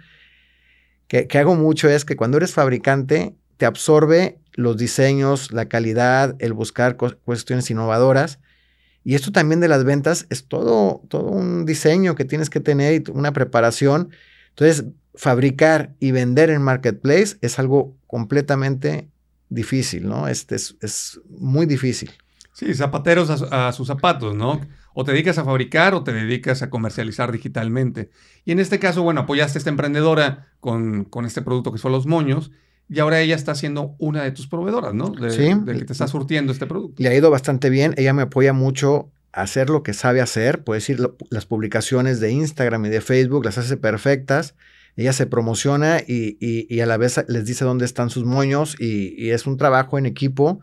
que, 1.08 1.26
hago 1.38 1.56
mucho 1.56 1.88
es 1.88 2.04
que 2.04 2.18
cuando 2.18 2.36
eres 2.36 2.54
fabricante, 2.54 3.34
te 3.56 3.66
absorbe 3.66 4.40
los 4.56 4.76
diseños, 4.76 5.54
la 5.54 5.70
calidad, 5.70 6.36
el 6.40 6.52
buscar 6.52 6.98
cu- 6.98 7.16
cuestiones 7.24 7.72
innovadoras. 7.72 8.40
Y 9.06 9.16
esto 9.16 9.32
también 9.32 9.62
de 9.62 9.70
las 9.70 9.86
ventas 9.86 10.26
es 10.30 10.48
todo, 10.48 11.02
todo 11.08 11.30
un 11.30 11.66
diseño 11.66 12.16
que 12.16 12.26
tienes 12.26 12.50
que 12.50 12.60
tener 12.60 12.94
y 12.94 13.12
una 13.12 13.32
preparación. 13.32 14.10
Entonces, 14.50 14.86
fabricar 15.14 15.94
y 16.02 16.12
vender 16.12 16.50
en 16.50 16.62
Marketplace 16.62 17.38
es 17.40 17.58
algo 17.58 17.95
completamente 18.16 19.10
difícil, 19.50 20.08
¿no? 20.08 20.30
Este 20.30 20.56
es, 20.56 21.20
muy 21.38 21.66
difícil. 21.66 22.12
Sí, 22.54 22.74
zapateros 22.74 23.30
a, 23.30 23.74
sus 23.74 23.88
zapatos, 23.88 24.34
¿no? 24.34 24.62
O 24.94 25.04
te 25.04 25.12
dedicas 25.12 25.38
a 25.38 25.44
fabricar 25.44 25.94
o 25.94 26.02
te 26.06 26.14
dedicas 26.14 26.62
a 26.62 26.70
comercializar 26.70 27.30
digitalmente. 27.34 28.10
Y 28.46 28.54
en 28.54 28.62
este 28.62 28.80
caso, 28.80 29.04
bueno, 29.04 29.20
apoyaste 29.20 29.58
a 29.58 29.60
esta 29.60 29.70
emprendedora 29.70 30.48
con, 30.62 31.04
con 31.04 31.26
este 31.26 31.42
producto 31.42 31.74
que 31.74 31.78
son 31.78 31.92
los 31.92 32.06
moños 32.06 32.52
y 32.88 33.00
ahora 33.00 33.20
ella 33.20 33.36
está 33.36 33.54
siendo 33.54 33.98
una 34.00 34.24
de 34.24 34.32
tus 34.32 34.48
proveedoras, 34.48 34.94
¿no? 34.94 35.10
De, 35.10 35.32
sí. 35.32 35.54
De 35.66 35.78
que 35.78 35.84
te 35.84 35.92
está 35.92 36.08
surtiendo 36.08 36.54
este 36.54 36.68
producto. 36.68 37.04
Le 37.04 37.10
ha 37.10 37.14
ido 37.14 37.30
bastante 37.30 37.70
bien. 37.70 37.96
Ella 37.98 38.14
me 38.14 38.22
apoya 38.22 38.54
mucho 38.54 39.12
a 39.34 39.42
hacer 39.42 39.70
lo 39.70 39.84
que 39.84 39.92
sabe 39.92 40.22
hacer. 40.22 40.64
Puede 40.64 40.80
decir, 40.80 41.06
las 41.30 41.46
publicaciones 41.46 42.22
de 42.22 42.32
Instagram 42.32 42.86
y 42.86 42.90
de 42.92 43.02
Facebook 43.02 43.44
las 43.44 43.58
hace 43.58 43.76
perfectas. 43.76 44.56
Ella 44.96 45.14
se 45.14 45.26
promociona 45.26 46.00
y, 46.06 46.80
a 46.80 46.86
la 46.86 46.98
vez 46.98 47.24
les 47.28 47.46
dice 47.46 47.66
dónde 47.66 47.86
están 47.86 48.10
sus 48.10 48.26
moños 48.26 48.76
y, 48.80 49.30
es 49.30 49.46
un 49.46 49.58
trabajo 49.58 49.98
en 49.98 50.06
equipo 50.06 50.60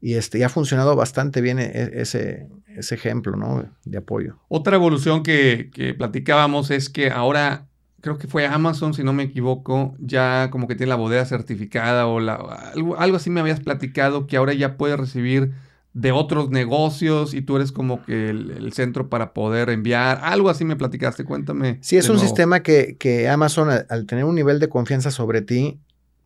y, 0.00 0.14
este, 0.14 0.44
ha 0.44 0.48
funcionado 0.48 0.96
bastante 0.96 1.40
bien 1.40 1.58
e, 1.58 1.66
e, 1.66 2.00
ese, 2.02 2.48
ese 2.66 2.94
ejemplo 2.94 3.36
¿no? 3.36 3.64
de 3.84 3.98
apoyo. 3.98 4.36
Otra 4.48 4.76
evolución 4.76 5.22
que, 5.22 5.70
que 5.72 5.94
platicábamos 5.94 6.70
es 6.70 6.88
que 6.88 7.10
ahora 7.10 7.66
creo 8.02 8.18
que 8.18 8.26
fue 8.26 8.46
Amazon, 8.46 8.92
si 8.92 9.02
no 9.04 9.14
me 9.14 9.22
equivoco, 9.22 9.94
ya 9.98 10.50
como 10.50 10.66
que 10.68 10.74
tiene 10.74 10.90
la 10.90 10.96
bodega 10.96 11.24
certificada 11.24 12.06
o 12.08 12.20
la, 12.20 12.34
algo, 12.34 13.16
así 13.16 13.30
me 13.30 13.40
habías 13.40 13.60
platicado 13.60 14.26
que 14.26 14.36
ahora 14.36 14.52
ya 14.52 14.76
puedes 14.76 14.98
recibir 14.98 15.52
de 15.94 16.12
otros 16.12 16.50
negocios 16.50 17.34
y 17.34 17.42
tú 17.42 17.56
eres 17.56 17.70
como 17.70 18.02
que 18.02 18.30
el, 18.30 18.72
centro 18.72 19.08
para 19.08 19.32
poder 19.34 19.68
enviar. 19.68 20.20
Algo 20.22 20.48
así 20.48 20.64
me 20.64 20.76
platicaste, 20.76 21.24
cuéntame. 21.24 21.78
Sí, 21.82 21.96
es 21.96 22.08
un 22.08 22.18
sistema 22.18 22.62
que, 22.62 22.96
que 22.98 23.28
Amazon 23.28 23.68
al, 23.70 24.06
tener 24.06 24.24
un 24.24 24.34
nivel 24.34 24.58
de 24.58 24.68
confianza 24.68 25.10
sobre 25.10 25.42
ti, 25.42 25.80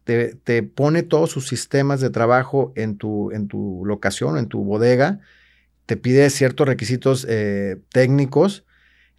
te, 0.04 0.36
te, 0.36 0.62
pone 0.62 1.02
todos 1.02 1.30
sus 1.30 1.48
sistemas 1.48 2.00
de 2.00 2.10
trabajo 2.10 2.72
en 2.76 2.96
tu, 2.96 3.32
en 3.32 3.48
tu 3.48 3.82
locación, 3.84 4.38
en 4.38 4.46
tu 4.46 4.62
bodega, 4.62 5.18
te 5.86 5.96
pide 5.96 6.30
ciertos 6.30 6.68
requisitos 6.68 7.26
eh, 7.28 7.78
técnicos 7.90 8.65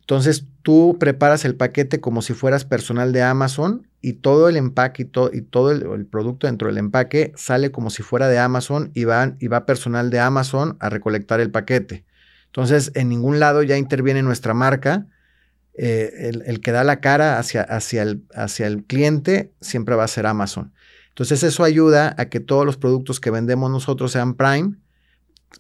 entonces 0.08 0.46
tú 0.62 0.96
preparas 1.02 1.43
el 1.43 1.56
paquete 1.56 2.00
como 2.00 2.22
si 2.22 2.34
fueras 2.34 2.63
personal 2.63 3.12
de 3.12 3.24
Amazon 3.24 3.89
y 4.02 4.13
todo 4.13 4.48
el 4.48 4.56
empaque 4.56 5.04
y, 5.04 5.41
todo 5.41 5.70
el, 5.70 6.06
producto 6.06 6.48
dentro 6.48 6.70
del 6.70 6.78
empaque 6.78 7.34
sale 7.36 7.72
como 7.72 7.89
si 7.89 8.04
fuera 8.04 8.30
de 8.30 8.39
Amazon 8.39 8.89
y 8.93 9.04
va, 9.04 9.36
y 9.38 9.48
va 9.50 9.65
personal 9.65 10.10
de 10.10 10.22
Amazon 10.22 10.78
a 10.80 10.89
recolectar 10.89 11.41
el 11.41 11.52
paquete. 11.52 12.06
Entonces 12.46 12.93
en 12.96 13.10
ningún 13.10 13.41
lado 13.41 13.63
ya 13.63 13.76
interviene 13.76 14.24
nuestra 14.24 14.54
marca. 14.54 15.08
Eh, 15.74 16.32
el, 16.46 16.62
que 16.62 16.72
da 16.72 16.86
la 16.86 17.02
cara 17.02 17.38
hacia, 17.38 17.63
el, 18.02 18.24
hacia 18.34 18.65
el 18.65 18.86
cliente 18.86 19.52
siempre 19.60 19.96
va 19.96 20.06
a 20.06 20.08
ser 20.08 20.26
Amazon. 20.26 20.72
Entonces 21.10 21.43
eso 21.43 21.65
ayuda 21.65 22.15
a 22.17 22.30
que 22.30 22.39
todos 22.39 22.65
los 22.65 22.78
productos 22.78 23.20
que 23.20 23.30
vendemos 23.30 23.70
nosotros 23.70 24.13
sean 24.13 24.36
Prime 24.36 24.78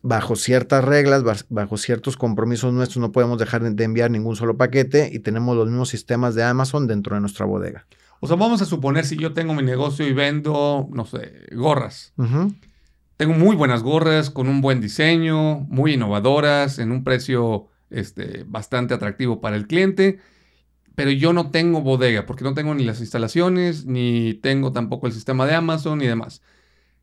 bajo 0.01 0.35
ciertas 0.35 0.83
reglas, 0.83 1.23
bajo 1.49 1.77
ciertos 1.77 2.17
compromisos 2.17 2.73
nuestros, 2.73 3.01
no 3.01 3.11
podemos 3.11 3.37
dejar 3.39 3.63
de 3.63 3.83
enviar 3.83 4.11
ningún 4.11 4.35
solo 4.35 4.57
paquete 4.57 5.09
y 5.11 5.19
tenemos 5.19 5.55
los 5.55 5.67
mismos 5.67 5.89
sistemas 5.89 6.35
de 6.35 6.43
Amazon 6.43 6.87
dentro 6.87 7.15
de 7.15 7.21
nuestra 7.21 7.45
bodega. 7.45 7.85
O 8.19 8.27
sea, 8.27 8.35
vamos 8.35 8.61
a 8.61 8.65
suponer 8.65 9.05
si 9.05 9.15
yo 9.15 9.33
tengo 9.33 9.53
mi 9.53 9.63
negocio 9.63 10.07
y 10.07 10.13
vendo, 10.13 10.87
no 10.91 11.05
sé, 11.05 11.47
gorras. 11.51 12.13
Tengo 13.15 13.33
muy 13.33 13.55
buenas 13.55 13.83
gorras 13.83 14.29
con 14.29 14.47
un 14.47 14.61
buen 14.61 14.81
diseño, 14.81 15.59
muy 15.69 15.93
innovadoras, 15.93 16.79
en 16.79 16.91
un 16.91 17.03
precio 17.03 17.67
este, 17.89 18.43
bastante 18.47 18.93
atractivo 18.93 19.39
para 19.39 19.55
el 19.55 19.67
cliente, 19.67 20.19
pero 20.95 21.11
yo 21.11 21.31
no 21.31 21.51
tengo 21.51 21.81
bodega 21.81 22.25
porque 22.25 22.43
no 22.43 22.53
tengo 22.53 22.73
ni 22.73 22.83
las 22.83 22.99
instalaciones, 22.99 23.85
ni 23.85 24.33
tengo 24.35 24.71
tampoco 24.71 25.07
el 25.07 25.13
sistema 25.13 25.45
de 25.45 25.55
Amazon 25.55 26.01
y 26.01 26.07
demás. 26.07 26.41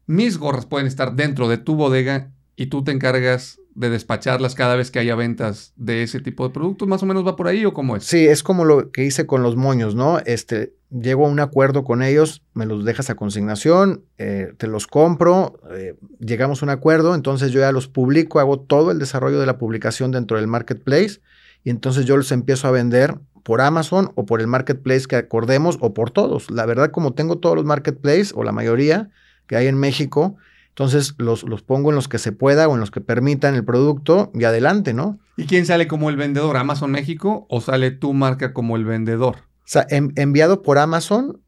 Mis 0.07 0.37
gorras 0.37 0.67
pueden 0.67 0.87
estar 0.87 1.15
dentro 1.15 1.49
de 1.49 1.59
tu 1.59 1.77
bodega 1.77 2.34
y 2.57 2.67
tú 2.67 2.85
te 2.85 2.93
encargas 2.93 3.59
de 3.75 3.91
despacharlas 3.91 4.55
cada 4.55 4.77
vez 4.77 4.91
que 4.91 5.01
haya 5.01 5.17
ventas 5.17 5.73
de 5.77 6.05
ese 6.05 6.21
tipo 6.21 6.47
de 6.47 6.55
productos, 6.55 6.87
más 6.87 7.03
o 7.03 7.07
menos 7.07 7.27
va 7.27 7.35
por 7.35 7.49
ahí 7.49 7.65
o 7.65 7.75
cómo 7.75 7.97
es? 7.97 8.05
Sí, 8.05 8.27
es 8.27 8.43
como 8.43 8.65
lo 8.65 8.93
que 8.93 9.05
hice 9.05 9.27
con 9.27 9.43
los 9.43 9.57
moños, 9.57 9.95
¿no? 9.97 10.21
Este, 10.21 10.75
llego 10.91 11.27
a 11.27 11.29
un 11.29 11.41
acuerdo 11.41 11.83
con 11.83 12.03
ellos, 12.03 12.43
me 12.55 12.67
los 12.67 12.85
dejas 12.85 13.11
a 13.11 13.17
consignación, 13.17 14.05
eh, 14.19 14.53
te 14.59 14.69
los 14.69 14.87
compro, 14.87 15.59
eh, 15.73 15.97
llegamos 16.21 16.63
a 16.63 16.67
un 16.67 16.71
acuerdo, 16.71 17.15
entonces 17.15 17.51
yo 17.51 17.61
ya 17.61 17.73
los 17.73 17.89
publico, 17.89 18.39
hago 18.39 18.61
todo 18.61 18.93
el 18.93 18.99
desarrollo 19.01 19.41
de 19.41 19.47
la 19.47 19.59
publicación 19.59 20.13
dentro 20.13 20.37
del 20.37 20.47
marketplace 20.47 21.21
y 21.65 21.71
entonces 21.71 22.07
yo 22.07 22.17
los 22.17 22.31
empiezo 22.31 22.69
a 22.69 22.71
vender 22.71 23.19
por 23.43 23.61
Amazon 23.61 24.13
o 24.15 24.25
por 24.25 24.41
el 24.41 24.47
marketplace 24.47 25.07
que 25.07 25.17
acordemos 25.17 25.79
o 25.81 25.95
por 25.95 26.11
todos. 26.11 26.51
La 26.51 26.65
verdad, 26.65 26.91
como 26.93 27.13
tengo 27.13 27.39
todos 27.39 27.57
los 27.57 27.65
marketplaces 27.65 28.33
o 28.35 28.45
la 28.45 28.53
mayoría 28.53 29.11
que 29.47 29.57
hay 29.57 29.67
en 29.67 29.77
México, 29.77 30.37
entonces 30.75 31.15
los, 31.19 31.45
los, 31.45 31.63
pongo 31.63 31.91
en 31.91 31.95
los 31.95 32.09
que 32.09 32.19
se 32.19 32.33
pueda 32.33 32.67
o 32.67 32.75
en 32.75 32.81
los 32.81 32.91
que 32.91 33.01
permitan 33.01 33.55
el 33.55 33.65
producto 33.65 34.33
y 34.35 34.43
adelante, 34.43 34.93
¿no? 34.93 35.21
¿Y 35.37 35.45
quién 35.45 35.67
sale 35.67 35.87
como 35.87 36.11
el 36.11 36.17
vendedor? 36.17 36.57
¿Amazon 36.57 36.91
México 36.91 37.47
o 37.49 37.61
sale 37.61 37.93
tu 37.93 38.13
marca 38.13 38.53
como 38.53 38.75
el 38.75 38.85
vendedor? 38.85 39.37
O 39.37 39.67
sea, 39.67 39.87
enviado 39.89 40.63
por 40.63 40.79
Amazon, 40.79 41.41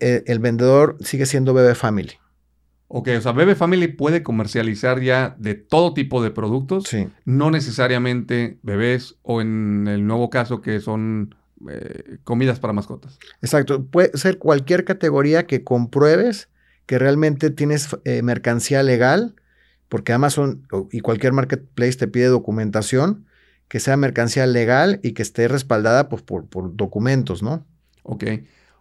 eh, 0.00 0.22
el 0.26 0.38
vendedor 0.38 0.98
sigue 1.00 1.24
siendo 1.24 1.54
Bebe 1.54 1.74
Family. 1.74 2.12
Ok, 2.88 3.08
o 3.16 3.20
sea, 3.22 3.32
Bebe 3.32 3.54
Family 3.54 3.88
puede 3.88 4.22
comercializar 4.22 5.00
ya 5.00 5.34
de 5.38 5.54
todo 5.54 5.94
tipo 5.94 6.22
de 6.22 6.30
productos, 6.30 6.84
sí. 6.84 7.08
no 7.24 7.50
necesariamente 7.50 8.58
bebés 8.62 9.16
o 9.22 9.40
en 9.40 9.88
el 9.88 10.06
nuevo 10.06 10.28
caso 10.28 10.60
que 10.60 10.78
son 10.80 11.34
eh, 11.70 12.18
comidas 12.22 12.60
para 12.60 12.74
mascotas. 12.74 13.18
Exacto, 13.40 13.82
puede 13.86 14.16
ser 14.18 14.36
cualquier 14.36 14.84
categoría 14.84 15.46
que 15.46 15.64
compruebes 15.64 16.50
que 16.86 16.98
realmente 16.98 17.50
tienes 17.50 17.96
eh, 18.04 18.22
mercancía 18.22 18.82
legal, 18.82 19.34
porque 19.88 20.12
Amazon 20.12 20.66
y 20.90 21.00
cualquier 21.00 21.32
marketplace 21.32 21.94
te 21.94 22.08
pide 22.08 22.26
documentación, 22.26 23.26
que 23.68 23.80
sea 23.80 23.96
mercancía 23.96 24.46
legal 24.46 25.00
y 25.02 25.12
que 25.12 25.22
esté 25.22 25.48
respaldada 25.48 26.08
pues, 26.08 26.22
por, 26.22 26.46
documentos, 26.76 27.42
¿no? 27.42 27.66
Ok. 28.02 28.24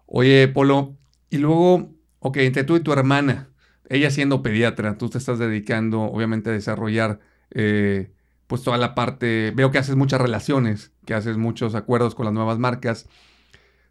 Oye, 0.06 0.48
Polo, 0.48 0.98
y 1.30 1.38
luego, 1.38 1.94
ok, 2.20 2.38
entre 2.38 2.64
tú 2.64 2.76
y 2.76 2.82
tu 2.82 2.92
hermana, 2.92 3.50
ella 3.90 4.12
siendo 4.12 4.44
pediatra, 4.44 4.98
tú 4.98 5.10
te 5.10 5.18
estás 5.18 5.40
dedicando 5.40 6.02
obviamente 6.02 6.50
a 6.50 6.54
desarrollar 6.54 7.20
eh, 7.52 8.12
pues 8.48 8.64
toda 8.64 8.78
la 8.78 8.94
parte, 8.94 9.52
veo 9.56 9.72
que 9.72 9.78
haces 9.78 9.96
muchas 9.96 10.22
relaciones, 10.22 10.92
que 11.06 11.14
haces 11.14 11.38
muchos 11.38 11.76
acuerdos 11.76 12.16
con 12.16 12.26
las 12.26 12.34
nuevas 12.34 12.60
marcas. 12.60 13.08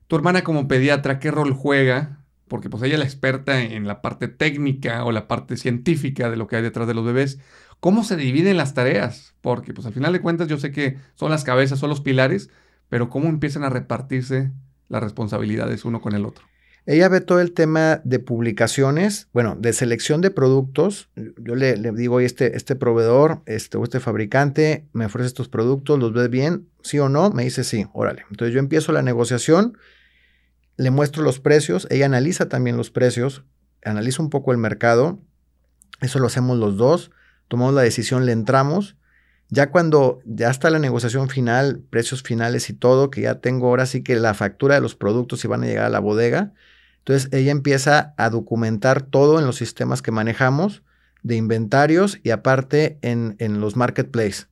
Tu 0.06 0.16
hermana 0.16 0.44
como 0.44 0.68
pediatra, 0.68 1.18
¿qué 1.18 1.30
rol 1.30 1.52
juega 1.52 2.21
porque 2.52 2.68
pues 2.68 2.82
ella 2.82 2.96
es 2.96 2.98
la 2.98 3.06
experta 3.06 3.62
en 3.62 3.86
la 3.86 4.02
parte 4.02 4.28
técnica 4.28 5.06
o 5.06 5.10
la 5.10 5.26
parte 5.26 5.56
científica 5.56 6.28
de 6.28 6.36
lo 6.36 6.46
que 6.46 6.56
hay 6.56 6.62
detrás 6.62 6.86
de 6.86 6.92
los 6.92 7.02
bebés. 7.02 7.38
¿Cómo 7.80 8.04
se 8.04 8.14
dividen 8.14 8.58
las 8.58 8.74
tareas? 8.74 9.32
Porque 9.40 9.72
pues 9.72 9.86
al 9.86 9.94
final 9.94 10.12
de 10.12 10.20
cuentas 10.20 10.48
yo 10.48 10.58
sé 10.58 10.70
que 10.70 10.98
son 11.14 11.30
las 11.30 11.44
cabezas, 11.44 11.78
son 11.78 11.88
los 11.88 12.02
pilares, 12.02 12.50
pero 12.90 13.08
¿cómo 13.08 13.30
empiezan 13.30 13.64
a 13.64 13.70
repartirse 13.70 14.52
las 14.90 15.02
responsabilidades 15.02 15.86
uno 15.86 16.02
con 16.02 16.14
el 16.14 16.26
otro? 16.26 16.44
Ella 16.84 17.08
ve 17.08 17.22
todo 17.22 17.40
el 17.40 17.52
tema 17.52 18.02
de 18.04 18.18
publicaciones, 18.18 19.28
bueno, 19.32 19.56
de 19.58 19.72
selección 19.72 20.20
de 20.20 20.30
productos. 20.30 21.08
Yo 21.38 21.54
le, 21.54 21.76
digo, 21.92 22.20
este, 22.20 22.54
este 22.54 22.76
proveedor 22.76 23.40
este, 23.46 23.78
o 23.78 23.82
este 23.82 23.98
fabricante 23.98 24.84
me 24.92 25.06
ofrece 25.06 25.28
estos 25.28 25.48
productos, 25.48 25.98
¿los 25.98 26.12
ves 26.12 26.28
bien? 26.28 26.68
¿Sí 26.82 26.98
o 26.98 27.08
no? 27.08 27.30
Me 27.30 27.44
dice 27.44 27.64
sí, 27.64 27.86
órale. 27.94 28.26
Entonces 28.30 28.52
yo 28.52 28.60
empiezo 28.60 28.92
la 28.92 29.00
negociación 29.00 29.78
le 30.82 30.90
muestro 30.90 31.22
los 31.22 31.38
precios, 31.38 31.86
ella 31.90 32.06
analiza 32.06 32.48
también 32.48 32.76
los 32.76 32.90
precios, 32.90 33.44
analiza 33.84 34.22
un 34.22 34.30
poco 34.30 34.50
el 34.50 34.58
mercado, 34.58 35.20
eso 36.00 36.18
lo 36.18 36.26
hacemos 36.26 36.58
los 36.58 36.76
dos, 36.76 37.12
tomamos 37.46 37.72
la 37.74 37.82
decisión, 37.82 38.26
le 38.26 38.32
entramos, 38.32 38.96
ya 39.48 39.70
cuando 39.70 40.20
ya 40.24 40.50
está 40.50 40.70
la 40.70 40.80
negociación 40.80 41.28
final, 41.28 41.82
precios 41.88 42.22
finales 42.22 42.68
y 42.68 42.72
todo, 42.72 43.10
que 43.10 43.20
ya 43.20 43.36
tengo 43.36 43.68
ahora 43.68 43.86
sí 43.86 44.02
que 44.02 44.16
la 44.16 44.34
factura 44.34 44.74
de 44.74 44.80
los 44.80 44.96
productos 44.96 45.44
y 45.44 45.48
van 45.48 45.62
a 45.62 45.66
llegar 45.66 45.84
a 45.84 45.90
la 45.90 46.00
bodega, 46.00 46.52
entonces 46.98 47.28
ella 47.32 47.52
empieza 47.52 48.14
a 48.16 48.30
documentar 48.30 49.02
todo 49.02 49.38
en 49.38 49.46
los 49.46 49.56
sistemas 49.56 50.02
que 50.02 50.10
manejamos 50.10 50.82
de 51.22 51.36
inventarios 51.36 52.18
y 52.24 52.30
aparte 52.30 52.98
en, 53.02 53.36
en 53.38 53.60
los 53.60 53.76
marketplaces. 53.76 54.48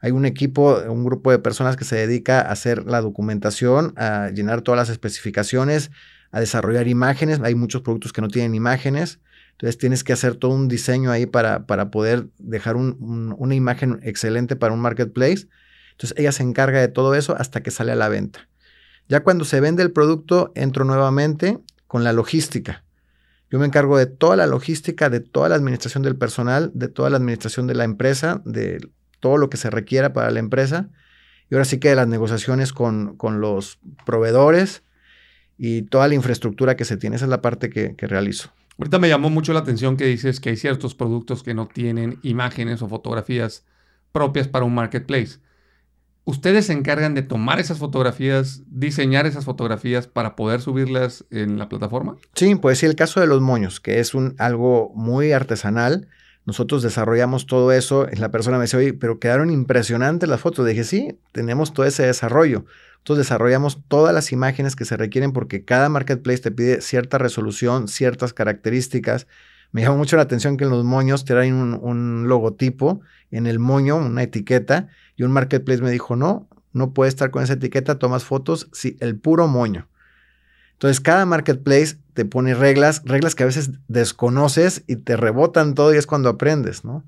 Hay 0.00 0.12
un 0.12 0.24
equipo, 0.24 0.80
un 0.88 1.04
grupo 1.04 1.30
de 1.30 1.38
personas 1.38 1.76
que 1.76 1.84
se 1.84 1.96
dedica 1.96 2.40
a 2.40 2.52
hacer 2.52 2.84
la 2.84 3.00
documentación, 3.00 3.94
a 3.96 4.30
llenar 4.30 4.62
todas 4.62 4.78
las 4.78 4.90
especificaciones, 4.90 5.90
a 6.30 6.40
desarrollar 6.40 6.86
imágenes. 6.86 7.40
Hay 7.42 7.54
muchos 7.54 7.82
productos 7.82 8.12
que 8.12 8.20
no 8.20 8.28
tienen 8.28 8.54
imágenes. 8.54 9.18
Entonces 9.52 9.76
tienes 9.76 10.04
que 10.04 10.12
hacer 10.12 10.36
todo 10.36 10.52
un 10.52 10.68
diseño 10.68 11.10
ahí 11.10 11.26
para, 11.26 11.66
para 11.66 11.90
poder 11.90 12.28
dejar 12.38 12.76
una 12.76 13.54
imagen 13.54 13.98
excelente 14.04 14.54
para 14.54 14.72
un 14.72 14.80
marketplace. 14.80 15.48
Entonces 15.92 16.16
ella 16.16 16.30
se 16.30 16.44
encarga 16.44 16.80
de 16.80 16.88
todo 16.88 17.16
eso 17.16 17.34
hasta 17.36 17.60
que 17.60 17.72
sale 17.72 17.90
a 17.90 17.96
la 17.96 18.08
venta. 18.08 18.48
Ya 19.08 19.24
cuando 19.24 19.44
se 19.44 19.60
vende 19.60 19.82
el 19.82 19.90
producto, 19.90 20.52
entro 20.54 20.84
nuevamente 20.84 21.58
con 21.88 22.04
la 22.04 22.12
logística. 22.12 22.84
Yo 23.50 23.58
me 23.58 23.66
encargo 23.66 23.96
de 23.96 24.06
toda 24.06 24.36
la 24.36 24.46
logística, 24.46 25.08
de 25.10 25.20
toda 25.20 25.48
la 25.48 25.56
administración 25.56 26.02
del 26.04 26.16
personal, 26.16 26.70
de 26.74 26.88
toda 26.88 27.10
la 27.10 27.16
administración 27.16 27.66
de 27.66 27.74
la 27.74 27.84
empresa, 27.84 28.42
de 28.44 28.86
todo 29.20 29.36
lo 29.36 29.50
que 29.50 29.56
se 29.56 29.70
requiera 29.70 30.12
para 30.12 30.30
la 30.30 30.38
empresa. 30.38 30.88
Y 31.50 31.54
ahora 31.54 31.64
sí 31.64 31.78
que 31.78 31.94
las 31.94 32.08
negociaciones 32.08 32.72
con, 32.72 33.16
con 33.16 33.40
los 33.40 33.78
proveedores 34.04 34.82
y 35.56 35.82
toda 35.82 36.08
la 36.08 36.14
infraestructura 36.14 36.76
que 36.76 36.84
se 36.84 36.96
tiene, 36.96 37.16
esa 37.16 37.24
es 37.24 37.30
la 37.30 37.42
parte 37.42 37.70
que, 37.70 37.96
que 37.96 38.06
realizo. 38.06 38.50
Ahorita 38.78 38.98
me 38.98 39.08
llamó 39.08 39.28
mucho 39.28 39.52
la 39.52 39.60
atención 39.60 39.96
que 39.96 40.04
dices 40.04 40.38
que 40.38 40.50
hay 40.50 40.56
ciertos 40.56 40.94
productos 40.94 41.42
que 41.42 41.54
no 41.54 41.66
tienen 41.66 42.20
imágenes 42.22 42.80
o 42.80 42.88
fotografías 42.88 43.64
propias 44.12 44.46
para 44.46 44.64
un 44.64 44.74
marketplace. 44.74 45.40
¿Ustedes 46.28 46.66
se 46.66 46.74
encargan 46.74 47.14
de 47.14 47.22
tomar 47.22 47.58
esas 47.58 47.78
fotografías, 47.78 48.62
diseñar 48.66 49.26
esas 49.26 49.46
fotografías 49.46 50.06
para 50.06 50.36
poder 50.36 50.60
subirlas 50.60 51.24
en 51.30 51.58
la 51.58 51.70
plataforma? 51.70 52.16
Sí, 52.34 52.54
pues 52.54 52.78
sí, 52.78 52.86
el 52.86 52.96
caso 52.96 53.20
de 53.20 53.26
los 53.26 53.40
moños, 53.40 53.80
que 53.80 53.98
es 53.98 54.12
un, 54.12 54.34
algo 54.36 54.92
muy 54.94 55.32
artesanal. 55.32 56.08
Nosotros 56.48 56.82
desarrollamos 56.82 57.44
todo 57.44 57.72
eso. 57.72 58.06
La 58.16 58.30
persona 58.30 58.56
me 58.56 58.64
dice, 58.64 58.78
oye, 58.78 58.94
pero 58.94 59.20
quedaron 59.20 59.50
impresionantes 59.50 60.30
las 60.30 60.40
fotos. 60.40 60.66
Dije, 60.66 60.82
sí, 60.82 61.18
tenemos 61.32 61.74
todo 61.74 61.84
ese 61.84 62.06
desarrollo. 62.06 62.64
Nosotros 63.00 63.18
desarrollamos 63.18 63.82
todas 63.86 64.14
las 64.14 64.32
imágenes 64.32 64.74
que 64.74 64.86
se 64.86 64.96
requieren 64.96 65.34
porque 65.34 65.66
cada 65.66 65.90
marketplace 65.90 66.40
te 66.40 66.50
pide 66.50 66.80
cierta 66.80 67.18
resolución, 67.18 67.86
ciertas 67.86 68.32
características. 68.32 69.26
Me 69.72 69.82
llamó 69.82 69.98
mucho 69.98 70.16
la 70.16 70.22
atención 70.22 70.56
que 70.56 70.64
en 70.64 70.70
los 70.70 70.86
moños 70.86 71.26
te 71.26 71.34
un, 71.34 71.78
un 71.82 72.28
logotipo, 72.28 73.02
en 73.30 73.46
el 73.46 73.58
moño, 73.58 73.96
una 73.96 74.22
etiqueta, 74.22 74.88
y 75.16 75.24
un 75.24 75.32
marketplace 75.32 75.82
me 75.82 75.90
dijo, 75.90 76.16
no, 76.16 76.48
no 76.72 76.94
puede 76.94 77.10
estar 77.10 77.30
con 77.30 77.42
esa 77.42 77.52
etiqueta, 77.52 77.98
tomas 77.98 78.24
fotos, 78.24 78.70
sí, 78.72 78.96
el 79.00 79.18
puro 79.18 79.48
moño. 79.48 79.86
Entonces, 80.78 81.00
cada 81.00 81.26
marketplace 81.26 81.96
te 82.14 82.24
pone 82.24 82.54
reglas, 82.54 83.02
reglas 83.04 83.34
que 83.34 83.42
a 83.42 83.46
veces 83.46 83.72
desconoces 83.88 84.84
y 84.86 84.94
te 84.94 85.16
rebotan 85.16 85.74
todo 85.74 85.92
y 85.92 85.96
es 85.96 86.06
cuando 86.06 86.28
aprendes, 86.28 86.84
¿no? 86.84 87.04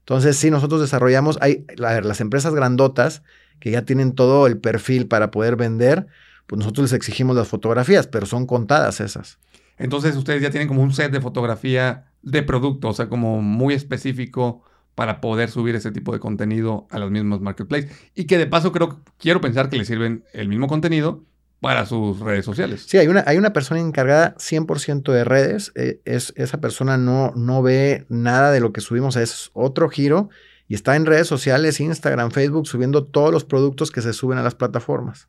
Entonces, 0.00 0.36
sí, 0.36 0.50
nosotros 0.50 0.80
desarrollamos, 0.80 1.38
hay, 1.40 1.64
a 1.80 1.92
ver, 1.92 2.06
las 2.06 2.20
empresas 2.20 2.56
grandotas 2.56 3.22
que 3.60 3.70
ya 3.70 3.82
tienen 3.82 4.16
todo 4.16 4.48
el 4.48 4.58
perfil 4.58 5.06
para 5.06 5.30
poder 5.30 5.54
vender, 5.54 6.08
pues 6.48 6.58
nosotros 6.58 6.90
les 6.90 6.92
exigimos 6.92 7.36
las 7.36 7.46
fotografías, 7.46 8.08
pero 8.08 8.26
son 8.26 8.46
contadas 8.46 9.00
esas. 9.00 9.38
Entonces, 9.78 10.16
ustedes 10.16 10.42
ya 10.42 10.50
tienen 10.50 10.66
como 10.66 10.82
un 10.82 10.92
set 10.92 11.12
de 11.12 11.20
fotografía 11.20 12.06
de 12.22 12.42
producto, 12.42 12.88
o 12.88 12.94
sea, 12.94 13.08
como 13.08 13.42
muy 13.42 13.74
específico 13.74 14.64
para 14.96 15.20
poder 15.20 15.50
subir 15.50 15.76
ese 15.76 15.92
tipo 15.92 16.12
de 16.12 16.18
contenido 16.18 16.88
a 16.90 16.98
los 16.98 17.12
mismos 17.12 17.40
marketplaces. 17.40 17.92
Y 18.16 18.24
que 18.24 18.38
de 18.38 18.48
paso 18.48 18.72
creo, 18.72 19.00
quiero 19.18 19.40
pensar 19.40 19.70
que 19.70 19.78
le 19.78 19.84
sirven 19.84 20.24
el 20.32 20.48
mismo 20.48 20.66
contenido 20.66 21.22
para 21.64 21.86
sus 21.86 22.20
redes 22.20 22.44
sociales. 22.44 22.84
Sí, 22.86 22.98
hay 22.98 23.08
una, 23.08 23.24
hay 23.26 23.38
una 23.38 23.54
persona 23.54 23.80
encargada 23.80 24.34
100% 24.34 25.10
de 25.10 25.24
redes. 25.24 25.72
Eh, 25.76 25.98
es, 26.04 26.34
esa 26.36 26.60
persona 26.60 26.98
no, 26.98 27.32
no 27.36 27.62
ve 27.62 28.04
nada 28.10 28.52
de 28.52 28.60
lo 28.60 28.74
que 28.74 28.82
subimos, 28.82 29.16
es 29.16 29.50
otro 29.54 29.88
giro 29.88 30.28
y 30.68 30.74
está 30.74 30.94
en 30.94 31.06
redes 31.06 31.26
sociales, 31.26 31.80
Instagram, 31.80 32.32
Facebook, 32.32 32.66
subiendo 32.66 33.04
todos 33.04 33.32
los 33.32 33.46
productos 33.46 33.90
que 33.90 34.02
se 34.02 34.12
suben 34.12 34.36
a 34.36 34.42
las 34.42 34.54
plataformas. 34.54 35.26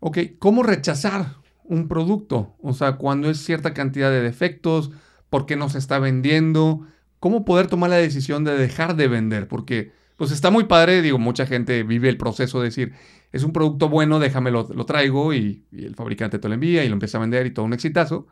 Ok, 0.00 0.18
¿cómo 0.40 0.64
rechazar 0.64 1.36
un 1.62 1.86
producto? 1.86 2.56
O 2.60 2.72
sea, 2.72 2.96
cuando 2.96 3.30
es 3.30 3.38
cierta 3.38 3.72
cantidad 3.72 4.10
de 4.10 4.22
defectos, 4.22 4.90
¿por 5.30 5.46
qué 5.46 5.54
no 5.54 5.68
se 5.68 5.78
está 5.78 6.00
vendiendo? 6.00 6.88
¿Cómo 7.20 7.44
poder 7.44 7.68
tomar 7.68 7.90
la 7.90 7.98
decisión 7.98 8.42
de 8.42 8.58
dejar 8.58 8.96
de 8.96 9.06
vender? 9.06 9.46
Porque, 9.46 9.92
pues 10.16 10.30
está 10.30 10.50
muy 10.50 10.64
padre, 10.64 11.02
digo, 11.02 11.18
mucha 11.18 11.46
gente 11.46 11.82
vive 11.82 12.08
el 12.08 12.16
proceso 12.16 12.60
de 12.60 12.66
decir, 12.66 12.92
es 13.32 13.44
un 13.44 13.52
producto 13.52 13.88
bueno, 13.88 14.18
déjame 14.18 14.50
lo, 14.50 14.64
traigo 14.86 15.34
y, 15.34 15.64
y, 15.70 15.84
el 15.84 15.94
fabricante 15.94 16.38
te 16.38 16.48
lo 16.48 16.54
envía 16.54 16.84
y 16.84 16.88
lo 16.88 16.94
empieza 16.94 17.18
a 17.18 17.20
vender 17.20 17.46
y 17.46 17.50
todo 17.50 17.64
un 17.64 17.72
exitazo. 17.72 18.26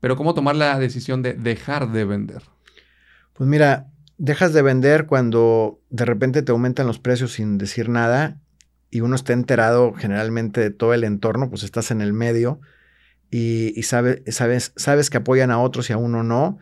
Pero 0.00 0.16
¿cómo 0.16 0.34
tomar 0.34 0.56
la 0.56 0.78
decisión 0.78 1.22
de 1.22 1.34
dejar 1.34 1.92
de 1.92 2.04
vender? 2.04 2.42
Pues 3.32 3.48
mira, 3.48 3.88
dejas 4.18 4.52
de 4.52 4.62
vender 4.62 5.06
cuando 5.06 5.80
de 5.90 6.04
repente 6.04 6.42
te 6.42 6.52
aumentan 6.52 6.86
los 6.86 6.98
precios 6.98 7.32
sin 7.32 7.58
decir 7.58 7.88
nada 7.88 8.40
y 8.90 9.00
uno 9.00 9.16
está 9.16 9.32
enterado 9.32 9.92
generalmente 9.94 10.60
de 10.60 10.70
todo 10.70 10.94
el 10.94 11.04
entorno, 11.04 11.50
pues 11.50 11.62
estás 11.62 11.90
en 11.90 12.00
el 12.00 12.12
medio 12.12 12.60
y, 13.30 13.82
sabes, 13.82 14.72
sabes 14.76 15.10
que 15.10 15.16
apoyan 15.16 15.50
a 15.50 15.58
otros 15.58 15.90
y 15.90 15.92
a 15.92 15.98
uno 15.98 16.22
no. 16.22 16.58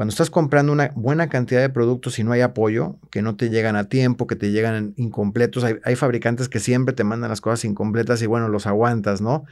Cuando 0.00 0.12
estás 0.12 0.30
comprando 0.30 0.72
una 0.72 0.92
buena 0.94 1.28
cantidad 1.28 1.60
de 1.60 1.68
productos 1.68 2.18
y 2.18 2.24
no 2.24 2.32
hay 2.32 2.40
apoyo, 2.40 2.96
que 3.10 3.20
no 3.20 3.36
te 3.36 3.50
llegan 3.50 3.76
a 3.76 3.90
tiempo, 3.90 4.26
que 4.26 4.34
te 4.34 4.50
llegan 4.50 4.94
incompletos, 4.96 5.62
hay, 5.62 5.94
fabricantes 5.94 6.48
que 6.48 6.58
siempre 6.58 6.94
te 6.94 7.04
mandan 7.04 7.28
las 7.28 7.42
cosas 7.42 7.66
incompletas 7.66 8.22
y 8.22 8.26
bueno, 8.26 8.48
los 8.48 8.66
aguantas, 8.66 9.20
¿no? 9.20 9.44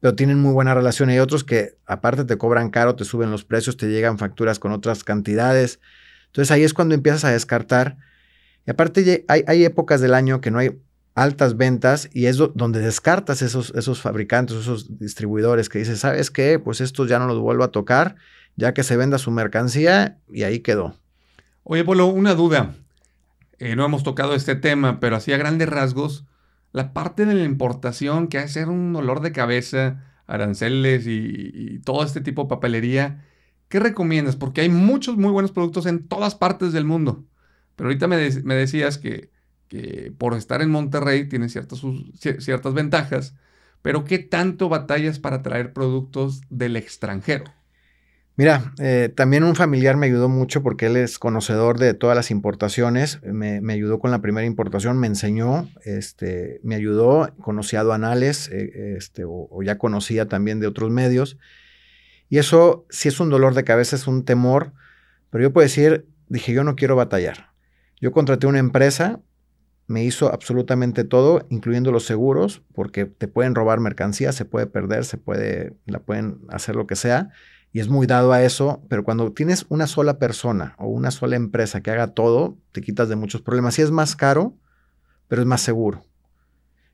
Pero 0.00 0.14
tienen 0.14 0.38
muy 0.38 0.52
buena 0.52 0.74
relación. 0.74 1.08
Hay 1.08 1.18
otros 1.18 1.44
que 1.44 1.78
aparte 1.86 2.26
te 2.26 2.36
cobran 2.36 2.68
caro, 2.68 2.94
te 2.94 3.06
suben 3.06 3.30
los 3.30 3.46
precios, 3.46 3.78
te 3.78 3.88
llegan 3.88 4.18
facturas 4.18 4.58
con 4.58 4.70
otras 4.72 5.02
cantidades. 5.02 5.80
Entonces 6.26 6.50
ahí 6.50 6.62
es 6.62 6.74
cuando 6.74 6.94
empiezas 6.94 7.24
a 7.24 7.30
descartar. 7.30 7.96
Y 8.66 8.72
aparte 8.72 9.24
hay, 9.28 9.44
hay 9.46 9.64
épocas 9.64 10.02
del 10.02 10.12
año 10.12 10.42
que 10.42 10.50
no 10.50 10.58
hay 10.58 10.78
altas 11.14 11.56
ventas 11.56 12.10
y 12.12 12.26
es 12.26 12.36
donde 12.36 12.80
descartas 12.80 13.40
esos, 13.40 13.72
esos 13.74 14.02
fabricantes, 14.02 14.58
esos 14.58 14.98
distribuidores 14.98 15.70
que 15.70 15.78
dices, 15.78 16.00
¿sabes 16.00 16.30
qué? 16.30 16.58
Pues 16.58 16.82
estos 16.82 17.08
ya 17.08 17.18
no 17.18 17.26
los 17.26 17.38
vuelvo 17.38 17.64
a 17.64 17.70
tocar, 17.70 18.16
ya 18.56 18.74
que 18.74 18.82
se 18.82 18.96
venda 18.96 19.18
su 19.18 19.30
mercancía 19.30 20.18
y 20.28 20.42
ahí 20.42 20.60
quedó. 20.60 20.96
Oye, 21.62 21.84
Polo, 21.84 22.06
una 22.06 22.34
duda. 22.34 22.74
Eh, 23.58 23.76
no 23.76 23.84
hemos 23.84 24.02
tocado 24.02 24.34
este 24.34 24.54
tema, 24.54 25.00
pero 25.00 25.16
así 25.16 25.32
a 25.32 25.38
grandes 25.38 25.68
rasgos, 25.68 26.26
la 26.72 26.92
parte 26.92 27.24
de 27.24 27.34
la 27.34 27.44
importación 27.44 28.28
que 28.28 28.38
hace 28.38 28.64
un 28.66 28.92
dolor 28.92 29.20
de 29.20 29.32
cabeza, 29.32 30.04
aranceles 30.26 31.06
y, 31.06 31.50
y 31.54 31.78
todo 31.80 32.02
este 32.04 32.20
tipo 32.20 32.42
de 32.42 32.48
papelería, 32.48 33.24
¿qué 33.68 33.80
recomiendas? 33.80 34.36
Porque 34.36 34.60
hay 34.60 34.68
muchos 34.68 35.16
muy 35.16 35.30
buenos 35.30 35.52
productos 35.52 35.86
en 35.86 36.06
todas 36.06 36.34
partes 36.34 36.72
del 36.72 36.84
mundo. 36.84 37.24
Pero 37.76 37.88
ahorita 37.88 38.08
me, 38.08 38.16
me 38.42 38.54
decías 38.54 38.98
que, 38.98 39.30
que, 39.68 40.12
por 40.16 40.34
estar 40.34 40.62
en 40.62 40.70
Monterrey 40.70 41.28
tiene 41.28 41.48
ciertas, 41.48 41.82
ciertas 42.38 42.74
ventajas, 42.74 43.34
pero 43.82 44.04
¿qué 44.04 44.18
tanto 44.18 44.68
batallas 44.68 45.18
para 45.18 45.42
traer 45.42 45.72
productos 45.72 46.42
del 46.50 46.76
extranjero? 46.76 47.44
Mira, 48.38 48.74
eh, 48.78 49.10
también 49.14 49.44
un 49.44 49.56
familiar 49.56 49.96
me 49.96 50.06
ayudó 50.06 50.28
mucho 50.28 50.62
porque 50.62 50.86
él 50.86 50.96
es 50.98 51.18
conocedor 51.18 51.78
de 51.78 51.94
todas 51.94 52.14
las 52.14 52.30
importaciones. 52.30 53.18
Me, 53.22 53.60
ayudó 53.72 53.98
con 53.98 54.10
la 54.10 54.20
primera 54.20 54.46
importación, 54.46 54.98
me 54.98 55.06
enseñó, 55.06 55.70
este, 55.86 56.60
me 56.62 56.74
ayudó, 56.74 57.34
conocía 57.40 57.80
aduanales, 57.80 58.50
eh, 58.52 58.96
este, 58.98 59.24
o, 59.24 59.48
o, 59.50 59.62
ya 59.62 59.78
conocía 59.78 60.28
también 60.28 60.60
de 60.60 60.66
otros 60.66 60.90
medios. 60.90 61.38
Y 62.28 62.36
eso 62.36 62.84
sí 62.90 63.08
es 63.08 63.20
un 63.20 63.30
dolor 63.30 63.54
de 63.54 63.64
cabeza, 63.64 63.96
es 63.96 64.06
un 64.06 64.26
temor, 64.26 64.72
pero 65.30 65.42
yo 65.42 65.52
puedo 65.54 65.64
decir, 65.64 66.06
dije, 66.28 66.52
yo 66.52 66.62
no 66.62 66.76
quiero 66.76 66.94
batallar. 66.94 67.52
Yo 68.02 68.12
contraté 68.12 68.46
una 68.46 68.58
empresa, 68.58 69.20
me 69.86 70.04
hizo 70.04 70.30
absolutamente 70.30 71.04
todo, 71.04 71.46
incluyendo 71.48 71.90
los 71.90 72.04
seguros, 72.04 72.62
porque 72.74 73.06
te 73.06 73.28
pueden 73.28 73.54
robar 73.54 73.80
mercancía, 73.80 74.32
se 74.32 74.44
puede 74.44 74.66
perder, 74.66 75.06
se 75.06 75.16
puede, 75.16 75.74
la 75.86 76.00
pueden 76.00 76.40
hacer 76.50 76.76
lo 76.76 76.86
que 76.86 76.96
sea, 76.96 77.30
y 77.76 77.80
es 77.80 77.88
muy 77.88 78.06
dado 78.06 78.32
a 78.32 78.42
eso, 78.42 78.82
pero 78.88 79.04
cuando 79.04 79.30
tienes 79.32 79.66
una 79.68 79.86
sola 79.86 80.18
persona 80.18 80.74
o 80.78 80.86
una 80.86 81.10
sola 81.10 81.36
empresa 81.36 81.82
que 81.82 81.90
haga 81.90 82.14
todo, 82.14 82.56
te 82.72 82.80
quitas 82.80 83.10
de 83.10 83.16
muchos 83.16 83.42
problemas. 83.42 83.74
Sí 83.74 83.82
es 83.82 83.90
más 83.90 84.16
caro, 84.16 84.56
pero 85.28 85.42
es 85.42 85.46
más 85.46 85.60
seguro. 85.60 86.02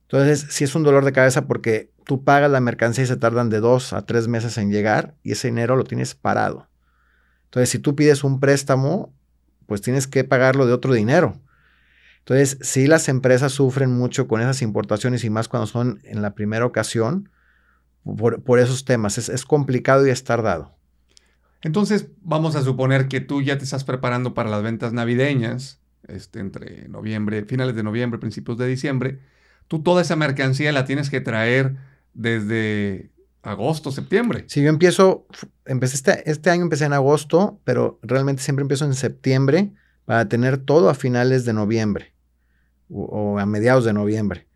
Entonces, 0.09 0.45
sí 0.51 0.64
es 0.64 0.74
un 0.74 0.83
dolor 0.83 1.05
de 1.05 1.12
cabeza 1.12 1.47
porque 1.47 1.93
tú 2.05 2.24
pagas 2.24 2.51
la 2.51 2.59
mercancía 2.59 3.05
y 3.05 3.07
se 3.07 3.16
tardan 3.16 3.49
de 3.49 3.61
dos 3.61 3.93
a 3.93 4.05
tres 4.07 4.26
meses 4.26 4.59
en 4.59 4.72
llegar 4.72 5.14
y 5.22 5.30
ese 5.30 5.47
dinero 5.47 5.76
lo 5.76 5.85
tienes 5.85 6.16
parado. 6.16 6.68
Entonces, 7.45 7.68
si 7.68 7.78
tú 7.78 7.95
pides 7.95 8.24
un 8.24 8.41
préstamo, 8.41 9.14
pues 9.66 9.83
tienes 9.83 10.09
que 10.09 10.24
pagarlo 10.24 10.66
de 10.66 10.72
otro 10.72 10.93
dinero. 10.95 11.41
Entonces, 12.18 12.59
sí 12.61 12.89
las 12.89 13.09
empresas 13.09 13.53
sufren 13.53 13.93
mucho 13.93 14.26
con 14.26 14.41
esas 14.41 14.62
importaciones 14.62 15.22
y 15.22 15.30
más 15.30 15.47
cuando 15.47 15.68
son 15.68 16.01
en 16.03 16.22
la 16.22 16.35
primera 16.35 16.66
ocasión 16.66 17.28
por, 18.05 18.59
esos 18.59 18.85
temas. 18.85 19.19
Es, 19.19 19.29
es 19.29 19.45
complicado 19.45 20.07
y 20.07 20.11
es 20.11 20.25
tardado. 20.25 20.75
Entonces, 21.63 22.09
vamos 22.23 22.57
a 22.57 22.63
suponer 22.63 23.09
que 23.09 23.21
tú 23.21 23.43
ya 23.43 23.59
te 23.59 23.65
estás 23.65 23.85
preparando 23.85 24.35
para 24.35 24.51
las 24.51 24.63
ventas 24.63 24.93
navideñas, 24.93 25.81
este, 26.09 26.41
entre 26.41 26.89
noviembre, 26.89 27.45
finales 27.45 27.77
de 27.77 27.83
noviembre, 27.83 28.19
principios 28.19 28.59
de 28.59 28.67
diciembre 28.67 29.21
tú 29.73 29.83
toda 29.83 30.03
esa 30.03 30.17
mercancía 30.17 30.71
la 30.71 30.85
tienes 30.85 31.09
que 31.09 31.23
traer 31.23 31.77
desde 32.13 33.11
agosto, 33.43 33.91
septiembre. 33.91 34.45
Sí, 34.47 34.61
yo 34.61 34.69
empiezo, 34.69 35.27
empecé 35.65 35.97
este, 35.97 36.31
este 36.31 36.51
año 36.51 36.65
empecé 36.65 36.85
en 36.85 36.93
agosto, 36.93 37.59
pero 37.65 37.99
realmente 38.03 38.43
siempre 38.43 38.61
empiezo 38.61 38.85
en 38.85 38.93
septiembre 38.93 39.73
para 40.05 40.29
tener 40.29 40.59
todo 40.59 40.91
a 40.91 40.95
finales 40.95 41.47
de 41.47 41.55
noviembre 41.55 42.13
o, 42.91 43.39
a 43.39 43.47
mediados 43.47 43.87
de 43.87 43.95
noviembre. 43.95 44.47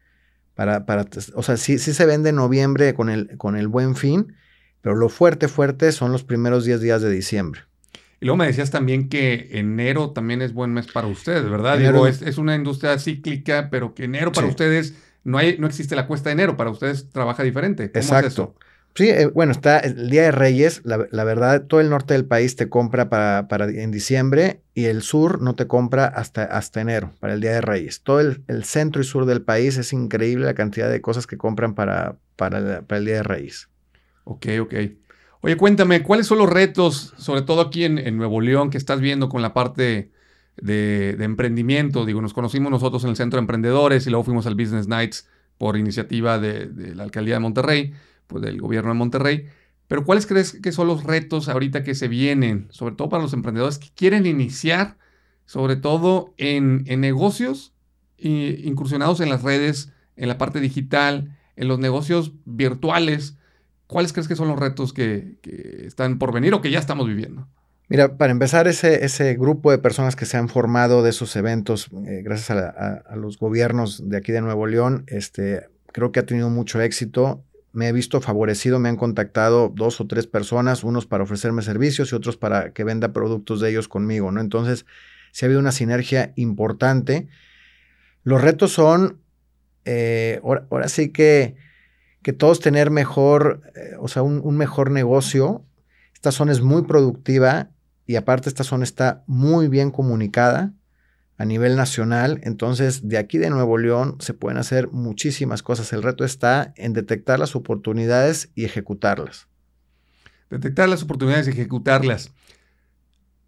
Para, 0.57 0.87
para, 0.87 1.07
o 1.35 1.43
sea, 1.43 1.57
sí, 1.57 1.79
sí 1.79 1.95
se 1.95 2.07
vende 2.07 2.31
en 2.31 2.37
noviembre 2.37 2.95
con 2.95 3.11
el, 3.11 3.37
con 3.37 3.57
el 3.57 3.69
buen 3.69 3.95
fin, 3.95 4.35
pero 4.81 4.97
lo 4.97 5.09
fuerte, 5.09 5.47
fuerte 5.47 5.93
son 5.93 6.11
los 6.11 6.25
primeros 6.25 6.65
10 6.65 6.81
días 6.81 7.03
de 7.03 7.11
diciembre. 7.11 7.61
Y 8.21 8.25
luego 8.25 8.39
me 8.39 8.47
decías 8.47 8.71
también 8.71 9.09
que 9.09 9.51
enero 9.53 10.11
también 10.11 10.41
es 10.41 10.55
buen 10.55 10.73
mes 10.73 10.87
para 10.91 11.07
ustedes, 11.07 11.49
¿verdad? 11.49 11.79
Digo, 11.79 12.07
es, 12.07 12.23
es, 12.23 12.39
una 12.39 12.57
industria 12.57 12.99
cíclica, 12.99 13.69
pero 13.71 13.95
que 13.95 14.05
enero 14.05 14.33
para 14.33 14.47
sí. 14.47 14.51
ustedes 14.51 14.95
no, 15.25 15.39
hay, 15.39 15.59
no 15.59 15.67
existe 15.67 15.95
la 15.95 16.07
cuesta 16.07 16.31
de 16.31 16.35
enero, 16.35 16.57
para 16.57 16.71
ustedes 16.71 17.11
trabaja 17.11 17.43
diferente. 17.43 17.85
Exacto. 17.85 18.57
Es 18.59 18.66
Sí, 18.97 19.11
eh, 19.11 19.27
bueno, 19.27 19.53
está 19.53 19.79
el 19.81 20.09
Día 20.09 20.23
de 20.23 20.31
Reyes, 20.33 20.81
la, 20.85 20.97
verdad, 20.97 21.67
todo 21.67 21.83
el 21.83 21.91
norte 21.91 22.15
del 22.15 22.25
país 22.25 22.57
te 22.57 22.71
compra 22.71 23.11
para, 23.11 23.47
en 23.67 23.91
diciembre 23.91 24.63
y 24.73 24.87
el 24.87 25.03
sur 25.03 25.43
no 25.43 25.55
te 25.55 25.67
compra 25.67 26.07
hasta, 26.07 26.45
hasta 26.45 26.81
enero, 26.81 27.13
para 27.21 27.35
el 27.35 27.43
Día 27.43 27.53
de 27.53 27.61
Reyes. 27.61 28.01
Todo 28.01 28.21
el, 28.21 28.65
centro 28.65 29.03
y 29.03 29.05
sur 29.05 29.27
del 29.27 29.43
país 29.43 29.77
es 29.77 29.93
increíble 29.93 30.47
la 30.47 30.55
cantidad 30.55 30.89
de 30.91 31.03
cosas 31.03 31.27
que 31.27 31.37
compran 31.37 31.75
para, 31.75 32.17
para, 32.37 32.83
el 32.89 33.05
Día 33.05 33.17
de 33.17 33.23
Reyes. 33.23 33.69
Ok, 34.25 34.47
ok. 34.63 34.75
Oye, 35.43 35.59
cuéntame, 35.59 36.03
¿cuáles 36.03 36.27
son 36.27 36.39
los 36.39 36.49
retos, 36.49 37.13
sobre 37.19 37.43
todo 37.43 37.61
aquí 37.61 37.85
en, 37.85 38.17
Nuevo 38.17 38.41
León, 38.41 38.71
que 38.71 38.79
estás 38.79 39.03
viendo 39.03 39.29
con 39.29 39.43
la 39.43 39.53
parte 39.53 40.11
de, 40.57 41.17
emprendimiento? 41.21 42.07
Digo, 42.07 42.23
nos 42.23 42.33
conocimos 42.33 42.71
nosotros 42.71 43.05
en 43.05 43.11
el 43.11 43.17
Centro 43.17 43.37
de 43.37 43.43
Emprendedores 43.43 44.07
y 44.07 44.11
luego 44.11 44.25
fuimos 44.25 44.47
al 44.47 44.55
Business 44.55 44.89
Nights 44.89 45.29
por 45.59 45.77
iniciativa 45.77 46.39
de 46.39 46.95
la 46.95 47.03
Alcaldía 47.03 47.35
de 47.35 47.41
Monterrey 47.41 47.93
pues, 48.27 48.43
del 48.43 48.61
gobierno 48.61 48.91
de 48.91 48.99
Monterrey. 48.99 49.49
Pero 49.89 50.05
¿cuáles 50.05 50.27
crees 50.27 50.53
que 50.61 50.73
son 50.73 50.89
los 50.89 51.05
retos 51.05 51.49
ahorita 51.49 51.85
que 51.85 51.95
se 51.95 52.09
vienen, 52.09 52.67
sobre 52.71 52.95
todo 52.95 53.09
para 53.09 53.23
los 53.23 53.33
emprendedores 53.33 53.79
que 53.79 53.91
quieren 53.95 54.27
iniciar, 54.27 54.97
sobre 55.45 55.77
todo 55.77 56.35
en, 56.39 56.85
negocios 57.01 57.73
incursionados 58.19 59.21
en 59.21 59.29
las 59.29 59.43
redes, 59.43 59.93
en 60.17 60.29
la 60.29 60.39
parte 60.39 60.61
digital, 60.61 61.37
en 61.55 61.69
los 61.69 61.79
negocios 61.79 62.33
virtuales? 62.45 63.37
¿Cuáles 63.87 64.13
crees 64.13 64.27
que 64.27 64.35
son 64.35 64.49
los 64.49 64.59
retos 64.59 64.93
que, 64.93 65.39
están 65.87 66.19
por 66.19 66.33
venir 66.33 66.53
o 66.55 66.61
que 66.61 66.73
ya 66.73 66.81
estamos 66.81 67.07
viviendo? 67.07 67.47
Mira, 67.89 68.17
para 68.17 68.33
empezar, 68.33 68.67
ese, 68.67 69.05
ese 69.05 69.35
grupo 69.35 69.71
de 69.71 69.79
personas 69.79 70.17
que 70.17 70.25
se 70.25 70.37
han 70.37 70.49
formado 70.49 71.05
de 71.05 71.11
esos 71.11 71.37
eventos, 71.37 71.89
eh, 72.05 72.23
gracias 72.25 72.51
a, 72.51 73.05
a, 73.09 73.15
los 73.15 73.39
gobiernos 73.39 74.09
de 74.09 74.17
aquí 74.17 74.33
de 74.33 74.41
Nuevo 74.41 74.67
León, 74.67 75.05
este, 75.07 75.69
creo 75.93 76.11
que 76.11 76.19
ha 76.19 76.27
tenido 76.27 76.51
mucho 76.51 76.81
éxito 76.81 77.45
me 77.77 77.89
he 77.89 77.93
visto 77.93 78.23
favorecido, 78.23 78.79
me 78.79 78.89
han 78.89 78.97
contactado 78.97 79.69
dos 79.69 80.01
o 80.01 80.07
tres 80.07 80.27
personas, 80.27 80.83
unos 80.83 81.05
para 81.05 81.25
ofrecerme 81.25 81.61
servicios 81.61 82.11
y 82.11 82.15
otros 82.15 82.39
para 82.39 82.73
que 82.73 82.85
venda 82.85 83.13
productos 83.13 83.61
de 83.61 83.69
ellos 83.69 83.87
conmigo, 83.87 84.33
¿no? 84.33 84.41
Entonces, 84.41 84.87
sí 85.31 85.45
ha 85.45 85.47
habido 85.47 85.61
una 85.61 85.73
sinergia 85.73 86.33
importante. 86.37 87.29
Los 88.25 88.41
retos 88.41 88.73
son, 88.73 89.21
eh, 89.85 90.41
ahora, 90.43 90.89
sí 90.89 91.11
que, 91.11 91.57
que 92.23 92.33
todos 92.33 92.61
tener 92.61 92.91
mejor, 92.91 93.61
eh, 93.75 93.97
o 94.01 94.09
sea, 94.09 94.23
un, 94.23 94.41
un 94.43 94.57
mejor 94.57 94.91
negocio. 94.91 95.63
Esta 96.15 96.33
zona 96.33 96.53
es 96.53 96.63
muy 96.63 96.85
productiva 96.85 97.69
y 98.07 98.17
aparte 98.17 98.49
esta 98.49 98.65
zona 98.65 98.85
está 98.85 99.23
muy 99.27 99.69
bien 99.69 99.91
comunicada 99.91 100.73
a 101.39 101.45
nivel 101.45 101.77
nacional. 101.77 102.41
Entonces, 102.43 103.09
de 103.09 103.19
aquí 103.19 103.39
de 103.39 103.51
Nuevo 103.51 103.79
León 103.79 104.17
se 104.21 104.35
pueden 104.35 104.59
hacer 104.59 104.89
muchísimas 104.91 105.63
cosas. 105.63 105.93
El 105.93 106.03
reto 106.03 106.25
está 106.25 106.73
en 106.77 106.93
detectar 106.93 107.39
las 107.39 107.55
oportunidades 107.57 108.51
y 108.55 108.65
ejecutarlas. 108.65 109.49
Detectar 110.51 110.89
las 110.89 111.03
oportunidades 111.03 111.49
y 111.49 111.51
ejecutarlas. 111.51 112.33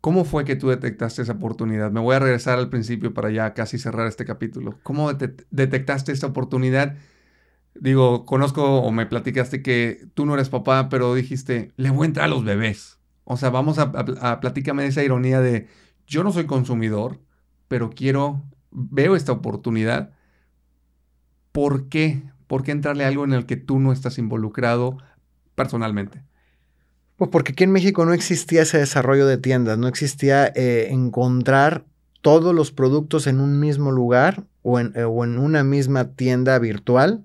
¿Cómo 0.00 0.24
fue 0.24 0.44
que 0.44 0.56
tú 0.56 0.68
detectaste 0.68 1.22
esa 1.22 1.32
oportunidad? 1.32 1.90
Me 1.90 2.00
voy 2.00 2.14
a 2.14 2.20
regresar 2.20 2.58
al 2.58 2.68
principio 2.68 3.14
para 3.14 3.30
ya 3.30 3.52
casi 3.54 3.78
cerrar 3.78 4.06
este 4.06 4.24
capítulo. 4.24 4.78
¿Cómo 4.82 5.12
detectaste 5.12 6.12
esa 6.12 6.28
oportunidad? 6.28 6.96
Digo, 7.74 8.24
conozco 8.24 8.80
o 8.80 8.92
me 8.92 9.06
platicaste 9.06 9.62
que 9.62 10.06
tú 10.14 10.24
no 10.24 10.34
eres 10.34 10.48
papá, 10.48 10.88
pero 10.88 11.14
dijiste, 11.14 11.72
le 11.76 11.90
voy 11.90 12.04
a 12.04 12.06
entrar 12.06 12.26
a 12.26 12.28
los 12.28 12.44
bebés. 12.44 12.98
O 13.24 13.36
sea, 13.36 13.50
vamos 13.50 13.78
a, 13.78 13.92
a, 13.92 14.40
a 14.40 14.84
esa 14.84 15.02
ironía 15.02 15.40
de, 15.40 15.66
yo 16.06 16.24
no 16.24 16.32
soy 16.32 16.46
consumidor, 16.46 17.20
pero 17.68 17.90
quiero, 17.90 18.42
veo 18.70 19.14
esta 19.14 19.32
oportunidad. 19.32 20.10
¿Por 21.52 21.88
qué? 21.88 22.22
¿Por 22.46 22.62
qué 22.62 22.72
entrarle 22.72 23.04
a 23.04 23.08
algo 23.08 23.24
en 23.24 23.34
el 23.34 23.46
que 23.46 23.56
tú 23.56 23.78
no 23.78 23.92
estás 23.92 24.18
involucrado 24.18 24.98
personalmente? 25.54 26.22
Pues 27.16 27.30
porque 27.30 27.52
aquí 27.52 27.64
en 27.64 27.72
México 27.72 28.04
no 28.04 28.12
existía 28.12 28.62
ese 28.62 28.78
desarrollo 28.78 29.26
de 29.26 29.38
tiendas, 29.38 29.76
no 29.76 29.88
existía 29.88 30.46
eh, 30.54 30.88
encontrar 30.90 31.84
todos 32.20 32.54
los 32.54 32.72
productos 32.72 33.26
en 33.26 33.40
un 33.40 33.60
mismo 33.60 33.90
lugar 33.90 34.44
o 34.62 34.78
en, 34.78 34.92
eh, 34.94 35.02
o 35.02 35.24
en 35.24 35.38
una 35.38 35.64
misma 35.64 36.12
tienda 36.12 36.58
virtual 36.58 37.24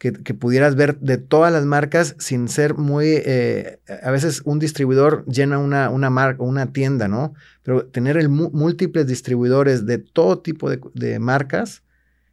que, 0.00 0.32
pudieras 0.32 0.76
ver 0.76 0.98
de 1.00 1.18
todas 1.18 1.52
las 1.52 1.66
marcas 1.66 2.16
sin 2.18 2.48
ser 2.48 2.74
muy, 2.74 3.06
eh, 3.06 3.80
a 4.02 4.10
veces 4.10 4.40
un 4.46 4.58
distribuidor 4.58 5.26
llena 5.26 5.58
una, 5.58 5.90
una 5.90 6.08
marca, 6.08 6.42
una 6.42 6.72
tienda, 6.72 7.06
¿no? 7.06 7.34
Pero 7.62 7.84
tener 7.84 8.16
el 8.16 8.30
múltiples 8.30 9.06
distribuidores 9.06 9.84
de 9.84 9.98
todo 9.98 10.38
tipo 10.38 10.70
de, 10.70 11.18
marcas, 11.18 11.82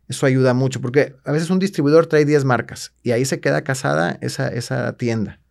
eso 0.07 0.25
ayuda 0.25 0.53
mucho, 0.53 0.79
porque 0.79 1.15
a 1.25 1.33
veces 1.33 1.49
un 1.49 1.59
distribuidor 1.59 2.07
trae 2.07 2.23
10 2.23 2.45
marcas 2.45 2.93
y 3.03 3.11
ahí 3.11 3.25
se 3.25 3.41
queda 3.41 3.65
casada 3.65 4.17
esa, 4.21 4.47
esa 4.47 4.93
tienda. 4.93 5.41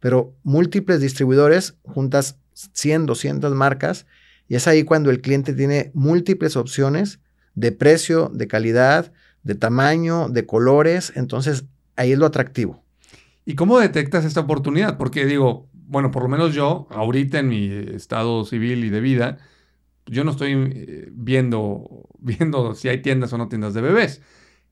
Pero 0.00 0.34
múltiples 0.44 1.02
distribuidores 1.02 1.74
juntas 1.82 2.38
100, 2.72 3.04
200 3.04 3.54
marcas 3.54 4.06
y 4.48 4.54
es 4.54 4.66
ahí 4.66 4.84
cuando 4.84 5.10
el 5.10 5.20
cliente 5.20 5.52
tiene 5.52 5.90
múltiples 5.92 6.56
opciones 6.56 7.20
de 7.54 7.72
precio, 7.72 8.30
de 8.32 8.48
calidad, 8.48 9.12
de 9.48 9.54
tamaño, 9.54 10.28
de 10.28 10.44
colores, 10.44 11.10
entonces 11.16 11.64
ahí 11.96 12.12
es 12.12 12.18
lo 12.18 12.26
atractivo. 12.26 12.84
¿Y 13.46 13.54
cómo 13.54 13.80
detectas 13.80 14.26
esta 14.26 14.40
oportunidad? 14.40 14.98
Porque 14.98 15.24
digo, 15.24 15.70
bueno, 15.72 16.10
por 16.10 16.22
lo 16.22 16.28
menos 16.28 16.54
yo, 16.54 16.86
ahorita 16.90 17.38
en 17.38 17.48
mi 17.48 17.66
estado 17.94 18.44
civil 18.44 18.84
y 18.84 18.90
de 18.90 19.00
vida, 19.00 19.38
yo 20.04 20.22
no 20.22 20.32
estoy 20.32 20.52
eh, 20.52 21.08
viendo, 21.12 22.10
viendo 22.18 22.74
si 22.74 22.90
hay 22.90 23.00
tiendas 23.00 23.32
o 23.32 23.38
no 23.38 23.48
tiendas 23.48 23.72
de 23.72 23.80
bebés. 23.80 24.20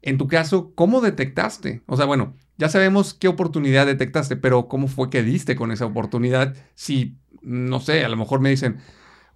En 0.03 0.19
tu 0.19 0.29
caso, 0.29 0.73
¿cómo 0.75 1.01
detectaste? 1.01 1.81
O 1.87 1.97
sea, 1.97 2.05
bueno, 2.05 2.35
ya 2.59 2.69
sabemos 2.69 3.15
qué 3.15 3.29
oportunidad 3.29 3.87
detectaste, 3.87 4.37
pero 4.37 4.69
¿cómo 4.69 4.89
fue 4.89 5.09
que 5.09 5.23
diste 5.23 5.57
con 5.57 5.73
esa 5.73 5.87
oportunidad? 5.87 6.55
Si, 6.75 7.17
no 7.41 7.81
sé, 7.81 8.05
a 8.05 8.11
lo 8.11 8.19
mejor 8.19 8.41
me 8.41 8.51
dicen, 8.51 8.77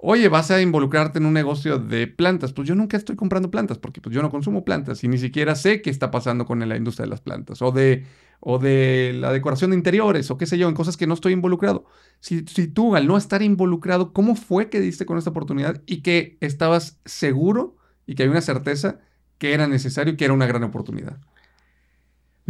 oye, 0.02 0.28
vas 0.28 0.50
a 0.50 0.60
involucrarte 0.60 1.18
en 1.18 1.26
un 1.26 1.34
negocio 1.34 1.78
de 1.78 2.06
plantas. 2.06 2.52
Pues 2.52 2.66
yo 2.68 2.74
nunca 2.74 2.96
estoy 2.96 3.16
comprando 3.16 3.50
plantas 3.50 3.78
porque 3.78 4.00
pues, 4.00 4.14
yo 4.14 4.22
no 4.22 4.30
consumo 4.30 4.64
plantas 4.64 5.04
y 5.04 5.08
ni 5.08 5.18
siquiera 5.18 5.54
sé 5.54 5.82
qué 5.82 5.90
está 5.90 6.10
pasando 6.10 6.46
con 6.46 6.66
la 6.66 6.76
industria 6.76 7.04
de 7.04 7.10
las 7.10 7.20
plantas 7.20 7.62
o 7.62 7.70
de, 7.72 8.06
o 8.40 8.58
de 8.58 9.12
la 9.14 9.32
decoración 9.32 9.70
de 9.70 9.76
interiores 9.76 10.30
o 10.30 10.38
qué 10.38 10.46
sé 10.46 10.58
yo, 10.58 10.68
en 10.68 10.74
cosas 10.74 10.96
que 10.96 11.06
no 11.06 11.14
estoy 11.14 11.32
involucrado. 11.32 11.84
Si, 12.20 12.44
si 12.46 12.66
tú 12.68 12.96
al 12.96 13.06
no 13.06 13.16
estar 13.16 13.42
involucrado, 13.42 14.12
¿cómo 14.12 14.36
fue 14.36 14.70
que 14.70 14.80
diste 14.80 15.06
con 15.06 15.18
esta 15.18 15.30
oportunidad 15.30 15.82
y 15.86 16.02
que 16.02 16.38
estabas 16.40 17.00
seguro 17.04 17.76
y 18.06 18.14
que 18.14 18.24
hay 18.24 18.28
una 18.28 18.40
certeza 18.40 19.00
que 19.38 19.54
era 19.54 19.66
necesario 19.68 20.14
y 20.14 20.16
que 20.16 20.24
era 20.24 20.34
una 20.34 20.46
gran 20.46 20.64
oportunidad? 20.64 21.20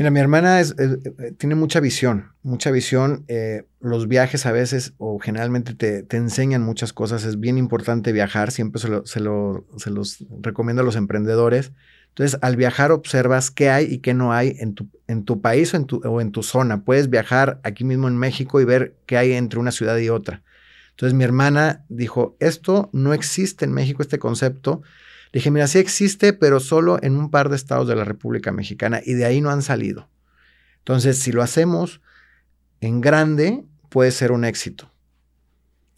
Mira, 0.01 0.11
mi 0.11 0.21
hermana 0.21 0.63
eh, 0.63 0.65
eh, 0.79 1.33
tiene 1.37 1.55
mucha 1.57 1.79
visión, 1.79 2.33
mucha 2.43 2.71
visión. 2.71 3.27
Eh, 3.29 3.65
los 3.81 4.09
viajes 4.09 4.47
a 4.47 4.51
veces 4.51 4.95
o 4.97 5.19
generalmente 5.19 5.75
te, 5.75 6.17
enseñan 6.17 6.63
muchas 6.63 6.95
cosas. 6.95 7.27
Es 7.27 7.39
bien 7.39 7.59
importante 7.59 8.11
viajar, 8.11 8.51
siempre 8.51 8.81
se, 8.81 8.89
se, 9.05 9.21
los 9.21 10.25
recomiendo 10.41 10.81
a 10.81 10.87
los 10.87 10.97
emprendedores. 10.97 11.73
Entonces, 12.09 12.39
al 12.41 12.57
viajar 12.57 12.93
observas 12.93 13.51
qué 13.51 13.69
hay 13.69 13.93
y 13.93 13.99
qué 13.99 14.15
no 14.15 14.33
hay 14.33 14.57
en 14.59 14.73
tu, 14.75 14.89
en 15.07 15.27
tu 15.27 15.43
país 15.43 15.75
o 15.75 15.77
en 15.77 15.85
tu, 15.85 15.99
o 15.99 16.23
en 16.23 16.33
tu 16.33 16.43
zona. 16.43 16.83
Puedes 16.83 17.11
viajar 17.11 17.61
aquí 17.63 17.85
mismo 17.85 18.09
en 18.09 18.17
México 18.17 18.59
y 18.59 18.65
ver 18.65 18.97
qué 19.05 19.19
hay 19.19 19.33
entre 19.33 19.61
una 19.61 19.71
ciudad 19.71 19.99
y 19.99 20.09
otra. 20.09 20.43
Entonces, 20.93 21.13
mi 21.13 21.25
hermana 21.25 21.85
dijo, 21.91 22.39
esto 22.41 22.89
no 22.95 23.13
existe 23.13 23.67
en 23.67 23.73
México, 23.73 24.01
este 24.01 24.19
concepto 24.19 24.81
dije, 25.33 25.51
mira, 25.51 25.67
sí 25.67 25.79
existe, 25.79 26.33
pero 26.33 26.61
solo 26.61 26.99
en 27.03 27.17
un 27.17 27.31
par 27.31 27.49
de 27.49 27.57
estados 27.57 27.87
de 27.89 27.97
la 27.97 28.05
República 28.05 28.53
Mexicana 28.53 29.01
y 29.05 29.15
de 29.15 29.25
ahí 29.25 29.41
no 29.41 29.51
han 29.51 29.63
salido. 29.63 30.09
Entonces, 30.79 31.19
si 31.19 31.33
lo 31.33 31.43
hacemos 31.43 32.01
en 32.81 33.01
grande, 33.01 33.65
puede 33.89 34.11
ser 34.11 34.33
un 34.33 34.45
éxito. 34.45 34.91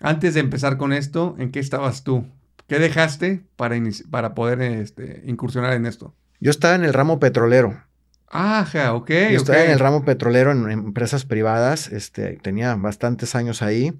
Antes 0.00 0.34
de 0.34 0.40
empezar 0.40 0.76
con 0.76 0.92
esto, 0.92 1.36
¿en 1.38 1.52
qué 1.52 1.60
estabas 1.60 2.02
tú? 2.02 2.26
¿Qué 2.66 2.78
dejaste 2.78 3.44
para, 3.56 3.76
para 4.10 4.34
poder 4.34 4.60
este, 4.60 5.22
incursionar 5.26 5.74
en 5.74 5.86
esto? 5.86 6.14
Yo 6.40 6.50
estaba 6.50 6.74
en 6.74 6.84
el 6.84 6.92
ramo 6.92 7.20
petrolero. 7.20 7.84
Ajá, 8.28 8.94
ok. 8.94 9.10
Yo 9.30 9.36
estaba 9.36 9.62
en 9.62 9.70
el 9.70 9.78
ramo 9.78 10.04
petrolero 10.04 10.50
en 10.50 10.70
empresas 10.70 11.24
privadas, 11.24 11.92
este, 11.92 12.38
tenía 12.42 12.74
bastantes 12.74 13.34
años 13.34 13.62
ahí. 13.62 13.92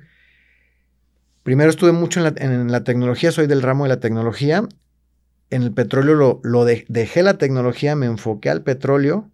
Primero 1.42 1.70
estuve 1.70 1.92
mucho 1.92 2.20
en 2.20 2.24
la, 2.24 2.34
en 2.36 2.72
la, 2.72 2.82
tecnología, 2.82 3.30
soy 3.30 3.46
del 3.46 3.62
ramo 3.62 3.84
de 3.84 3.90
la 3.90 4.00
tecnología 4.00 4.66
en 5.52 5.62
el 5.62 5.72
petróleo 5.72 6.40
lo, 6.42 6.64
dejé 6.64 7.22
la 7.22 7.36
tecnología, 7.36 7.94
me 7.94 8.06
enfoqué 8.06 8.48
al 8.48 8.62
petróleo, 8.62 9.30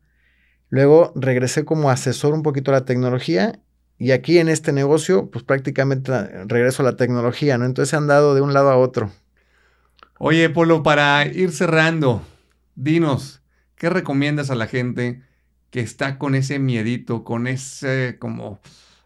luego 0.69 1.13
regresé 1.15 1.65
como 1.65 1.91
asesor 1.91 2.35
un 2.35 2.43
poquito 2.43 2.73
a 2.73 2.75
la 2.75 2.85
tecnología 2.85 3.61
y 3.99 4.11
aquí 4.11 4.39
en 4.39 4.49
este 4.49 4.73
negocio 4.73 5.31
pues 5.31 5.45
prácticamente 5.45 6.13
regreso 6.47 6.83
a 6.83 6.87
la 6.87 6.97
tecnología, 6.97 7.57
¿no? 7.57 7.67
Entonces 7.67 7.95
han 7.95 8.09
dado 8.09 8.35
de 8.35 8.41
un 8.41 8.53
lado 8.53 8.69
a 8.71 8.77
otro. 8.77 9.13
Oye, 10.19 10.51
Polo, 10.51 10.83
para 10.83 11.25
ir 11.25 11.53
cerrando, 11.53 12.21
dinos, 12.75 13.41
¿qué 13.77 13.89
recomiendas 13.89 14.51
a 14.51 14.57
la 14.57 14.67
gente 14.67 15.23
que 15.71 15.79
está 15.79 16.19
con 16.19 16.35
ese 16.35 16.59
miedito, 16.59 17.23
con 17.23 17.47
ese 17.47 18.17
como 18.19 18.59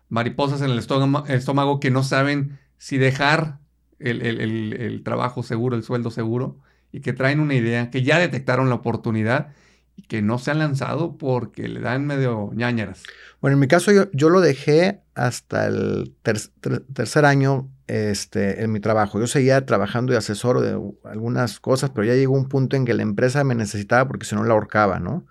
mariposas 0.08 0.62
en 0.62 0.70
el 0.70 0.78
estómago, 0.78 1.78
que 1.78 1.90
no 1.90 2.04
saben 2.04 2.58
si 2.78 2.96
dejar 2.96 3.58
el 3.98 5.02
trabajo 5.04 5.42
seguro, 5.42 5.76
el 5.76 5.82
sueldo 5.82 6.10
seguro? 6.10 6.58
Y 6.93 7.01
que 7.01 7.12
traen 7.12 7.40
una 7.40 7.55
idea, 7.55 7.90
que 7.90 8.03
ya 8.03 8.18
detectaron 8.18 8.68
la 8.68 8.76
oportunidad 8.76 9.49
y 9.97 10.03
que 10.03 10.22
no 10.22 10.38
se 10.38 10.51
han 10.51 10.59
lanzado 10.59 11.16
porque 11.16 11.66
le 11.68 11.80
dan 11.80 12.07
medio 12.07 12.51
ñañaras. 12.55 13.03
Bueno, 13.40 13.55
en 13.57 13.61
mi 13.61 13.66
caso 13.66 13.90
yo, 14.12 14.28
lo 14.28 14.40
dejé 14.40 15.01
hasta 15.14 15.66
el 15.66 16.14
tercer 16.22 17.24
año 17.24 17.68
este, 17.88 18.62
en 18.62 18.70
mi 18.70 18.78
trabajo. 18.78 19.18
Yo 19.18 19.26
seguía 19.26 19.66
trabajando 19.66 20.12
de 20.12 20.18
asesor 20.18 20.61
de 20.61 20.78
algunas 21.05 21.59
cosas, 21.59 21.90
pero 21.90 22.05
ya 22.05 22.14
llegó 22.14 22.34
un 22.34 22.49
punto 22.49 22.76
en 22.76 22.84
que 22.84 22.95
la 22.95 23.03
empresa 23.03 23.43
me 23.43 23.55
necesitaba 23.55 24.07
porque 24.07 24.26
si 24.26 24.34
no 24.34 24.45
la 24.45 24.55
ahorcaba, 24.55 25.01
¿no? 25.01 25.26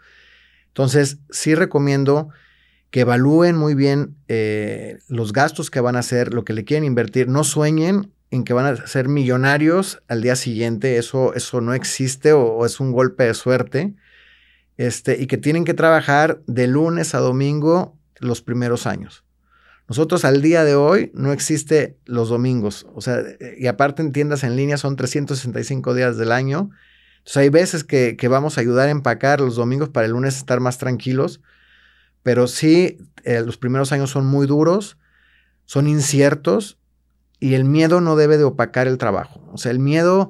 Entonces, 0.67 1.19
sí 1.29 1.55
recomiendo 1.55 2.29
que 2.89 3.01
evalúen 3.01 3.55
muy 3.55 3.73
bien 3.73 4.17
eh, 4.27 4.99
los 5.07 5.31
gastos 5.31 5.71
que 5.71 5.79
van 5.79 5.95
a 5.95 5.99
hacer, 5.99 6.33
lo 6.33 6.43
que 6.43 6.53
le 6.53 6.65
quieren 6.65 6.83
invertir. 6.83 7.29
No 7.29 7.43
sueñen 7.43 8.11
en 8.31 8.43
que 8.43 8.53
van 8.53 8.65
a 8.65 8.87
ser 8.87 9.07
millonarios 9.07 10.01
al 10.07 10.21
día 10.21 10.35
siguiente. 10.35 10.97
Eso, 10.97 11.33
eso 11.35 11.61
no 11.61 11.73
existe 11.73 12.33
o, 12.33 12.65
es 12.65 12.79
un 12.79 12.91
golpe 12.91 13.25
de 13.25 13.33
suerte. 13.33 13.93
Este, 14.77 15.21
y 15.21 15.27
que 15.27 15.37
tienen 15.37 15.65
que 15.65 15.73
trabajar 15.73 16.41
de 16.47 16.67
lunes 16.67 17.13
a 17.13 17.19
domingo 17.19 17.97
los 18.17 18.41
primeros 18.41 18.87
años. 18.87 19.23
Nosotros 19.87 20.25
al 20.25 20.41
día 20.41 20.63
de 20.63 20.75
hoy 20.75 21.11
no 21.13 21.31
existe 21.33 21.97
los 22.05 22.29
domingos. 22.29 22.87
O 22.95 23.01
sea, 23.01 23.21
y 23.57 23.67
aparte 23.67 24.01
en 24.01 24.11
tiendas 24.11 24.43
en 24.43 24.55
línea 24.55 24.77
son 24.77 24.95
365 24.95 25.93
días 25.93 26.17
del 26.17 26.31
año. 26.31 26.71
Entonces 27.17 27.37
hay 27.37 27.49
veces 27.49 27.83
que, 27.83 28.15
que 28.17 28.27
vamos 28.27 28.57
a 28.57 28.61
ayudar 28.61 28.87
a 28.87 28.91
empacar 28.91 29.41
los 29.41 29.55
domingos 29.57 29.89
para 29.89 30.07
el 30.07 30.13
lunes 30.13 30.37
estar 30.37 30.59
más 30.59 30.77
tranquilos 30.77 31.41
pero 32.23 32.47
sí, 32.47 32.97
eh, 33.23 33.41
los 33.41 33.57
primeros 33.57 33.91
años 33.91 34.11
son 34.11 34.25
muy 34.25 34.47
duros, 34.47 34.97
son 35.65 35.87
inciertos 35.87 36.77
y 37.41 37.55
el 37.55 37.65
miedo 37.65 37.99
no 37.99 38.15
debe 38.15 38.37
de 38.37 38.45
opacar 38.45 38.87
el 38.87 38.97
trabajo. 38.97 39.41
O 39.51 39.57
sea, 39.57 39.71
el 39.71 39.79
miedo 39.79 40.29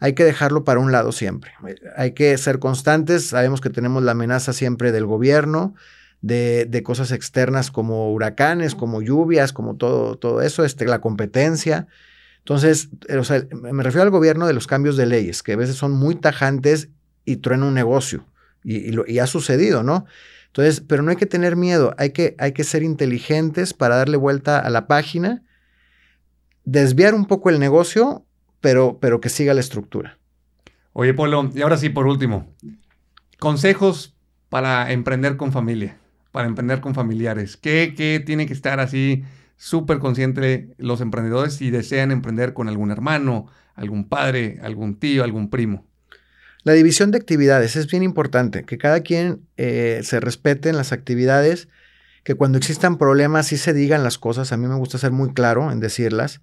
hay 0.00 0.14
que 0.14 0.24
dejarlo 0.24 0.64
para 0.64 0.80
un 0.80 0.92
lado 0.92 1.12
siempre. 1.12 1.50
Hay 1.96 2.12
que 2.12 2.38
ser 2.38 2.60
constantes. 2.60 3.26
Sabemos 3.26 3.60
que 3.60 3.70
tenemos 3.70 4.02
la 4.02 4.12
amenaza 4.12 4.52
siempre 4.52 4.92
del 4.92 5.04
gobierno, 5.04 5.74
de, 6.22 6.64
de 6.64 6.82
cosas 6.84 7.10
externas 7.10 7.72
como 7.72 8.12
huracanes, 8.12 8.76
como 8.76 9.02
lluvias, 9.02 9.52
como 9.52 9.76
todo, 9.76 10.16
todo 10.16 10.42
eso, 10.42 10.64
este, 10.64 10.86
la 10.86 11.00
competencia. 11.00 11.88
Entonces, 12.38 12.88
eh, 13.08 13.16
o 13.16 13.24
sea, 13.24 13.44
me 13.50 13.82
refiero 13.82 14.04
al 14.04 14.10
gobierno 14.10 14.46
de 14.46 14.52
los 14.52 14.68
cambios 14.68 14.96
de 14.96 15.06
leyes, 15.06 15.42
que 15.42 15.54
a 15.54 15.56
veces 15.56 15.74
son 15.74 15.90
muy 15.90 16.14
tajantes 16.14 16.88
y 17.24 17.38
truenan 17.38 17.68
un 17.68 17.74
negocio. 17.74 18.26
Y, 18.62 18.76
y, 18.76 18.96
y 19.08 19.18
ha 19.18 19.26
sucedido, 19.26 19.82
¿no? 19.82 20.06
Entonces, 20.46 20.84
pero 20.86 21.02
no 21.02 21.10
hay 21.10 21.16
que 21.16 21.26
tener 21.26 21.56
miedo, 21.56 21.96
hay 21.98 22.10
que, 22.10 22.36
hay 22.38 22.52
que 22.52 22.62
ser 22.62 22.84
inteligentes 22.84 23.74
para 23.74 23.96
darle 23.96 24.16
vuelta 24.16 24.60
a 24.60 24.70
la 24.70 24.86
página, 24.86 25.42
desviar 26.64 27.14
un 27.14 27.26
poco 27.26 27.50
el 27.50 27.58
negocio, 27.58 28.24
pero, 28.60 28.98
pero 29.00 29.20
que 29.20 29.28
siga 29.28 29.54
la 29.54 29.60
estructura. 29.60 30.18
Oye, 30.92 31.14
Polo, 31.14 31.50
y 31.54 31.62
ahora 31.62 31.76
sí, 31.76 31.88
por 31.88 32.06
último, 32.06 32.54
consejos 33.38 34.14
para 34.48 34.92
emprender 34.92 35.36
con 35.36 35.52
familia, 35.52 35.96
para 36.32 36.46
emprender 36.46 36.80
con 36.80 36.94
familiares. 36.94 37.56
¿Qué, 37.56 37.94
qué 37.96 38.22
tiene 38.24 38.46
que 38.46 38.52
estar 38.52 38.80
así 38.80 39.24
súper 39.56 39.98
consciente 39.98 40.74
los 40.78 41.00
emprendedores 41.00 41.54
si 41.54 41.70
desean 41.70 42.10
emprender 42.10 42.54
con 42.54 42.68
algún 42.68 42.90
hermano, 42.90 43.46
algún 43.74 44.08
padre, 44.08 44.58
algún 44.62 44.98
tío, 44.98 45.24
algún 45.24 45.50
primo? 45.50 45.86
La 46.62 46.72
división 46.72 47.10
de 47.10 47.18
actividades 47.18 47.76
es 47.76 47.90
bien 47.90 48.02
importante, 48.02 48.64
que 48.64 48.78
cada 48.78 49.00
quien 49.00 49.42
eh, 49.58 50.00
se 50.02 50.18
respete 50.18 50.70
en 50.70 50.76
las 50.78 50.92
actividades, 50.92 51.68
que 52.22 52.34
cuando 52.36 52.56
existan 52.56 52.96
problemas 52.96 53.48
sí 53.48 53.58
se 53.58 53.74
digan 53.74 54.02
las 54.02 54.16
cosas. 54.16 54.50
A 54.50 54.56
mí 54.56 54.66
me 54.66 54.76
gusta 54.76 54.96
ser 54.96 55.12
muy 55.12 55.34
claro 55.34 55.70
en 55.70 55.80
decirlas. 55.80 56.40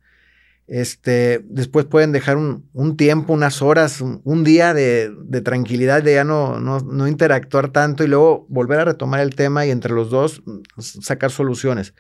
Este, 0.74 1.42
después 1.50 1.86
pueden 1.86 2.14
dejar 2.14 2.38
un, 2.38 2.96
tiempo, 2.96 3.34
unas 3.34 3.62
horas, 3.62 4.00
un, 4.00 4.44
día 4.46 4.74
de, 4.74 5.12
tranquilidad, 5.44 6.02
de 6.02 6.14
ya 6.14 6.24
no, 6.24 7.08
interactuar 7.10 7.74
tanto 7.74 8.06
y 8.06 8.08
luego 8.08 8.46
volver 8.48 8.80
a 8.80 8.86
retomar 8.86 9.20
el 9.20 9.36
tema 9.36 9.66
y 9.66 9.70
entre 9.70 9.92
los 9.92 10.10
dos 10.10 10.42
mm, 10.46 10.62
sacar 10.80 11.30
soluciones. 11.30 11.94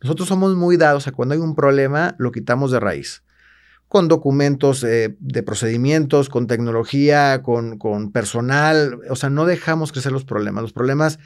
Nosotros 0.00 0.26
somos 0.26 0.56
muy 0.56 0.78
dados 0.78 1.06
a 1.06 1.12
cuando 1.12 1.34
hay 1.34 1.40
un 1.42 1.54
problema, 1.54 2.14
lo 2.18 2.32
quitamos 2.32 2.70
de 2.70 2.80
raíz 2.80 3.22
con 3.88 4.08
documentos 4.08 4.82
eh, 4.84 5.14
de 5.20 5.42
procedimientos, 5.42 6.30
con 6.30 6.46
tecnología, 6.46 7.42
con, 7.42 7.76
con, 7.76 8.10
personal. 8.10 9.00
O 9.10 9.16
sea, 9.16 9.28
no 9.28 9.44
dejamos 9.44 9.92
crecer 9.92 10.12
los 10.12 10.24
problemas. 10.24 10.62
Los 10.62 10.72
problemas 10.72 11.18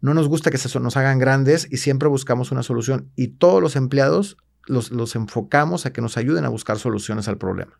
no 0.00 0.14
nos 0.14 0.28
gusta 0.28 0.52
que 0.52 0.58
se 0.58 0.78
nos 0.78 0.96
hagan 0.96 1.18
grandes 1.18 1.66
y 1.68 1.78
siempre 1.78 2.08
buscamos 2.08 2.52
una 2.52 2.62
solución. 2.62 3.10
Y 3.16 3.26
todos 3.28 3.60
los 3.60 3.74
empleados 3.74 4.36
los, 4.68 4.90
los 4.90 5.16
enfocamos 5.16 5.86
a 5.86 5.92
que 5.92 6.00
nos 6.00 6.16
ayuden 6.16 6.44
a 6.44 6.48
buscar 6.48 6.78
soluciones 6.78 7.28
al 7.28 7.38
problema. 7.38 7.78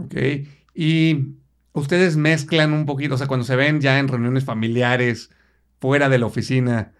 Ok. 0.00 0.14
Y 0.74 1.36
ustedes 1.72 2.16
mezclan 2.16 2.72
un 2.72 2.86
poquito, 2.86 3.14
o 3.14 3.18
sea, 3.18 3.26
cuando 3.26 3.44
se 3.44 3.56
ven 3.56 3.80
ya 3.80 3.98
en 3.98 4.08
reuniones 4.08 4.44
familiares, 4.44 5.30
fuera 5.80 6.08
de 6.08 6.18
la 6.18 6.26
oficina, 6.26 6.92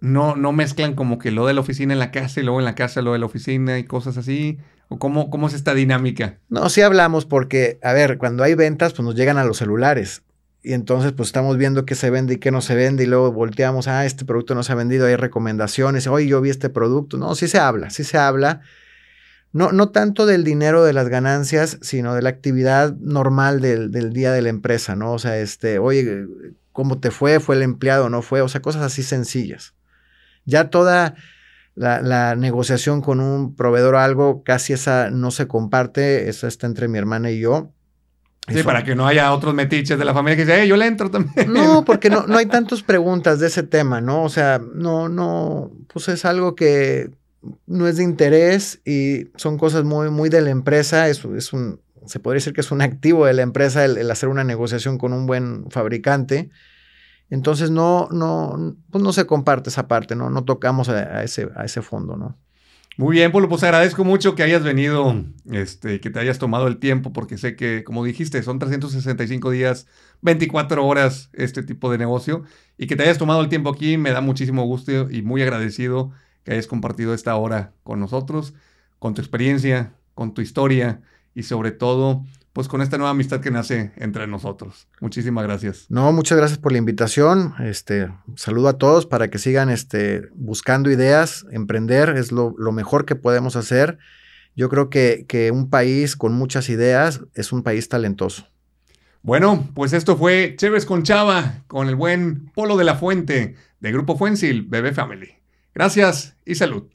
no, 0.00 0.36
no 0.36 0.52
mezclan 0.52 0.94
como 0.94 1.18
que 1.18 1.30
lo 1.30 1.46
de 1.46 1.54
la 1.54 1.60
oficina 1.60 1.92
en 1.92 1.98
la 1.98 2.10
casa 2.10 2.40
y 2.40 2.42
luego 2.42 2.58
en 2.58 2.64
la 2.64 2.74
casa 2.74 3.02
lo 3.02 3.12
de 3.12 3.18
la 3.18 3.26
oficina 3.26 3.78
y 3.78 3.84
cosas 3.84 4.16
así. 4.16 4.58
¿O 4.88 4.98
cómo, 4.98 5.30
cómo 5.30 5.48
es 5.48 5.54
esta 5.54 5.74
dinámica? 5.74 6.38
No, 6.48 6.68
sí 6.68 6.80
hablamos 6.80 7.26
porque, 7.26 7.80
a 7.82 7.92
ver, 7.92 8.18
cuando 8.18 8.44
hay 8.44 8.54
ventas, 8.54 8.92
pues 8.92 9.04
nos 9.04 9.16
llegan 9.16 9.36
a 9.36 9.44
los 9.44 9.56
celulares. 9.56 10.22
Y 10.66 10.72
entonces, 10.72 11.12
pues 11.12 11.28
estamos 11.28 11.56
viendo 11.58 11.86
qué 11.86 11.94
se 11.94 12.10
vende 12.10 12.34
y 12.34 12.36
qué 12.38 12.50
no 12.50 12.60
se 12.60 12.74
vende. 12.74 13.04
Y 13.04 13.06
luego 13.06 13.30
volteamos, 13.30 13.86
ah, 13.86 14.04
este 14.04 14.24
producto 14.24 14.56
no 14.56 14.64
se 14.64 14.72
ha 14.72 14.74
vendido, 14.74 15.06
hay 15.06 15.14
recomendaciones. 15.14 16.08
Oye, 16.08 16.26
yo 16.26 16.40
vi 16.40 16.50
este 16.50 16.70
producto. 16.70 17.18
No, 17.18 17.36
sí 17.36 17.46
se 17.46 17.60
habla, 17.60 17.90
sí 17.90 18.02
se 18.02 18.18
habla. 18.18 18.62
No, 19.52 19.70
no 19.70 19.90
tanto 19.90 20.26
del 20.26 20.42
dinero 20.42 20.82
de 20.82 20.92
las 20.92 21.08
ganancias, 21.08 21.78
sino 21.82 22.16
de 22.16 22.22
la 22.22 22.30
actividad 22.30 22.96
normal 22.96 23.60
del, 23.60 23.92
del 23.92 24.12
día 24.12 24.32
de 24.32 24.42
la 24.42 24.48
empresa, 24.48 24.96
¿no? 24.96 25.12
O 25.12 25.20
sea, 25.20 25.38
este, 25.38 25.78
oye, 25.78 26.26
¿cómo 26.72 26.98
te 26.98 27.12
fue? 27.12 27.38
¿Fue 27.38 27.54
el 27.54 27.62
empleado? 27.62 28.10
¿No 28.10 28.20
fue? 28.20 28.40
O 28.40 28.48
sea, 28.48 28.60
cosas 28.60 28.82
así 28.82 29.04
sencillas. 29.04 29.72
Ya 30.46 30.68
toda 30.68 31.14
la, 31.76 32.34
negociación 32.34 33.02
con 33.02 33.20
un 33.20 33.54
proveedor 33.54 33.94
o 33.94 33.98
algo, 34.00 34.42
casi 34.42 34.72
esa 34.72 35.10
no 35.10 35.30
se 35.30 35.46
comparte, 35.46 36.28
esa 36.28 36.48
está 36.48 36.66
entre 36.66 36.88
mi 36.88 36.98
hermana 36.98 37.30
y 37.30 37.38
yo. 37.38 37.72
Sí, 38.48 38.62
para 38.62 38.84
que 38.84 38.94
no 38.94 39.06
haya 39.06 39.32
otros 39.32 39.54
metiches 39.54 39.98
de 39.98 40.04
la 40.04 40.14
familia 40.14 40.36
que 40.36 40.44
dicen, 40.44 40.60
hey, 40.62 40.68
yo 40.68 40.76
le 40.76 40.86
entro 40.86 41.10
también. 41.10 41.52
No, 41.52 41.84
porque 41.84 42.10
no, 42.10 42.26
no 42.26 42.38
hay 42.38 42.46
tantas 42.46 42.82
preguntas 42.82 43.40
de 43.40 43.48
ese 43.48 43.64
tema, 43.64 44.00
¿no? 44.00 44.22
O 44.22 44.28
sea, 44.28 44.60
no, 44.74 45.08
no, 45.08 45.72
pues 45.92 46.08
es 46.08 46.24
algo 46.24 46.54
que 46.54 47.10
no 47.66 47.88
es 47.88 47.96
de 47.96 48.04
interés 48.04 48.80
y 48.84 49.28
son 49.36 49.58
cosas 49.58 49.84
muy, 49.84 50.10
muy 50.10 50.28
de 50.28 50.42
la 50.42 50.50
empresa. 50.50 51.08
Es, 51.08 51.24
es 51.24 51.52
un, 51.52 51.80
se 52.06 52.20
podría 52.20 52.36
decir 52.36 52.52
que 52.52 52.60
es 52.60 52.70
un 52.70 52.82
activo 52.82 53.26
de 53.26 53.34
la 53.34 53.42
empresa 53.42 53.84
el 53.84 54.10
hacer 54.10 54.28
una 54.28 54.44
negociación 54.44 54.96
con 54.98 55.12
un 55.12 55.26
buen 55.26 55.70
fabricante. 55.70 56.50
Entonces 57.30 57.70
no, 57.70 58.08
no, 58.12 58.76
pues 58.90 59.02
no 59.02 59.12
se 59.12 59.26
comparte 59.26 59.70
esa 59.70 59.88
parte, 59.88 60.14
¿no? 60.14 60.30
No 60.30 60.44
tocamos 60.44 60.88
a, 60.88 61.24
ese, 61.24 61.48
a 61.56 61.64
ese 61.64 61.82
fondo, 61.82 62.16
¿no? 62.16 62.36
Muy 62.98 63.16
bien, 63.16 63.30
Polo, 63.30 63.46
pues 63.50 63.62
agradezco 63.62 64.04
mucho 64.04 64.34
que 64.34 64.42
hayas 64.42 64.64
venido, 64.64 65.22
este, 65.50 66.00
que 66.00 66.08
te 66.08 66.18
hayas 66.18 66.38
tomado 66.38 66.66
el 66.66 66.78
tiempo, 66.78 67.12
porque 67.12 67.36
sé 67.36 67.54
que, 67.54 67.84
como 67.84 68.02
dijiste, 68.02 68.42
son 68.42 68.58
365 68.58 69.50
días, 69.50 69.86
24 70.22 70.86
horas 70.86 71.28
este 71.34 71.62
tipo 71.62 71.92
de 71.92 71.98
negocio, 71.98 72.44
y 72.78 72.86
que 72.86 72.96
te 72.96 73.02
hayas 73.02 73.18
tomado 73.18 73.42
el 73.42 73.50
tiempo 73.50 73.68
aquí, 73.68 73.98
me 73.98 74.12
da 74.12 74.22
muchísimo 74.22 74.64
gusto 74.64 75.10
y 75.10 75.20
muy 75.20 75.42
agradecido 75.42 76.10
que 76.42 76.52
hayas 76.52 76.66
compartido 76.66 77.12
esta 77.12 77.36
hora 77.36 77.74
con 77.82 78.00
nosotros, 78.00 78.54
con 78.98 79.12
tu 79.12 79.20
experiencia, 79.20 79.92
con 80.14 80.32
tu 80.32 80.40
historia 80.40 81.02
y 81.34 81.42
sobre 81.42 81.72
todo 81.72 82.24
pues 82.56 82.68
con 82.68 82.80
esta 82.80 82.96
nueva 82.96 83.10
amistad 83.10 83.42
que 83.42 83.50
nace 83.50 83.92
entre 83.96 84.26
nosotros. 84.26 84.88
Muchísimas 85.02 85.44
gracias. 85.44 85.84
No, 85.90 86.10
muchas 86.10 86.38
gracias 86.38 86.58
por 86.58 86.72
la 86.72 86.78
invitación. 86.78 87.52
Este, 87.58 88.10
saludo 88.34 88.68
a 88.68 88.78
todos 88.78 89.04
para 89.04 89.28
que 89.28 89.36
sigan 89.36 89.68
este, 89.68 90.30
buscando 90.32 90.90
ideas, 90.90 91.44
emprender 91.50 92.16
es 92.16 92.32
lo, 92.32 92.54
mejor 92.72 93.04
que 93.04 93.14
podemos 93.14 93.56
hacer. 93.56 93.98
Yo 94.54 94.70
creo 94.70 94.88
que, 94.88 95.26
que 95.28 95.50
un 95.50 95.68
país 95.68 96.16
con 96.16 96.32
muchas 96.32 96.70
ideas 96.70 97.20
es 97.34 97.52
un 97.52 97.62
país 97.62 97.90
talentoso. 97.90 98.46
Bueno, 99.20 99.68
pues 99.74 99.92
esto 99.92 100.16
fue 100.16 100.54
Chévez 100.56 100.86
con 100.86 101.02
Chava, 101.02 101.62
con 101.66 101.88
el 101.88 101.94
buen 101.94 102.50
Polo 102.54 102.78
de 102.78 102.84
la 102.84 102.94
Fuente, 102.94 103.56
de 103.80 103.92
Grupo 103.92 104.16
Fuensil, 104.16 104.62
Bebé 104.62 104.94
Family. 104.94 105.28
Gracias 105.74 106.38
y 106.46 106.54
salud. 106.54 106.88